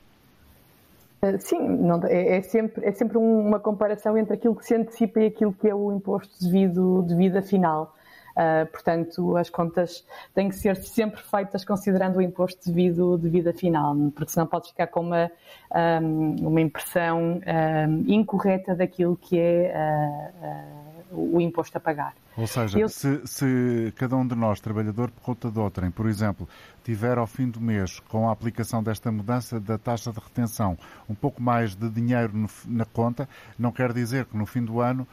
Eh, 1.22 1.38
sim, 1.38 1.60
não, 1.60 2.04
é, 2.04 2.38
é, 2.38 2.42
sempre, 2.42 2.86
é 2.86 2.92
sempre 2.92 3.18
uma 3.18 3.60
comparação 3.60 4.18
entre 4.18 4.34
aquilo 4.34 4.56
que 4.56 4.66
se 4.66 4.76
antecipa 4.76 5.22
e 5.22 5.28
aquilo 5.28 5.54
que 5.54 5.68
é 5.68 5.74
o 5.74 5.92
imposto 5.94 6.44
devido, 6.44 7.04
de 7.08 7.16
vida 7.16 7.42
final. 7.42 7.96
Uh, 8.32 8.66
portanto, 8.72 9.36
as 9.38 9.50
contas 9.50 10.06
têm 10.34 10.50
que 10.50 10.56
ser 10.56 10.76
sempre 10.78 11.22
feitas 11.22 11.66
considerando 11.66 12.18
o 12.18 12.22
imposto 12.22 12.66
devido 12.66 13.18
de 13.18 13.30
vida 13.30 13.54
final, 13.54 13.96
porque 14.16 14.32
senão 14.32 14.48
pode 14.48 14.70
ficar 14.70 14.88
com 14.88 15.02
uma, 15.02 15.32
um, 16.02 16.48
uma 16.48 16.62
impressão 16.62 17.42
um, 17.42 18.04
incorreta 18.08 18.76
daquilo 18.76 19.18
que 19.18 19.38
é 19.38 19.74
uh, 21.12 21.16
uh, 21.16 21.36
o 21.36 21.42
imposto 21.42 21.78
a 21.78 21.82
pagar. 21.82 22.14
Ou 22.38 22.48
seja, 22.48 22.80
Eu... 22.80 22.88
se, 22.88 23.22
se, 23.28 23.94
cada 23.98 24.16
um 24.16 24.26
de 24.26 24.36
nós, 24.36 24.62
trabalhador 24.62 25.12
por 25.12 25.22
conta 25.22 25.52
de 25.52 25.60
outrem, 25.60 25.92
por 25.92 26.08
exemplo, 26.08 26.48
tiver 26.84 27.18
ao 27.18 27.28
fim 27.28 27.50
do 27.50 27.60
mês, 27.60 28.00
com 28.00 28.30
a 28.30 28.32
aplicação 28.32 28.82
desta 28.82 29.12
mudança 29.12 29.60
da 29.60 29.78
taxa 29.78 30.12
de 30.12 30.20
retenção, 30.20 30.78
um 31.10 31.14
pouco 31.14 31.42
mais 31.42 31.76
de 31.76 31.90
dinheiro 31.90 32.32
no, 32.34 32.48
na 32.66 32.86
conta, 32.86 33.28
não 33.60 33.72
quer 33.72 33.92
dizer 33.92 34.26
que 34.26 34.38
no 34.38 34.46
fim 34.46 34.64
do 34.64 34.80
ano, 34.80 35.06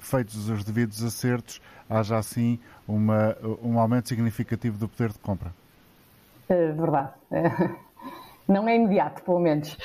feitos 0.00 0.48
os 0.48 0.64
devidos 0.64 1.02
acertos, 1.02 1.60
haja 1.88 2.18
assim 2.18 2.58
uma, 2.86 3.36
um 3.62 3.78
aumento 3.78 4.08
significativo 4.08 4.78
do 4.78 4.88
poder 4.88 5.12
de 5.12 5.18
compra. 5.18 5.52
É 6.48 6.72
verdade. 6.72 7.12
Não 8.48 8.68
é 8.68 8.74
imediato, 8.74 9.22
pelo 9.22 9.38
menos. 9.38 9.76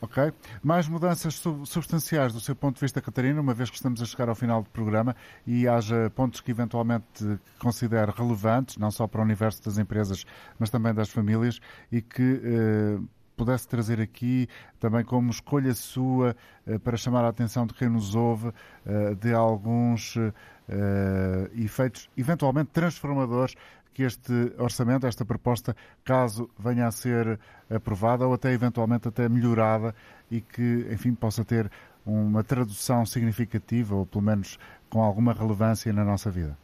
Ok. 0.00 0.32
Mais 0.62 0.88
mudanças 0.88 1.42
substanciais 1.64 2.32
do 2.32 2.38
seu 2.38 2.54
ponto 2.54 2.76
de 2.76 2.80
vista, 2.80 3.00
Catarina, 3.00 3.40
uma 3.40 3.52
vez 3.52 3.68
que 3.68 3.74
estamos 3.74 4.00
a 4.00 4.04
chegar 4.04 4.28
ao 4.28 4.34
final 4.36 4.62
do 4.62 4.70
programa 4.70 5.16
e 5.44 5.66
haja 5.66 6.10
pontos 6.14 6.40
que 6.40 6.52
eventualmente 6.52 7.38
considere 7.58 8.12
relevantes, 8.12 8.76
não 8.76 8.92
só 8.92 9.08
para 9.08 9.20
o 9.20 9.24
universo 9.24 9.64
das 9.64 9.76
empresas, 9.76 10.24
mas 10.56 10.70
também 10.70 10.94
das 10.94 11.08
famílias, 11.08 11.60
e 11.90 12.00
que 12.00 12.40
eh, 12.44 12.98
pudesse 13.38 13.68
trazer 13.68 14.00
aqui 14.00 14.48
também 14.80 15.04
como 15.04 15.30
escolha 15.30 15.72
sua 15.72 16.34
eh, 16.66 16.78
para 16.78 16.96
chamar 16.96 17.24
a 17.24 17.28
atenção 17.28 17.66
de 17.66 17.72
quem 17.72 17.88
nos 17.88 18.14
ouve 18.14 18.52
eh, 18.84 19.14
de 19.14 19.32
alguns 19.32 20.16
eh, 20.16 21.50
efeitos 21.54 22.10
eventualmente 22.16 22.70
transformadores 22.72 23.54
que 23.94 24.02
este 24.02 24.52
orçamento, 24.58 25.06
esta 25.06 25.24
proposta, 25.24 25.74
caso 26.04 26.48
venha 26.58 26.86
a 26.86 26.90
ser 26.90 27.38
aprovada 27.68 28.26
ou 28.26 28.34
até 28.34 28.52
eventualmente 28.52 29.08
até 29.08 29.28
melhorada 29.28 29.94
e 30.30 30.40
que, 30.40 30.86
enfim, 30.90 31.14
possa 31.14 31.44
ter 31.44 31.70
uma 32.06 32.44
tradução 32.44 33.04
significativa 33.04 33.96
ou 33.96 34.06
pelo 34.06 34.22
menos 34.22 34.58
com 34.88 35.02
alguma 35.02 35.32
relevância 35.32 35.92
na 35.92 36.04
nossa 36.04 36.30
vida? 36.30 36.56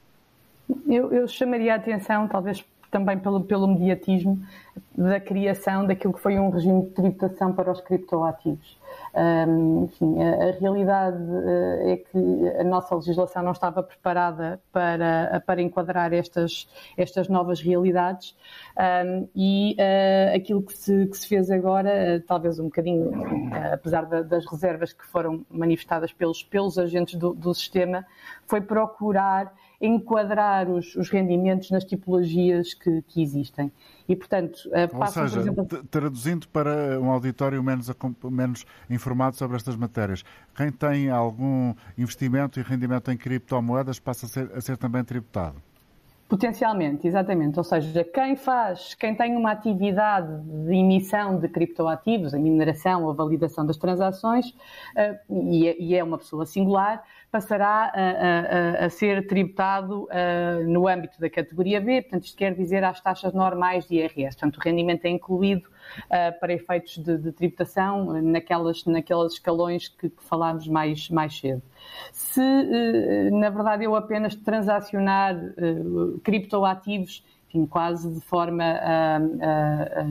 Eu, 0.86 1.12
eu 1.12 1.28
chamaria 1.28 1.74
a 1.74 1.76
atenção, 1.76 2.28
talvez 2.28 2.64
também 2.94 3.18
pelo, 3.18 3.42
pelo 3.42 3.66
mediatismo 3.66 4.38
da 4.96 5.18
criação 5.18 5.84
daquilo 5.84 6.12
que 6.12 6.20
foi 6.20 6.38
um 6.38 6.48
regime 6.48 6.82
de 6.82 6.90
tributação 6.90 7.52
para 7.52 7.72
os 7.72 7.80
criptoativos. 7.80 8.78
Um, 9.12 9.84
enfim, 9.84 10.22
a, 10.22 10.50
a 10.50 10.52
realidade 10.52 11.20
uh, 11.20 11.88
é 11.88 11.96
que 11.96 12.48
a 12.60 12.62
nossa 12.62 12.94
legislação 12.94 13.42
não 13.42 13.50
estava 13.50 13.82
preparada 13.82 14.60
para, 14.72 15.42
para 15.44 15.60
enquadrar 15.60 16.12
estas, 16.12 16.68
estas 16.96 17.28
novas 17.28 17.60
realidades 17.60 18.36
um, 18.78 19.28
e 19.34 19.76
uh, 19.76 20.36
aquilo 20.36 20.62
que 20.62 20.76
se, 20.76 21.06
que 21.06 21.16
se 21.16 21.26
fez 21.26 21.50
agora, 21.50 21.90
uh, 21.90 22.20
talvez 22.28 22.60
um 22.60 22.66
bocadinho, 22.66 23.10
apesar 23.72 24.06
da, 24.06 24.22
das 24.22 24.46
reservas 24.46 24.92
que 24.92 25.04
foram 25.04 25.44
manifestadas 25.50 26.12
pelos, 26.12 26.44
pelos 26.44 26.78
agentes 26.78 27.18
do, 27.18 27.34
do 27.34 27.52
sistema, 27.52 28.06
foi 28.46 28.60
procurar 28.60 29.52
enquadrar 29.86 30.70
os, 30.70 30.94
os 30.96 31.10
rendimentos 31.10 31.70
nas 31.70 31.84
tipologias 31.84 32.74
que, 32.74 33.02
que 33.02 33.22
existem. 33.22 33.70
E, 34.08 34.16
portanto, 34.16 34.58
eh, 34.72 34.88
Ou 34.92 35.06
seja, 35.06 35.40
exemplo... 35.40 35.66
traduzindo 35.90 36.48
para 36.48 37.00
um 37.00 37.10
auditório 37.10 37.62
menos, 37.62 37.90
menos 38.24 38.66
informado 38.88 39.36
sobre 39.36 39.56
estas 39.56 39.76
matérias, 39.76 40.24
quem 40.54 40.70
tem 40.70 41.10
algum 41.10 41.74
investimento 41.96 42.58
e 42.58 42.62
rendimento 42.62 43.10
em 43.10 43.16
criptomoedas 43.16 43.98
passa 43.98 44.26
a 44.26 44.28
ser, 44.28 44.50
a 44.54 44.60
ser 44.60 44.76
também 44.76 45.04
tributado? 45.04 45.56
Potencialmente, 46.26 47.06
exatamente. 47.06 47.58
Ou 47.58 47.64
seja, 47.64 48.02
quem 48.02 48.34
faz, 48.34 48.94
quem 48.94 49.14
tem 49.14 49.36
uma 49.36 49.52
atividade 49.52 50.40
de 50.42 50.74
emissão 50.74 51.38
de 51.38 51.48
criptoativos, 51.48 52.32
a 52.32 52.38
mineração 52.38 53.04
ou 53.04 53.10
a 53.10 53.12
validação 53.12 53.66
das 53.66 53.76
transações, 53.76 54.48
uh, 54.48 55.50
e, 55.50 55.68
é, 55.68 55.76
e, 55.78 55.94
é, 55.94 56.02
uma 56.02 56.16
pessoa 56.16 56.46
singular, 56.46 57.04
passará 57.34 57.90
a, 57.92 58.82
a, 58.82 58.86
a 58.86 58.90
ser 58.90 59.26
tributado 59.26 60.04
uh, 60.04 60.68
no 60.68 60.86
âmbito 60.86 61.18
da 61.18 61.28
categoria 61.28 61.80
B, 61.80 62.00
portanto, 62.02 62.26
isto 62.26 62.36
quer 62.36 62.54
dizer 62.54 62.84
às 62.84 63.00
taxas 63.00 63.32
normais 63.32 63.88
de 63.88 63.96
IRS. 63.96 64.36
Portanto, 64.36 64.58
o 64.58 64.60
rendimento 64.60 65.04
é 65.04 65.08
incluído 65.08 65.68
uh, 65.68 66.38
para 66.38 66.52
efeitos 66.52 66.96
de, 66.96 67.18
de 67.18 67.32
tributação 67.32 68.22
naquelas, 68.22 68.84
naqueles 68.84 69.32
escalões 69.32 69.88
que, 69.88 70.10
que 70.10 70.22
falámos 70.22 70.68
mais, 70.68 71.10
mais 71.10 71.36
cedo. 71.36 71.60
Se, 72.12 72.40
uh, 72.40 73.36
na 73.36 73.50
verdade, 73.50 73.82
eu 73.82 73.96
apenas 73.96 74.36
transacionar 74.36 75.34
criptoativos 76.22 77.24
enfim, 77.48 77.66
quase 77.66 78.12
de 78.12 78.20
forma, 78.20 78.64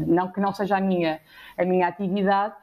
não 0.07 0.31
que 0.31 0.39
não 0.39 0.53
seja 0.53 0.77
a 0.77 0.81
minha, 0.81 1.19
a 1.57 1.65
minha 1.65 1.87
atividade, 1.87 2.55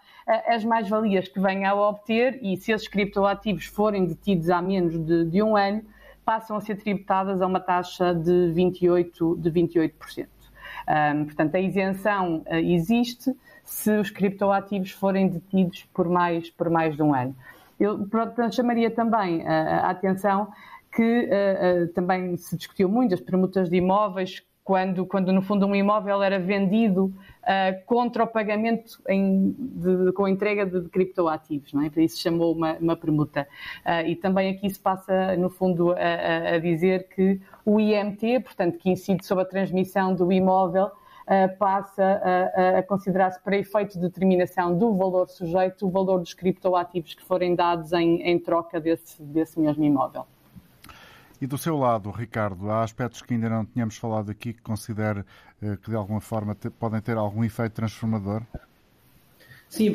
as 0.46 0.64
mais-valias 0.64 1.28
que 1.28 1.40
venha 1.40 1.70
a 1.70 1.74
obter 1.74 2.38
e 2.42 2.56
se 2.56 2.72
esses 2.72 2.88
criptoativos 2.88 3.66
forem 3.66 4.06
detidos 4.06 4.48
há 4.50 4.62
menos 4.62 4.98
de, 5.04 5.24
de, 5.24 5.42
um 5.42 5.56
ano, 5.56 5.82
passam 6.24 6.56
a 6.56 6.60
ser 6.60 6.76
tributadas 6.76 7.42
a 7.42 7.46
uma 7.46 7.60
taxa 7.60 8.14
de 8.14 8.52
28%. 8.54 9.40
De 9.40 9.50
28%. 9.50 10.28
Um, 10.88 11.24
portanto, 11.24 11.54
a 11.54 11.60
isenção 11.60 12.44
uh, 12.46 12.54
existe 12.54 13.34
se 13.64 13.96
os 13.98 14.10
criptoativos 14.10 14.90
forem 14.90 15.28
detidos 15.28 15.86
por 15.92 16.08
mais, 16.08 16.50
por 16.50 16.70
mais 16.70 16.96
de 16.96 17.02
um 17.02 17.14
ano. 17.14 17.34
Eu 17.78 18.06
portanto, 18.06 18.54
chamaria 18.54 18.90
também 18.90 19.40
uh, 19.40 19.46
a 19.46 19.90
atenção 19.90 20.48
que 20.92 21.28
uh, 21.28 21.88
também 21.88 22.36
se 22.36 22.56
discutiu 22.56 22.88
muito 22.88 23.14
as 23.14 23.20
permutas 23.20 23.68
de 23.68 23.76
imóveis 23.76 24.42
quando, 24.70 25.04
quando 25.04 25.32
no 25.32 25.42
fundo 25.42 25.66
um 25.66 25.74
imóvel 25.74 26.22
era 26.22 26.38
vendido 26.38 27.06
uh, 27.06 27.84
contra 27.86 28.22
o 28.22 28.26
pagamento 28.28 29.02
em, 29.08 29.52
de, 29.58 30.12
com 30.12 30.26
a 30.26 30.30
entrega 30.30 30.64
de, 30.64 30.82
de 30.82 30.88
criptoativos, 30.88 31.72
não 31.72 31.82
é? 31.82 31.90
Isso 31.96 32.18
se 32.18 32.22
chamou 32.22 32.54
uma, 32.54 32.74
uma 32.74 32.94
permuta. 32.94 33.48
Uh, 33.84 34.06
e 34.06 34.14
também 34.14 34.48
aqui 34.48 34.70
se 34.70 34.78
passa, 34.78 35.36
no 35.36 35.50
fundo, 35.50 35.90
a, 35.90 36.54
a, 36.54 36.58
dizer 36.60 37.08
que 37.08 37.40
o 37.66 37.80
IMT, 37.80 38.44
portanto, 38.44 38.78
que 38.78 38.88
incide 38.88 39.26
sobre 39.26 39.42
a 39.42 39.46
transmissão 39.48 40.14
do 40.14 40.32
imóvel, 40.32 40.86
uh, 40.86 41.58
passa 41.58 42.22
a, 42.54 42.78
a 42.78 42.82
considerar-se 42.84 43.42
para 43.42 43.56
efeito 43.56 43.94
de 43.94 44.02
determinação 44.02 44.78
do 44.78 44.94
valor 44.94 45.28
sujeito 45.28 45.84
o 45.84 45.90
valor 45.90 46.20
dos 46.20 46.32
criptoativos 46.32 47.14
que 47.14 47.24
forem 47.24 47.56
dados 47.56 47.92
em, 47.92 48.22
em 48.22 48.38
troca 48.38 48.80
desse, 48.80 49.20
desse 49.20 49.58
mesmo 49.58 49.82
imóvel. 49.82 50.26
E 51.40 51.46
do 51.46 51.56
seu 51.56 51.76
lado, 51.76 52.10
Ricardo, 52.10 52.70
há 52.70 52.82
aspectos 52.82 53.22
que 53.22 53.32
ainda 53.32 53.48
não 53.48 53.64
tínhamos 53.64 53.96
falado 53.96 54.30
aqui 54.30 54.52
que 54.52 54.60
considere 54.60 55.24
eh, 55.62 55.78
que 55.82 55.88
de 55.88 55.96
alguma 55.96 56.20
forma 56.20 56.54
podem 56.78 57.00
ter 57.00 57.16
algum 57.16 57.42
efeito 57.42 57.72
transformador? 57.72 58.42
Sim, 59.66 59.94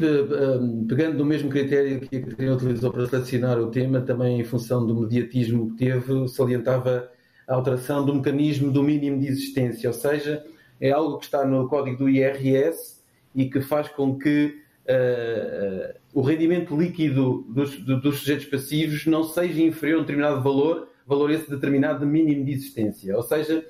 pegando 0.87 1.19
no 1.19 1.25
mesmo 1.25 1.49
critério 1.49 1.99
que 1.99 2.15
a 2.15 2.21
Catarina 2.21 2.55
utilizou 2.55 2.91
para 2.91 3.05
selecionar 3.07 3.59
o 3.59 3.69
tema, 3.69 4.01
também 4.01 4.39
em 4.39 4.43
função 4.43 4.87
do 4.87 5.01
mediatismo 5.01 5.71
que 5.71 5.85
teve, 5.85 6.27
salientava 6.29 7.11
a 7.47 7.53
alteração 7.53 8.03
do 8.05 8.15
mecanismo 8.15 8.71
do 8.71 8.81
mínimo 8.81 9.19
de 9.19 9.27
existência, 9.27 9.89
ou 9.89 9.93
seja, 9.93 10.43
é 10.79 10.91
algo 10.91 11.19
que 11.19 11.25
está 11.25 11.45
no 11.45 11.67
código 11.67 11.97
do 11.97 12.09
IRS 12.09 13.01
e 13.35 13.49
que 13.49 13.61
faz 13.61 13.89
com 13.89 14.17
que 14.17 14.57
uh, 14.87 15.99
o 16.13 16.21
rendimento 16.21 16.75
líquido 16.75 17.45
dos, 17.49 17.77
dos 17.77 18.19
sujeitos 18.19 18.45
passivos 18.45 19.05
não 19.05 19.25
seja 19.25 19.61
inferior 19.61 19.97
a 19.97 19.99
um 19.99 20.01
determinado 20.03 20.41
valor 20.41 20.87
valor 21.05 21.31
esse 21.31 21.49
determinado 21.49 21.99
de 21.99 22.05
mínimo 22.05 22.43
de 22.43 22.51
existência. 22.51 23.15
Ou 23.15 23.23
seja, 23.23 23.65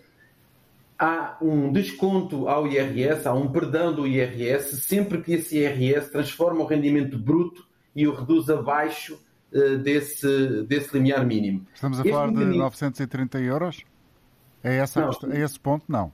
há 0.98 1.38
um 1.42 1.72
desconto 1.72 2.48
ao 2.48 2.68
IRS, 2.68 3.28
há 3.28 3.34
um 3.34 3.52
perdão 3.52 3.94
do 3.94 4.08
IRS, 4.08 4.78
sempre 4.82 5.22
que 5.22 5.34
esse 5.34 5.58
IRS 5.58 6.12
transforma 6.12 6.62
o 6.62 6.66
rendimento 6.66 7.18
bruto 7.18 7.68
e 7.96 8.08
o 8.08 8.14
reduz 8.14 8.50
abaixo 8.50 9.20
uh, 9.54 9.78
desse, 9.78 10.64
desse 10.64 10.96
limiar 10.96 11.26
mínimo. 11.26 11.66
Estamos 11.74 12.00
a 12.00 12.02
este 12.02 12.12
falar 12.12 12.32
de 12.32 12.46
930 12.46 13.40
euros? 13.40 13.84
É, 14.64 14.78
essa, 14.78 15.10
é 15.32 15.42
esse 15.42 15.60
ponto? 15.60 15.86
Não. 15.88 16.12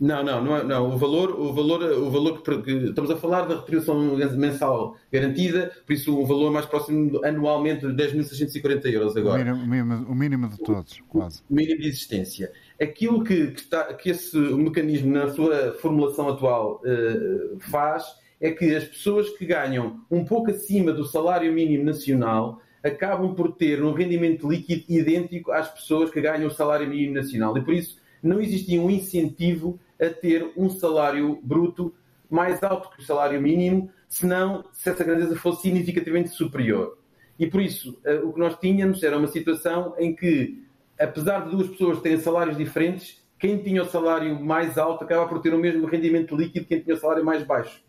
Não, 0.00 0.24
não, 0.24 0.42
não, 0.42 0.56
é, 0.56 0.64
não. 0.64 0.94
O 0.94 0.96
valor, 0.96 1.38
o 1.38 1.52
valor, 1.52 1.82
o 1.82 2.10
valor 2.10 2.42
que, 2.42 2.62
que, 2.62 2.70
estamos 2.88 3.10
a 3.10 3.16
falar 3.16 3.42
da 3.42 3.56
retribuição 3.56 4.16
mensal 4.34 4.96
garantida, 5.12 5.70
por 5.84 5.92
isso 5.92 6.18
um 6.18 6.24
valor 6.24 6.50
mais 6.50 6.64
próximo 6.64 7.22
anualmente 7.22 7.86
de 7.86 7.92
10.640 7.92 8.86
euros 8.86 9.14
agora. 9.14 9.52
O 9.52 9.58
mínimo, 9.58 10.06
o 10.08 10.14
mínimo, 10.14 10.48
de 10.48 10.56
todos, 10.56 11.02
quase. 11.06 11.42
O 11.50 11.54
mínimo 11.54 11.82
de 11.82 11.88
existência. 11.88 12.50
Aquilo 12.80 13.22
que, 13.22 13.48
que, 13.48 13.60
está, 13.60 13.92
que 13.92 14.08
esse 14.08 14.38
mecanismo, 14.38 15.12
na 15.12 15.28
sua 15.28 15.74
formulação 15.74 16.30
atual, 16.30 16.80
uh, 16.82 17.60
faz 17.60 18.02
é 18.40 18.50
que 18.50 18.74
as 18.74 18.84
pessoas 18.84 19.28
que 19.36 19.44
ganham 19.44 20.00
um 20.10 20.24
pouco 20.24 20.50
acima 20.50 20.94
do 20.94 21.04
salário 21.04 21.52
mínimo 21.52 21.84
nacional 21.84 22.62
acabam 22.82 23.34
por 23.34 23.52
ter 23.52 23.82
um 23.82 23.92
rendimento 23.92 24.48
líquido 24.48 24.82
idêntico 24.88 25.52
às 25.52 25.68
pessoas 25.68 26.10
que 26.10 26.22
ganham 26.22 26.46
o 26.46 26.50
salário 26.50 26.88
mínimo 26.88 27.12
nacional. 27.12 27.54
E 27.58 27.62
por 27.62 27.74
isso 27.74 28.00
não 28.22 28.40
existia 28.40 28.80
um 28.80 28.90
incentivo 28.90 29.78
a 30.00 30.08
ter 30.08 30.52
um 30.56 30.70
salário 30.70 31.38
bruto 31.42 31.94
mais 32.28 32.62
alto 32.62 32.90
que 32.90 33.02
o 33.02 33.04
salário 33.04 33.40
mínimo, 33.40 33.90
senão 34.08 34.64
se 34.72 34.88
essa 34.88 35.04
grandeza 35.04 35.36
fosse 35.36 35.62
significativamente 35.62 36.30
superior. 36.30 36.96
E 37.38 37.46
por 37.46 37.60
isso, 37.60 37.98
eh, 38.04 38.20
o 38.20 38.32
que 38.32 38.38
nós 38.38 38.56
tínhamos 38.58 39.02
era 39.02 39.18
uma 39.18 39.26
situação 39.26 39.94
em 39.98 40.14
que, 40.14 40.62
apesar 40.98 41.44
de 41.44 41.50
duas 41.50 41.68
pessoas 41.68 42.00
terem 42.00 42.20
salários 42.20 42.56
diferentes, 42.56 43.20
quem 43.38 43.58
tinha 43.58 43.82
o 43.82 43.86
salário 43.88 44.38
mais 44.38 44.76
alto 44.76 45.02
acaba 45.02 45.26
por 45.26 45.40
ter 45.40 45.54
o 45.54 45.58
mesmo 45.58 45.86
rendimento 45.86 46.36
líquido 46.36 46.66
que 46.66 46.74
quem 46.74 46.84
tinha 46.84 46.94
o 46.94 46.98
salário 46.98 47.24
mais 47.24 47.42
baixo. 47.42 47.82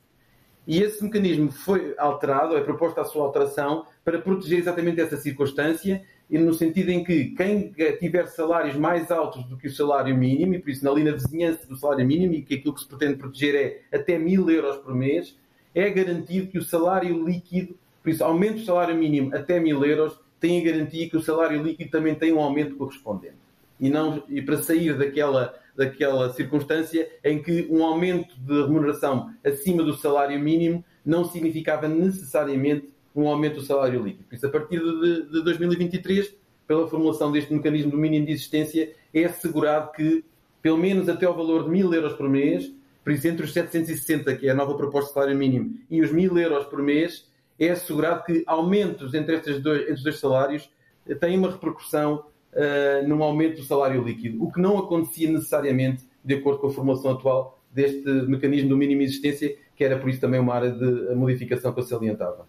E 0.66 0.82
esse 0.82 1.04
mecanismo 1.04 1.52
foi 1.52 1.94
alterado, 1.98 2.56
é 2.56 2.62
proposta 2.62 3.02
a 3.02 3.06
sua 3.06 3.26
alteração, 3.26 3.86
para 4.04 4.20
proteger 4.20 4.60
exatamente 4.60 5.02
essa 5.02 5.18
circunstância 5.18 6.02
no 6.40 6.54
sentido 6.54 6.90
em 6.90 7.04
que 7.04 7.26
quem 7.36 7.74
tiver 8.00 8.28
salários 8.28 8.76
mais 8.76 9.12
altos 9.12 9.44
do 9.44 9.58
que 9.58 9.68
o 9.68 9.72
salário 9.72 10.16
mínimo, 10.16 10.56
e 10.56 10.60
por 10.60 10.70
isso 10.70 10.86
na 10.86 11.12
vizinhança 11.12 11.68
do 11.68 11.76
salário 11.76 12.06
mínimo, 12.06 12.34
e 12.34 12.42
que 12.42 12.56
aquilo 12.56 12.74
que 12.74 12.82
se 12.82 12.88
pretende 12.88 13.18
proteger 13.18 13.84
é 13.92 13.98
até 13.98 14.18
mil 14.18 14.50
euros 14.50 14.78
por 14.78 14.96
mês, 14.96 15.38
é 15.76 15.90
garantido 15.90 16.48
que 16.48 16.58
o 16.58 16.64
salário 16.64 17.26
líquido, 17.26 17.76
por 18.02 18.10
isso 18.10 18.24
aumento 18.24 18.60
o 18.60 18.66
salário 18.66 18.96
mínimo 18.96 19.36
até 19.36 19.60
mil 19.60 19.84
euros, 19.84 20.18
tem 20.40 20.62
a 20.62 20.72
garantia 20.72 21.10
que 21.10 21.18
o 21.18 21.22
salário 21.22 21.62
líquido 21.62 21.92
também 21.92 22.16
tem 22.16 22.34
um 22.34 22.40
aumento 22.40 22.76
correspondente. 22.76 23.36
E, 23.80 23.90
não, 23.90 24.24
e 24.30 24.42
para 24.42 24.58
sair 24.58 24.98
daquela, 24.98 25.54
daquela 25.76 26.32
circunstância 26.34 27.10
em 27.24 27.42
que 27.42 27.68
um 27.70 27.84
aumento 27.84 28.40
de 28.40 28.62
remuneração 28.62 29.34
acima 29.44 29.84
do 29.84 29.96
salário 29.96 30.40
mínimo 30.40 30.84
não 31.06 31.26
significava 31.26 31.88
necessariamente 31.88 32.90
um 33.16 33.28
aumento 33.28 33.56
do 33.56 33.62
salário 33.62 34.04
líquido. 34.04 34.26
Por 34.26 34.36
isso, 34.36 34.48
a 34.48 34.50
partir 34.50 34.80
de, 34.80 35.24
de 35.30 35.44
2023, 35.44 36.34
pela 36.68 36.88
formulação 36.88 37.32
deste 37.32 37.54
mecanismo 37.54 37.92
do 37.92 37.98
mínimo 37.98 38.26
de 38.26 38.32
existência, 38.32 38.94
é 39.14 39.26
assegurado 39.26 39.92
que, 39.92 40.24
pelo 40.62 40.78
menos 40.78 41.10
até 41.10 41.26
ao 41.26 41.36
valor 41.36 41.66
de 41.66 41.70
1000 41.70 41.94
euros 41.94 42.14
por 42.14 42.30
mês, 42.30 42.72
por 43.04 43.12
isso, 43.12 43.28
entre 43.28 43.46
os 43.46 43.54
760, 43.54 44.36
que 44.36 44.48
é 44.48 44.52
a 44.52 44.56
nova 44.56 44.76
proposta 44.76 45.10
de 45.10 45.14
salário 45.14 45.36
mínimo, 45.36 45.76
e 45.90 46.02
os 46.02 46.12
1000 46.12 46.38
euros 46.38 46.66
por 46.66 46.82
mês, 46.82 47.28
é 47.60 47.70
assegurado 47.70 48.24
que 48.24 48.44
aumentos 48.48 49.14
entre, 49.14 49.36
estes 49.36 49.60
dois, 49.60 49.90
entre 49.90 50.04
dois 50.04 50.20
salários 50.20 50.70
eh, 51.08 51.16
têm 51.16 51.38
uma 51.38 51.52
repercussão 51.52 52.26
uh, 52.54 53.08
num 53.08 53.22
aumento 53.24 53.58
do 53.58 53.64
salário 53.64 54.04
líquido, 54.04 54.44
o 54.44 54.52
que 54.52 54.60
não 54.60 54.78
acontecia 54.78 55.30
necessariamente 55.32 56.04
de 56.24 56.36
acordo 56.36 56.60
com 56.60 56.68
a 56.68 56.72
formulação 56.72 57.12
atual 57.12 57.60
deste 57.72 58.08
mecanismo 58.28 58.70
do 58.70 58.78
mínimo 58.78 59.00
de 59.02 59.08
existência, 59.08 59.56
que 59.76 59.84
era 59.84 59.98
por 59.98 60.10
isso 60.10 60.20
também 60.20 60.40
uma 60.40 60.54
área 60.54 60.72
de 60.72 61.16
modificação 61.16 61.74
que 61.74 61.80
eu 61.80 61.84
salientava. 61.84 62.48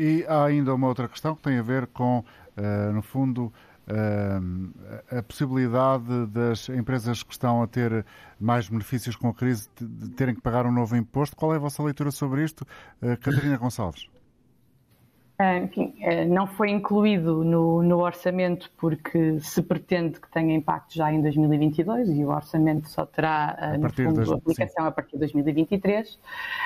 E 0.00 0.24
há 0.28 0.44
ainda 0.44 0.72
uma 0.72 0.86
outra 0.86 1.08
questão 1.08 1.34
que 1.34 1.42
tem 1.42 1.58
a 1.58 1.62
ver 1.62 1.88
com, 1.88 2.20
uh, 2.20 2.92
no 2.92 3.02
fundo, 3.02 3.52
uh, 3.88 5.18
a 5.18 5.20
possibilidade 5.24 6.26
das 6.28 6.68
empresas 6.68 7.24
que 7.24 7.32
estão 7.32 7.64
a 7.64 7.66
ter 7.66 8.06
mais 8.38 8.68
benefícios 8.68 9.16
com 9.16 9.28
a 9.28 9.34
crise 9.34 9.68
de 9.76 10.10
terem 10.10 10.36
que 10.36 10.40
pagar 10.40 10.66
um 10.66 10.72
novo 10.72 10.96
imposto. 10.96 11.34
Qual 11.34 11.52
é 11.52 11.56
a 11.56 11.58
vossa 11.58 11.82
leitura 11.82 12.12
sobre 12.12 12.44
isto, 12.44 12.62
uh, 13.02 13.16
Catarina 13.20 13.56
Gonçalves? 13.56 14.08
Ah, 15.40 15.56
enfim, 15.58 15.94
eh, 16.00 16.24
não 16.24 16.48
foi 16.48 16.68
incluído 16.70 17.44
no, 17.44 17.80
no, 17.80 17.98
orçamento 17.98 18.68
porque 18.76 19.38
se 19.38 19.62
pretende 19.62 20.20
que 20.20 20.28
tenha 20.32 20.52
impacto 20.52 20.92
já 20.92 21.12
em 21.12 21.22
2022 21.22 22.08
e 22.10 22.24
o 22.24 22.30
orçamento 22.30 22.88
só 22.88 23.06
terá, 23.06 23.56
ah, 23.56 23.78
no 23.78 23.88
fundo, 23.88 24.14
das... 24.14 24.32
aplicação 24.32 24.82
sim. 24.82 24.88
a 24.88 24.90
partir 24.90 25.12
de 25.12 25.18
2023, 25.18 26.18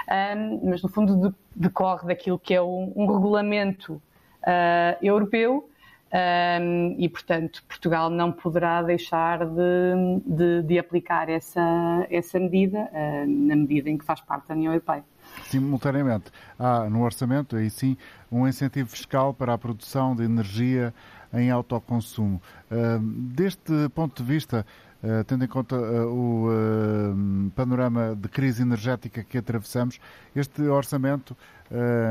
ah, 0.08 0.34
mas 0.64 0.82
no 0.82 0.88
fundo 0.88 1.34
decorre 1.54 2.06
daquilo 2.06 2.38
que 2.38 2.54
é 2.54 2.62
um, 2.62 2.90
um 2.96 3.06
regulamento 3.12 4.00
uh, 4.42 4.96
europeu 5.02 5.68
um, 6.12 6.94
e, 6.98 7.08
portanto, 7.08 7.62
Portugal 7.66 8.10
não 8.10 8.32
poderá 8.32 8.82
deixar 8.82 9.46
de, 9.46 10.20
de, 10.26 10.62
de 10.62 10.78
aplicar 10.78 11.28
essa, 11.28 12.06
essa 12.10 12.38
medida 12.38 12.88
uh, 12.92 13.26
na 13.26 13.56
medida 13.56 13.90
em 13.90 13.98
que 13.98 14.04
faz 14.04 14.20
parte 14.20 14.48
da 14.48 14.54
União 14.54 14.72
Europeia 14.72 15.04
simultaneamente 15.48 16.30
há 16.58 16.88
no 16.88 17.02
orçamento, 17.02 17.56
aí 17.56 17.70
sim, 17.70 17.96
um 18.30 18.46
incentivo 18.46 18.88
fiscal 18.88 19.32
para 19.32 19.54
a 19.54 19.58
produção 19.58 20.14
de 20.14 20.22
energia 20.22 20.92
em 21.32 21.50
autoconsumo. 21.50 22.40
Deste 23.34 23.88
ponto 23.94 24.22
de 24.22 24.28
vista, 24.28 24.66
Uh, 25.02 25.24
tendo 25.24 25.44
em 25.44 25.48
conta 25.48 25.74
uh, 25.74 26.06
o 26.06 26.46
uh, 26.48 27.50
panorama 27.56 28.14
de 28.14 28.28
crise 28.28 28.62
energética 28.62 29.24
que 29.24 29.36
atravessamos, 29.36 29.98
este 30.34 30.62
orçamento, 30.62 31.36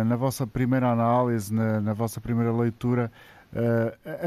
na 0.05 0.15
vossa 0.15 0.45
primeira 0.45 0.89
análise, 0.91 1.53
na, 1.53 1.79
na 1.79 1.93
vossa 1.93 2.19
primeira 2.19 2.51
leitura, 2.51 3.11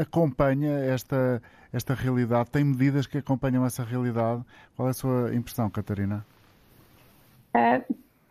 acompanha 0.01 0.71
esta, 0.79 1.41
esta 1.71 1.93
realidade? 1.93 2.49
Tem 2.49 2.63
medidas 2.63 3.05
que 3.05 3.17
acompanham 3.17 3.65
essa 3.65 3.83
realidade? 3.83 4.41
Qual 4.75 4.87
é 4.87 4.91
a 4.91 4.93
sua 4.93 5.35
impressão, 5.35 5.69
Catarina? 5.69 6.25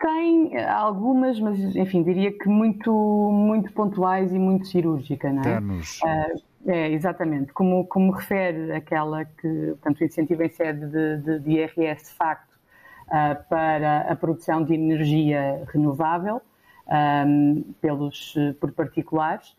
Tem 0.04 0.54
algumas, 0.66 1.40
mas 1.40 1.58
enfim, 1.74 2.02
diria 2.02 2.30
que 2.30 2.46
muito, 2.46 2.92
muito 2.92 3.72
pontuais 3.72 4.34
e 4.34 4.38
muito 4.38 4.66
cirúrgica, 4.66 5.32
não 5.32 5.42
é? 5.42 5.58
Uh, 5.60 6.42
é, 6.66 6.90
exatamente. 6.90 7.54
Como, 7.54 7.86
como 7.86 8.12
refere 8.12 8.70
aquela 8.72 9.24
que, 9.24 9.48
portanto, 9.68 10.02
o 10.02 10.04
incentivo 10.04 10.42
em 10.42 10.50
sede 10.50 10.86
de, 10.88 11.16
de, 11.22 11.38
de 11.40 11.50
IRS, 11.52 12.10
de 12.10 12.18
facto, 12.18 12.52
uh, 13.06 13.48
para 13.48 14.02
a 14.02 14.14
produção 14.14 14.62
de 14.62 14.74
energia 14.74 15.64
renovável, 15.72 16.42
um, 17.26 17.64
pelos, 17.80 18.34
por 18.60 18.72
particulares, 18.72 19.56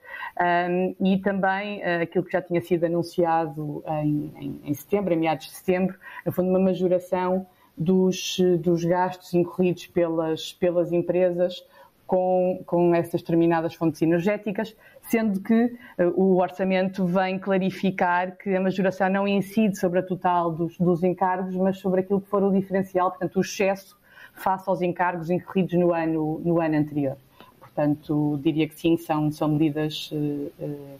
um, 0.70 0.96
e 1.04 1.18
também 1.18 1.80
uh, 1.80 2.04
aquilo 2.04 2.24
que 2.24 2.32
já 2.32 2.42
tinha 2.44 2.62
sido 2.62 2.84
anunciado 2.84 3.84
em, 3.88 4.32
em, 4.40 4.62
em 4.64 4.74
setembro, 4.76 5.12
em 5.12 5.18
meados 5.18 5.48
de 5.48 5.54
setembro, 5.54 5.96
no 6.24 6.32
fundo, 6.32 6.50
uma 6.50 6.60
majoração 6.60 7.48
dos, 7.78 8.38
dos 8.60 8.84
gastos 8.84 9.34
incorridos 9.34 9.88
pelas, 9.88 10.54
pelas 10.54 10.92
empresas 10.92 11.64
com, 12.08 12.62
com 12.66 12.94
essas 12.94 13.22
determinadas 13.22 13.74
fontes 13.74 14.02
energéticas, 14.02 14.76
sendo 15.04 15.40
que 15.42 15.66
uh, 15.98 16.04
o 16.16 16.38
orçamento 16.42 17.06
vem 17.06 17.40
clarificar 17.40 18.38
que 18.38 18.56
a 18.56 18.62
majoração 18.62 19.10
não 19.10 19.28
incide 19.28 19.78
sobre 19.78 20.00
a 20.00 20.04
total 20.04 20.52
dos, 20.52 20.78
dos 20.78 21.04
encargos, 21.04 21.56
mas 21.56 21.80
sobre 21.80 22.02
aquilo 22.02 22.22
que 22.22 22.30
for 22.30 22.44
o 22.44 22.52
diferencial, 22.52 23.10
portanto, 23.10 23.38
o 23.38 23.42
excesso 23.42 23.98
face 24.34 24.70
aos 24.70 24.82
encargos 24.82 25.30
incorridos 25.30 25.74
no 25.74 25.94
ano, 25.94 26.42
no 26.44 26.62
ano 26.62 26.76
anterior. 26.76 27.18
Portanto, 27.60 28.40
diria 28.42 28.68
que 28.68 28.80
sim, 28.80 28.98
são, 28.98 29.32
são 29.32 29.50
medidas 29.50 30.12
uh, 30.12 30.52
uh. 30.60 31.00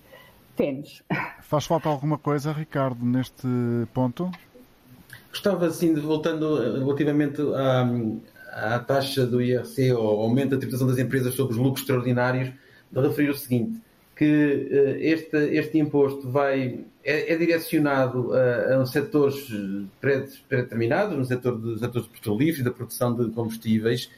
Faz 1.42 1.66
falta 1.66 1.90
alguma 1.90 2.18
coisa, 2.18 2.54
Ricardo, 2.54 3.06
neste 3.06 3.46
ponto? 3.94 4.32
Gostava, 5.36 5.68
assim, 5.68 5.94
de, 5.94 6.00
voltando 6.00 6.80
relativamente 6.80 7.42
à, 7.42 8.76
à 8.76 8.80
taxa 8.80 9.26
do 9.26 9.42
IRC, 9.42 9.92
ou 9.92 10.22
aumento 10.22 10.52
da 10.52 10.58
tributação 10.58 10.88
das 10.88 10.98
empresas 10.98 11.34
sobre 11.34 11.56
os 11.56 11.60
lucros 11.60 11.82
extraordinários, 11.82 12.54
de 12.90 13.02
referir 13.02 13.32
o 13.32 13.36
seguinte, 13.36 13.82
que 14.16 14.24
uh, 14.24 14.96
este, 14.98 15.36
este 15.36 15.78
imposto 15.78 16.30
vai, 16.30 16.86
é, 17.04 17.34
é 17.34 17.36
direcionado 17.36 18.32
a, 18.34 18.82
a 18.82 18.86
setores 18.86 19.46
pré-determinados, 20.00 21.18
no 21.18 21.26
setor 21.26 21.58
dos 21.58 21.82
setores 21.82 22.08
petrolíferos 22.08 22.62
e 22.62 22.64
da 22.64 22.72
produção 22.72 23.14
de 23.14 23.30
combustíveis, 23.32 24.10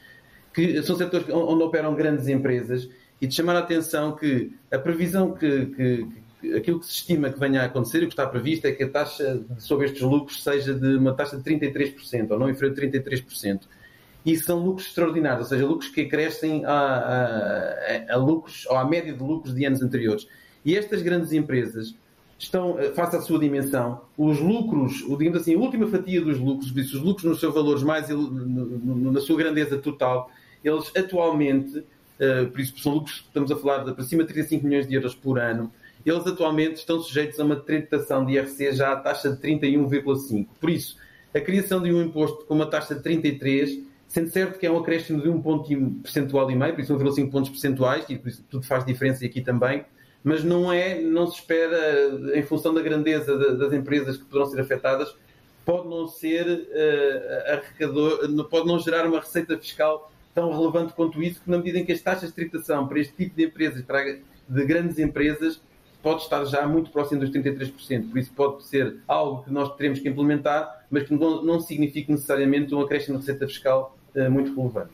que 0.54 0.84
são 0.84 0.96
setores 0.96 1.28
onde 1.30 1.64
operam 1.64 1.96
grandes 1.96 2.28
empresas, 2.28 2.88
e 3.20 3.26
de 3.26 3.34
chamar 3.34 3.56
a 3.56 3.60
atenção 3.60 4.16
que 4.16 4.52
a 4.72 4.78
previsão 4.78 5.32
que, 5.32 5.66
que, 5.66 6.08
aquilo 6.56 6.80
que 6.80 6.86
se 6.86 6.94
estima 6.94 7.30
que 7.30 7.40
venha 7.40 7.62
a 7.62 7.66
acontecer 7.66 8.00
o 8.00 8.08
que 8.08 8.14
está 8.14 8.26
previsto 8.28 8.66
é 8.66 8.72
que 8.72 8.84
a 8.84 8.90
taxa 8.90 9.42
sobre 9.58 9.88
estes 9.88 10.02
lucros 10.02 10.44
seja 10.44 10.74
de 10.74 10.96
uma 10.96 11.14
taxa 11.14 11.38
de 11.38 11.44
33%, 11.44 12.32
ou 12.32 12.40
não 12.40 12.50
inferior 12.50 12.78
a 12.78 12.82
33%. 12.82 13.62
E 14.26 14.38
são 14.38 14.60
lucros 14.60 14.88
extraordinários, 14.88 15.44
ou 15.44 15.48
seja, 15.48 15.66
lucros 15.66 15.90
que 15.90 16.06
crescem 16.06 16.66
a, 16.66 16.72
a, 18.10 18.14
a 18.14 18.18
lucros, 18.18 18.66
ou 18.68 18.76
à 18.76 18.86
média 18.86 19.14
de 19.14 19.24
lucros 19.24 19.56
de 19.56 19.66
anos 19.66 19.82
anteriores. 19.82 20.28
E 20.66 20.76
estas 20.76 21.02
grandes 21.02 21.32
empresas 21.32 21.96
estão, 22.38 22.78
eh, 22.78 22.92
face 22.92 23.16
à 23.16 23.22
sua 23.22 23.40
dimensão, 23.40 24.02
os 24.18 24.40
lucros, 24.40 25.06
digamos 25.18 25.42
assim, 25.42 25.56
a 25.56 25.58
última 25.58 25.88
fatia 25.88 26.22
dos 26.22 26.40
lucros, 26.40 26.72
os 26.72 26.94
lucros 27.02 27.24
nos 27.24 27.40
seus 27.40 27.54
valores 27.54 27.84
mais, 27.84 28.08
na 28.10 29.22
sua 29.22 29.38
grandeza 29.38 29.78
total, 29.78 30.30
eles 30.64 30.92
atualmente, 30.96 31.84
eh, 32.20 32.46
por 32.46 32.60
isso 32.60 32.78
são 32.80 32.94
lucros, 32.94 33.24
estamos 33.28 33.52
a 33.52 33.56
falar 33.56 33.86
de 33.86 33.94
para 33.94 34.04
cima 34.04 34.24
de 34.24 34.34
35 34.34 34.68
milhões 34.68 34.88
de 34.88 34.94
euros 34.94 35.16
por 35.16 35.40
ano, 35.40 35.72
eles 36.06 36.26
atualmente 36.26 36.78
estão 36.78 37.00
sujeitos 37.00 37.40
a 37.40 37.44
uma 37.44 37.56
tributação 37.56 38.26
de 38.26 38.34
IRC 38.34 38.74
já 38.74 38.94
à 38.94 38.96
taxa 38.96 39.30
de 39.30 39.38
31,5. 39.38 40.48
Por 40.60 40.70
isso, 40.70 40.98
a 41.34 41.40
criação 41.40 41.82
de 41.82 41.92
um 41.92 42.02
imposto 42.02 42.46
com 42.46 42.56
uma 42.56 42.66
taxa 42.66 42.96
de 42.96 43.04
33, 43.04 43.80
sendo 44.08 44.30
certo 44.30 44.60
que 44.60 44.66
é 44.66 44.72
um 44.72 44.78
acréscimo 44.78 45.22
de 45.22 45.30
um 45.30 45.42
ponto 45.42 45.70
percentual 46.02 46.50
e 46.50 46.56
meio, 46.56 46.74
por 46.74 46.82
isso 46.82 46.98
1,5 46.98 47.32
pontos 47.32 47.50
percentuais, 47.50 48.06
e 48.10 48.18
por 48.18 48.30
isso 48.30 48.44
tudo 48.50 48.66
faz 48.66 48.86
diferença 48.86 49.26
aqui 49.26 49.42
também, 49.42 49.86
mas 50.24 50.44
não 50.44 50.72
é, 50.72 51.02
não 51.02 51.28
se 51.28 51.40
espera, 51.40 52.12
em 52.34 52.44
função 52.44 52.74
da 52.74 52.82
grandeza 52.82 53.56
das 53.56 53.74
empresas 53.74 54.18
que 54.18 54.26
poderão 54.26 54.46
ser 54.46 54.60
afetadas, 54.60 55.14
pode 55.66 55.88
não 55.90 56.08
ser 56.08 56.48
uh, 56.48 57.52
arrecador, 57.54 58.46
pode 58.50 58.68
não 58.68 58.80
gerar 58.80 59.06
uma 59.06 59.20
receita 59.20 59.58
fiscal 59.58 60.12
tão 60.34 60.52
relevante 60.52 60.94
quanto 60.94 61.22
isso, 61.22 61.42
que 61.42 61.50
na 61.50 61.58
medida 61.58 61.80
em 61.80 61.86
que 61.86 61.92
as 61.92 62.02
taxas 62.02 62.30
de 62.30 62.36
tributação 62.36 62.88
para 62.88 63.00
este 63.00 63.14
tipo 63.16 63.36
de 63.36 63.46
empresas, 63.46 63.84
de 64.48 64.66
grandes 64.66 65.00
empresas, 65.00 65.60
pode 66.08 66.22
estar 66.22 66.46
já 66.46 66.66
muito 66.66 66.90
próximo 66.90 67.20
dos 67.20 67.30
33%. 67.30 68.10
Por 68.10 68.18
isso 68.18 68.32
pode 68.32 68.64
ser 68.64 68.96
algo 69.06 69.44
que 69.44 69.52
nós 69.52 69.76
teremos 69.76 70.00
que 70.00 70.08
implementar, 70.08 70.86
mas 70.90 71.04
que 71.04 71.14
não, 71.14 71.44
não 71.44 71.60
significa 71.60 72.14
necessariamente 72.14 72.74
um 72.74 72.80
acréscimo 72.80 73.20
de 73.20 73.26
receita 73.26 73.46
fiscal 73.46 73.98
uh, 74.16 74.32
muito 74.32 74.56
relevante. 74.56 74.94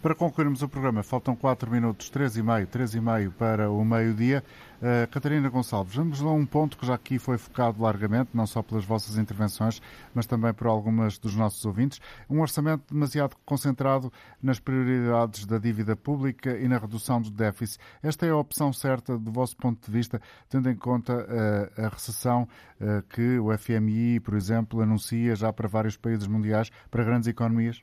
Para 0.00 0.14
concluirmos 0.14 0.62
o 0.62 0.68
programa, 0.68 1.02
faltam 1.02 1.34
4 1.34 1.68
minutos, 1.68 2.08
3 2.10 2.36
e 2.36 2.42
meio, 2.44 2.66
3 2.68 2.94
e 2.94 3.00
meio 3.00 3.32
para 3.32 3.68
o 3.68 3.84
meio-dia. 3.84 4.44
Uh, 4.76 5.08
Catarina 5.10 5.48
Gonçalves, 5.48 5.94
vamos 5.94 6.20
a 6.20 6.26
um 6.26 6.44
ponto 6.44 6.76
que 6.76 6.86
já 6.86 6.94
aqui 6.94 7.18
foi 7.18 7.38
focado 7.38 7.82
largamente, 7.82 8.30
não 8.34 8.46
só 8.46 8.62
pelas 8.62 8.84
vossas 8.84 9.16
intervenções, 9.16 9.80
mas 10.14 10.26
também 10.26 10.52
por 10.52 10.66
algumas 10.66 11.18
dos 11.18 11.34
nossos 11.34 11.64
ouvintes. 11.64 12.00
Um 12.28 12.40
orçamento 12.40 12.82
demasiado 12.92 13.36
concentrado 13.44 14.12
nas 14.42 14.58
prioridades 14.58 15.46
da 15.46 15.58
dívida 15.58 15.96
pública 15.96 16.56
e 16.58 16.68
na 16.68 16.78
redução 16.78 17.20
do 17.20 17.30
déficit. 17.30 17.78
Esta 18.02 18.26
é 18.26 18.30
a 18.30 18.36
opção 18.36 18.72
certa, 18.72 19.18
do 19.18 19.32
vosso 19.32 19.56
ponto 19.56 19.84
de 19.84 19.90
vista, 19.90 20.20
tendo 20.48 20.68
em 20.68 20.76
conta 20.76 21.14
uh, 21.14 21.86
a 21.86 21.88
recessão 21.88 22.46
uh, 22.80 23.02
que 23.08 23.38
o 23.38 23.56
FMI, 23.56 24.20
por 24.20 24.34
exemplo, 24.34 24.82
anuncia 24.82 25.34
já 25.34 25.52
para 25.52 25.68
vários 25.68 25.96
países 25.96 26.26
mundiais, 26.26 26.70
para 26.90 27.02
grandes 27.02 27.28
economias? 27.28 27.82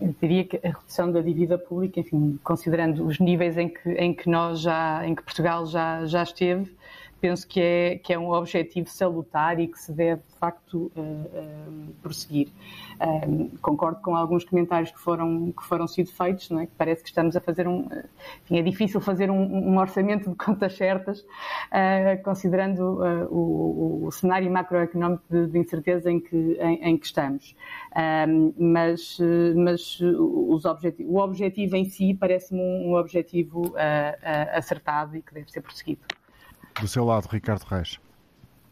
Eu 0.00 0.14
diria 0.20 0.44
que 0.44 0.56
a 0.58 0.68
redução 0.68 1.10
da 1.10 1.20
dívida 1.20 1.56
pública, 1.56 2.00
enfim, 2.00 2.38
considerando 2.44 3.06
os 3.06 3.18
níveis 3.18 3.56
em 3.56 3.68
que, 3.68 3.90
em 3.92 4.12
que 4.12 4.28
nós 4.28 4.60
já, 4.60 5.06
em 5.06 5.14
que 5.14 5.22
Portugal 5.22 5.66
já, 5.66 6.04
já 6.06 6.22
esteve, 6.22 6.70
penso 7.20 7.46
que 7.46 7.60
é, 7.60 7.98
que 7.98 8.12
é 8.12 8.18
um 8.18 8.30
objetivo 8.30 8.88
salutar 8.88 9.60
e 9.60 9.68
que 9.68 9.78
se 9.78 9.92
deve, 9.92 10.22
de 10.22 10.36
facto, 10.36 10.90
uh, 10.96 11.00
uh, 11.00 11.92
prosseguir. 12.02 12.48
Concordo 13.62 14.00
com 14.02 14.14
alguns 14.14 14.44
comentários 14.44 14.90
que 14.90 14.98
foram, 14.98 15.52
que 15.52 15.64
foram 15.64 15.86
sido 15.86 16.10
feitos, 16.12 16.50
não 16.50 16.60
é? 16.60 16.66
que 16.66 16.72
parece 16.76 17.02
que 17.02 17.08
estamos 17.08 17.34
a 17.34 17.40
fazer 17.40 17.66
um. 17.66 17.88
Enfim, 18.44 18.58
é 18.58 18.62
difícil 18.62 19.00
fazer 19.00 19.30
um, 19.30 19.42
um 19.42 19.78
orçamento 19.78 20.28
de 20.30 20.36
contas 20.36 20.76
certas, 20.76 21.20
uh, 21.20 22.22
considerando 22.22 23.00
o, 23.30 24.06
o, 24.06 24.12
cenário 24.12 24.50
macroeconómico 24.50 25.24
de, 25.30 25.46
de 25.46 25.58
incerteza 25.58 26.10
em 26.10 26.20
que, 26.20 26.36
em, 26.60 26.90
em 26.90 26.98
que 26.98 27.06
estamos. 27.06 27.56
Mas 28.56 29.18
mas 29.56 30.00
os 30.00 30.64
o 30.64 31.16
objetivo 31.16 31.76
em 31.76 31.84
si 31.84 32.14
parece-me 32.14 32.60
um, 32.60 32.94
objetivo 32.94 33.74
acertado 34.52 35.16
e 35.16 35.22
que 35.22 35.34
deve 35.34 35.50
ser 35.50 35.60
prosseguido. 35.62 36.02
Do 36.80 36.86
seu 36.88 37.04
lado, 37.04 37.28
Ricardo 37.30 37.64
Reis. 37.64 37.98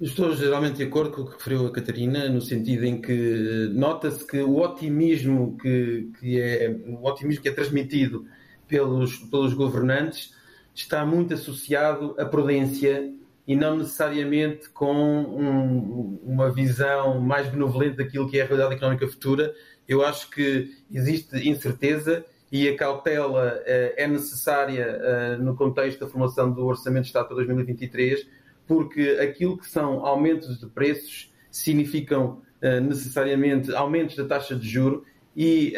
Estou 0.00 0.32
geralmente 0.34 0.76
de 0.76 0.84
acordo 0.84 1.10
com 1.10 1.22
o 1.22 1.26
que 1.26 1.36
referiu 1.36 1.66
a 1.66 1.72
Catarina, 1.72 2.28
no 2.28 2.40
sentido 2.40 2.84
em 2.84 3.00
que 3.00 3.68
nota-se 3.72 4.24
que 4.24 4.40
o 4.40 4.58
otimismo 4.60 5.56
que, 5.60 6.08
que, 6.20 6.40
é, 6.40 6.70
o 6.86 7.04
otimismo 7.04 7.42
que 7.42 7.48
é 7.48 7.52
transmitido 7.52 8.24
pelos, 8.68 9.18
pelos 9.18 9.54
governantes 9.54 10.32
está 10.72 11.04
muito 11.04 11.34
associado 11.34 12.14
à 12.16 12.24
prudência 12.24 13.12
e 13.44 13.56
não 13.56 13.78
necessariamente 13.78 14.68
com 14.68 14.94
um, 14.94 16.20
uma 16.22 16.52
visão 16.52 17.20
mais 17.20 17.48
benevolente 17.48 17.96
daquilo 17.96 18.30
que 18.30 18.38
é 18.38 18.42
a 18.42 18.46
realidade 18.46 18.74
económica 18.74 19.08
futura. 19.08 19.52
Eu 19.88 20.04
acho 20.04 20.30
que 20.30 20.70
existe 20.92 21.48
incerteza 21.48 22.24
e 22.50 22.68
a 22.68 22.76
cautela 22.76 23.62
eh, 23.66 23.94
é 23.96 24.06
necessária 24.06 24.84
eh, 24.84 25.36
no 25.36 25.54
contexto 25.54 26.00
da 26.00 26.06
formação 26.06 26.50
do 26.50 26.64
Orçamento 26.64 27.02
de 27.02 27.08
Estado 27.08 27.26
para 27.26 27.36
2023, 27.36 28.26
porque 28.66 29.18
aquilo 29.20 29.58
que 29.58 29.68
são 29.68 30.04
aumentos 30.06 30.58
de 30.58 30.66
preços 30.66 31.32
significam 31.50 32.40
eh, 32.62 32.80
necessariamente 32.80 33.74
aumentos 33.74 34.16
da 34.16 34.24
taxa 34.24 34.56
de 34.56 34.66
juro 34.66 35.04
e 35.36 35.72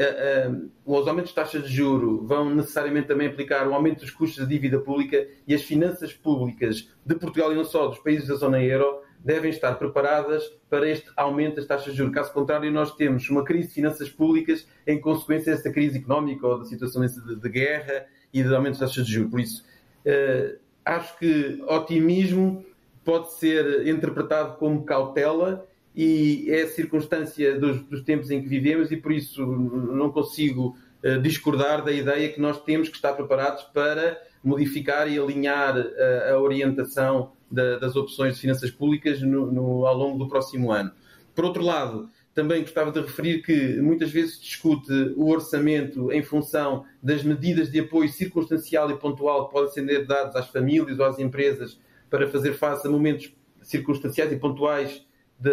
os 0.87 1.07
aumentos 1.07 1.31
de 1.31 1.35
taxa 1.35 1.61
de 1.61 1.69
juro 1.69 2.25
vão 2.25 2.49
necessariamente 2.49 3.09
também 3.09 3.29
implicar 3.29 3.69
o 3.69 3.75
aumento 3.75 4.01
dos 4.01 4.11
custos 4.11 4.39
da 4.39 4.49
dívida 4.49 4.79
pública 4.79 5.29
e 5.47 5.55
as 5.55 5.61
finanças 5.63 6.15
públicas 6.15 6.89
de 7.05 7.15
Portugal 7.15 7.53
e 7.53 7.57
não 7.57 7.65
só 7.65 7.89
dos 7.89 7.99
países 7.99 8.27
da 8.27 8.37
zona 8.37 8.63
euro 8.63 9.03
devem 9.25 9.51
estar 9.51 9.75
preparadas 9.75 10.45
para 10.69 10.89
este 10.89 11.11
aumento 11.17 11.57
das 11.57 11.67
taxas 11.67 11.93
de 11.93 11.99
juros. 11.99 12.15
Caso 12.15 12.33
contrário, 12.33 12.71
nós 12.73 12.95
temos 12.95 13.29
uma 13.29 13.45
crise 13.45 13.69
de 13.69 13.75
finanças 13.75 14.09
públicas 14.09 14.67
em 14.87 15.01
consequência 15.01 15.53
desta 15.53 15.71
crise 15.71 15.99
económica 15.99 16.47
ou 16.47 16.59
da 16.59 16.65
situação 16.65 17.05
de, 17.05 17.49
guerra 17.49 18.07
e 18.33 18.43
de 18.43 18.55
aumento 18.55 18.79
das 18.79 18.89
taxas 18.89 19.07
de 19.07 19.13
juros. 19.13 19.31
Por 19.31 19.41
isso, 19.41 19.65
uh, 20.07 20.59
acho 20.85 21.19
que 21.19 21.63
otimismo 21.69 22.65
pode 23.05 23.35
ser 23.35 23.87
interpretado 23.87 24.57
como 24.57 24.85
cautela 24.85 25.67
e 25.95 26.47
é 26.49 26.63
a 26.63 26.69
circunstância 26.69 27.59
dos, 27.59 27.83
dos 27.83 28.03
tempos 28.03 28.31
em 28.31 28.41
que 28.41 28.49
vivemos 28.49 28.91
e 28.91 28.97
por 28.97 29.13
isso 29.13 29.45
não 29.45 30.11
consigo 30.11 30.77
uh, 31.05 31.21
discordar 31.21 31.85
da 31.85 31.93
ideia 31.93 32.33
que 32.33 32.41
nós 32.41 32.63
temos 32.63 32.89
que 32.89 32.97
estar 32.97 33.13
preparados 33.13 33.65
para 33.65 34.19
modificar 34.43 35.11
e 35.11 35.19
alinhar 35.19 35.77
uh, 35.77 36.35
a 36.35 36.39
orientação 36.39 37.33
da, 37.51 37.79
das 37.79 37.97
opções 37.97 38.35
de 38.35 38.41
finanças 38.41 38.71
públicas 38.71 39.21
no, 39.21 39.51
no, 39.51 39.87
ao 39.87 39.97
longo 39.97 40.19
do 40.19 40.29
próximo 40.29 40.71
ano. 40.71 40.91
Por 41.35 41.45
outro 41.45 41.63
lado, 41.63 42.09
também 42.35 42.63
gostava 42.63 42.93
de 42.93 43.01
referir 43.01 43.43
que 43.43 43.81
muitas 43.81 44.11
vezes 44.11 44.41
discute 44.41 44.93
o 45.17 45.29
orçamento 45.31 46.13
em 46.13 46.23
função 46.23 46.85
das 47.03 47.23
medidas 47.23 47.71
de 47.71 47.81
apoio 47.81 48.09
circunstancial 48.09 48.91
e 48.91 48.97
pontual 48.97 49.47
que 49.47 49.53
podem 49.53 49.71
ser 49.71 50.07
dados 50.07 50.37
às 50.37 50.49
famílias 50.49 50.99
ou 50.99 51.05
às 51.05 51.19
empresas 51.19 51.79
para 52.09 52.29
fazer 52.29 52.55
face 52.55 52.87
a 52.87 52.91
momentos 52.91 53.35
circunstanciais 53.63 54.33
e 54.33 54.37
pontuais 54.37 55.05
de, 55.39 55.51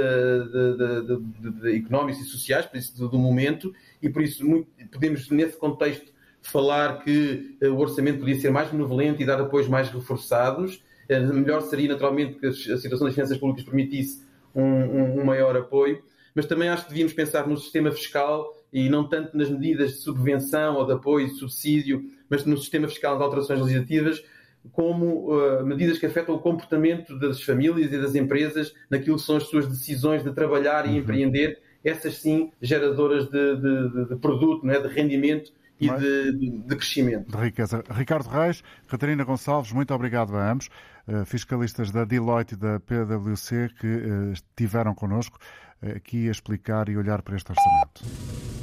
de, 1.07 1.61
de 1.61 1.77
económicos 1.77 2.21
e 2.21 2.25
sociais, 2.25 2.65
por 2.65 2.77
isso 2.77 2.97
do, 2.97 3.07
do 3.09 3.17
momento, 3.17 3.73
e 4.01 4.09
por 4.09 4.21
isso 4.21 4.45
muito, 4.45 4.67
podemos, 4.91 5.29
nesse 5.29 5.57
contexto, 5.57 6.11
falar 6.51 7.03
que 7.03 7.57
uh, 7.61 7.67
o 7.67 7.79
orçamento 7.79 8.19
podia 8.19 8.39
ser 8.39 8.49
mais 8.49 8.69
benevolente 8.69 9.21
e 9.21 9.25
dar 9.25 9.39
apoios 9.39 9.67
mais 9.67 9.89
reforçados, 9.89 10.81
eh, 11.09 11.19
melhor 11.19 11.61
seria 11.61 11.89
naturalmente 11.89 12.39
que 12.39 12.47
a 12.47 12.77
situação 12.77 13.05
das 13.05 13.13
finanças 13.13 13.37
públicas 13.37 13.65
permitisse 13.65 14.23
um, 14.55 14.63
um, 14.63 15.21
um, 15.21 15.25
maior 15.25 15.55
apoio, 15.57 16.01
mas 16.33 16.45
também 16.45 16.69
acho 16.69 16.83
que 16.83 16.89
devíamos 16.89 17.13
pensar 17.13 17.47
no 17.47 17.57
sistema 17.57 17.91
fiscal 17.91 18.55
e 18.71 18.89
não 18.89 19.07
tanto 19.07 19.37
nas 19.37 19.49
medidas 19.49 19.91
de 19.91 19.97
subvenção 19.97 20.75
ou 20.75 20.85
de 20.85 20.93
apoio, 20.93 21.27
de 21.27 21.33
subsídio, 21.33 22.03
mas 22.29 22.45
no 22.45 22.57
sistema 22.57 22.87
fiscal 22.87 23.17
de 23.17 23.23
alterações 23.23 23.59
legislativas, 23.59 24.23
como 24.71 25.33
uh, 25.33 25.65
medidas 25.65 25.97
que 25.97 26.05
afetam 26.05 26.35
o 26.35 26.39
comportamento 26.39 27.17
das 27.19 27.41
famílias 27.41 27.91
e 27.91 27.97
das 27.97 28.15
empresas 28.15 28.73
naquilo 28.89 29.17
que 29.17 29.21
são 29.21 29.37
as 29.37 29.43
suas 29.43 29.67
decisões 29.67 30.23
de 30.23 30.31
trabalhar 30.33 30.85
e 30.85 30.89
uhum. 30.89 30.97
empreender, 30.97 31.59
essas 31.83 32.15
sim 32.17 32.51
geradoras 32.61 33.29
de, 33.29 33.55
de, 33.55 34.05
de 34.09 34.15
produto, 34.17 34.65
não 34.65 34.73
é? 34.73 34.79
de 34.79 34.87
rendimento 34.87 35.51
e 35.79 35.89
de, 35.89 36.31
de, 36.31 36.75
crescimento. 36.75 37.31
De 37.31 37.37
riqueza. 37.37 37.83
Ricardo 37.89 38.29
Reis, 38.29 38.63
Catarina 38.87 39.23
Gonçalves, 39.23 39.71
muito 39.71 39.93
obrigado 39.93 40.35
a 40.35 40.51
ambos, 40.51 40.69
uh, 41.07 41.25
fiscalistas 41.25 41.91
da 41.91 42.03
Deloitte 42.03 42.55
e 42.55 42.57
da 42.57 42.79
PwC 42.79 43.69
que 43.79 43.87
uh, 43.87 44.31
estiveram 44.33 44.93
connosco 44.95 45.37
aqui 45.95 46.27
a 46.27 46.31
explicar 46.31 46.89
e 46.89 46.97
olhar 46.97 47.21
para 47.21 47.35
este 47.35 47.51
orçamento. 47.51 48.56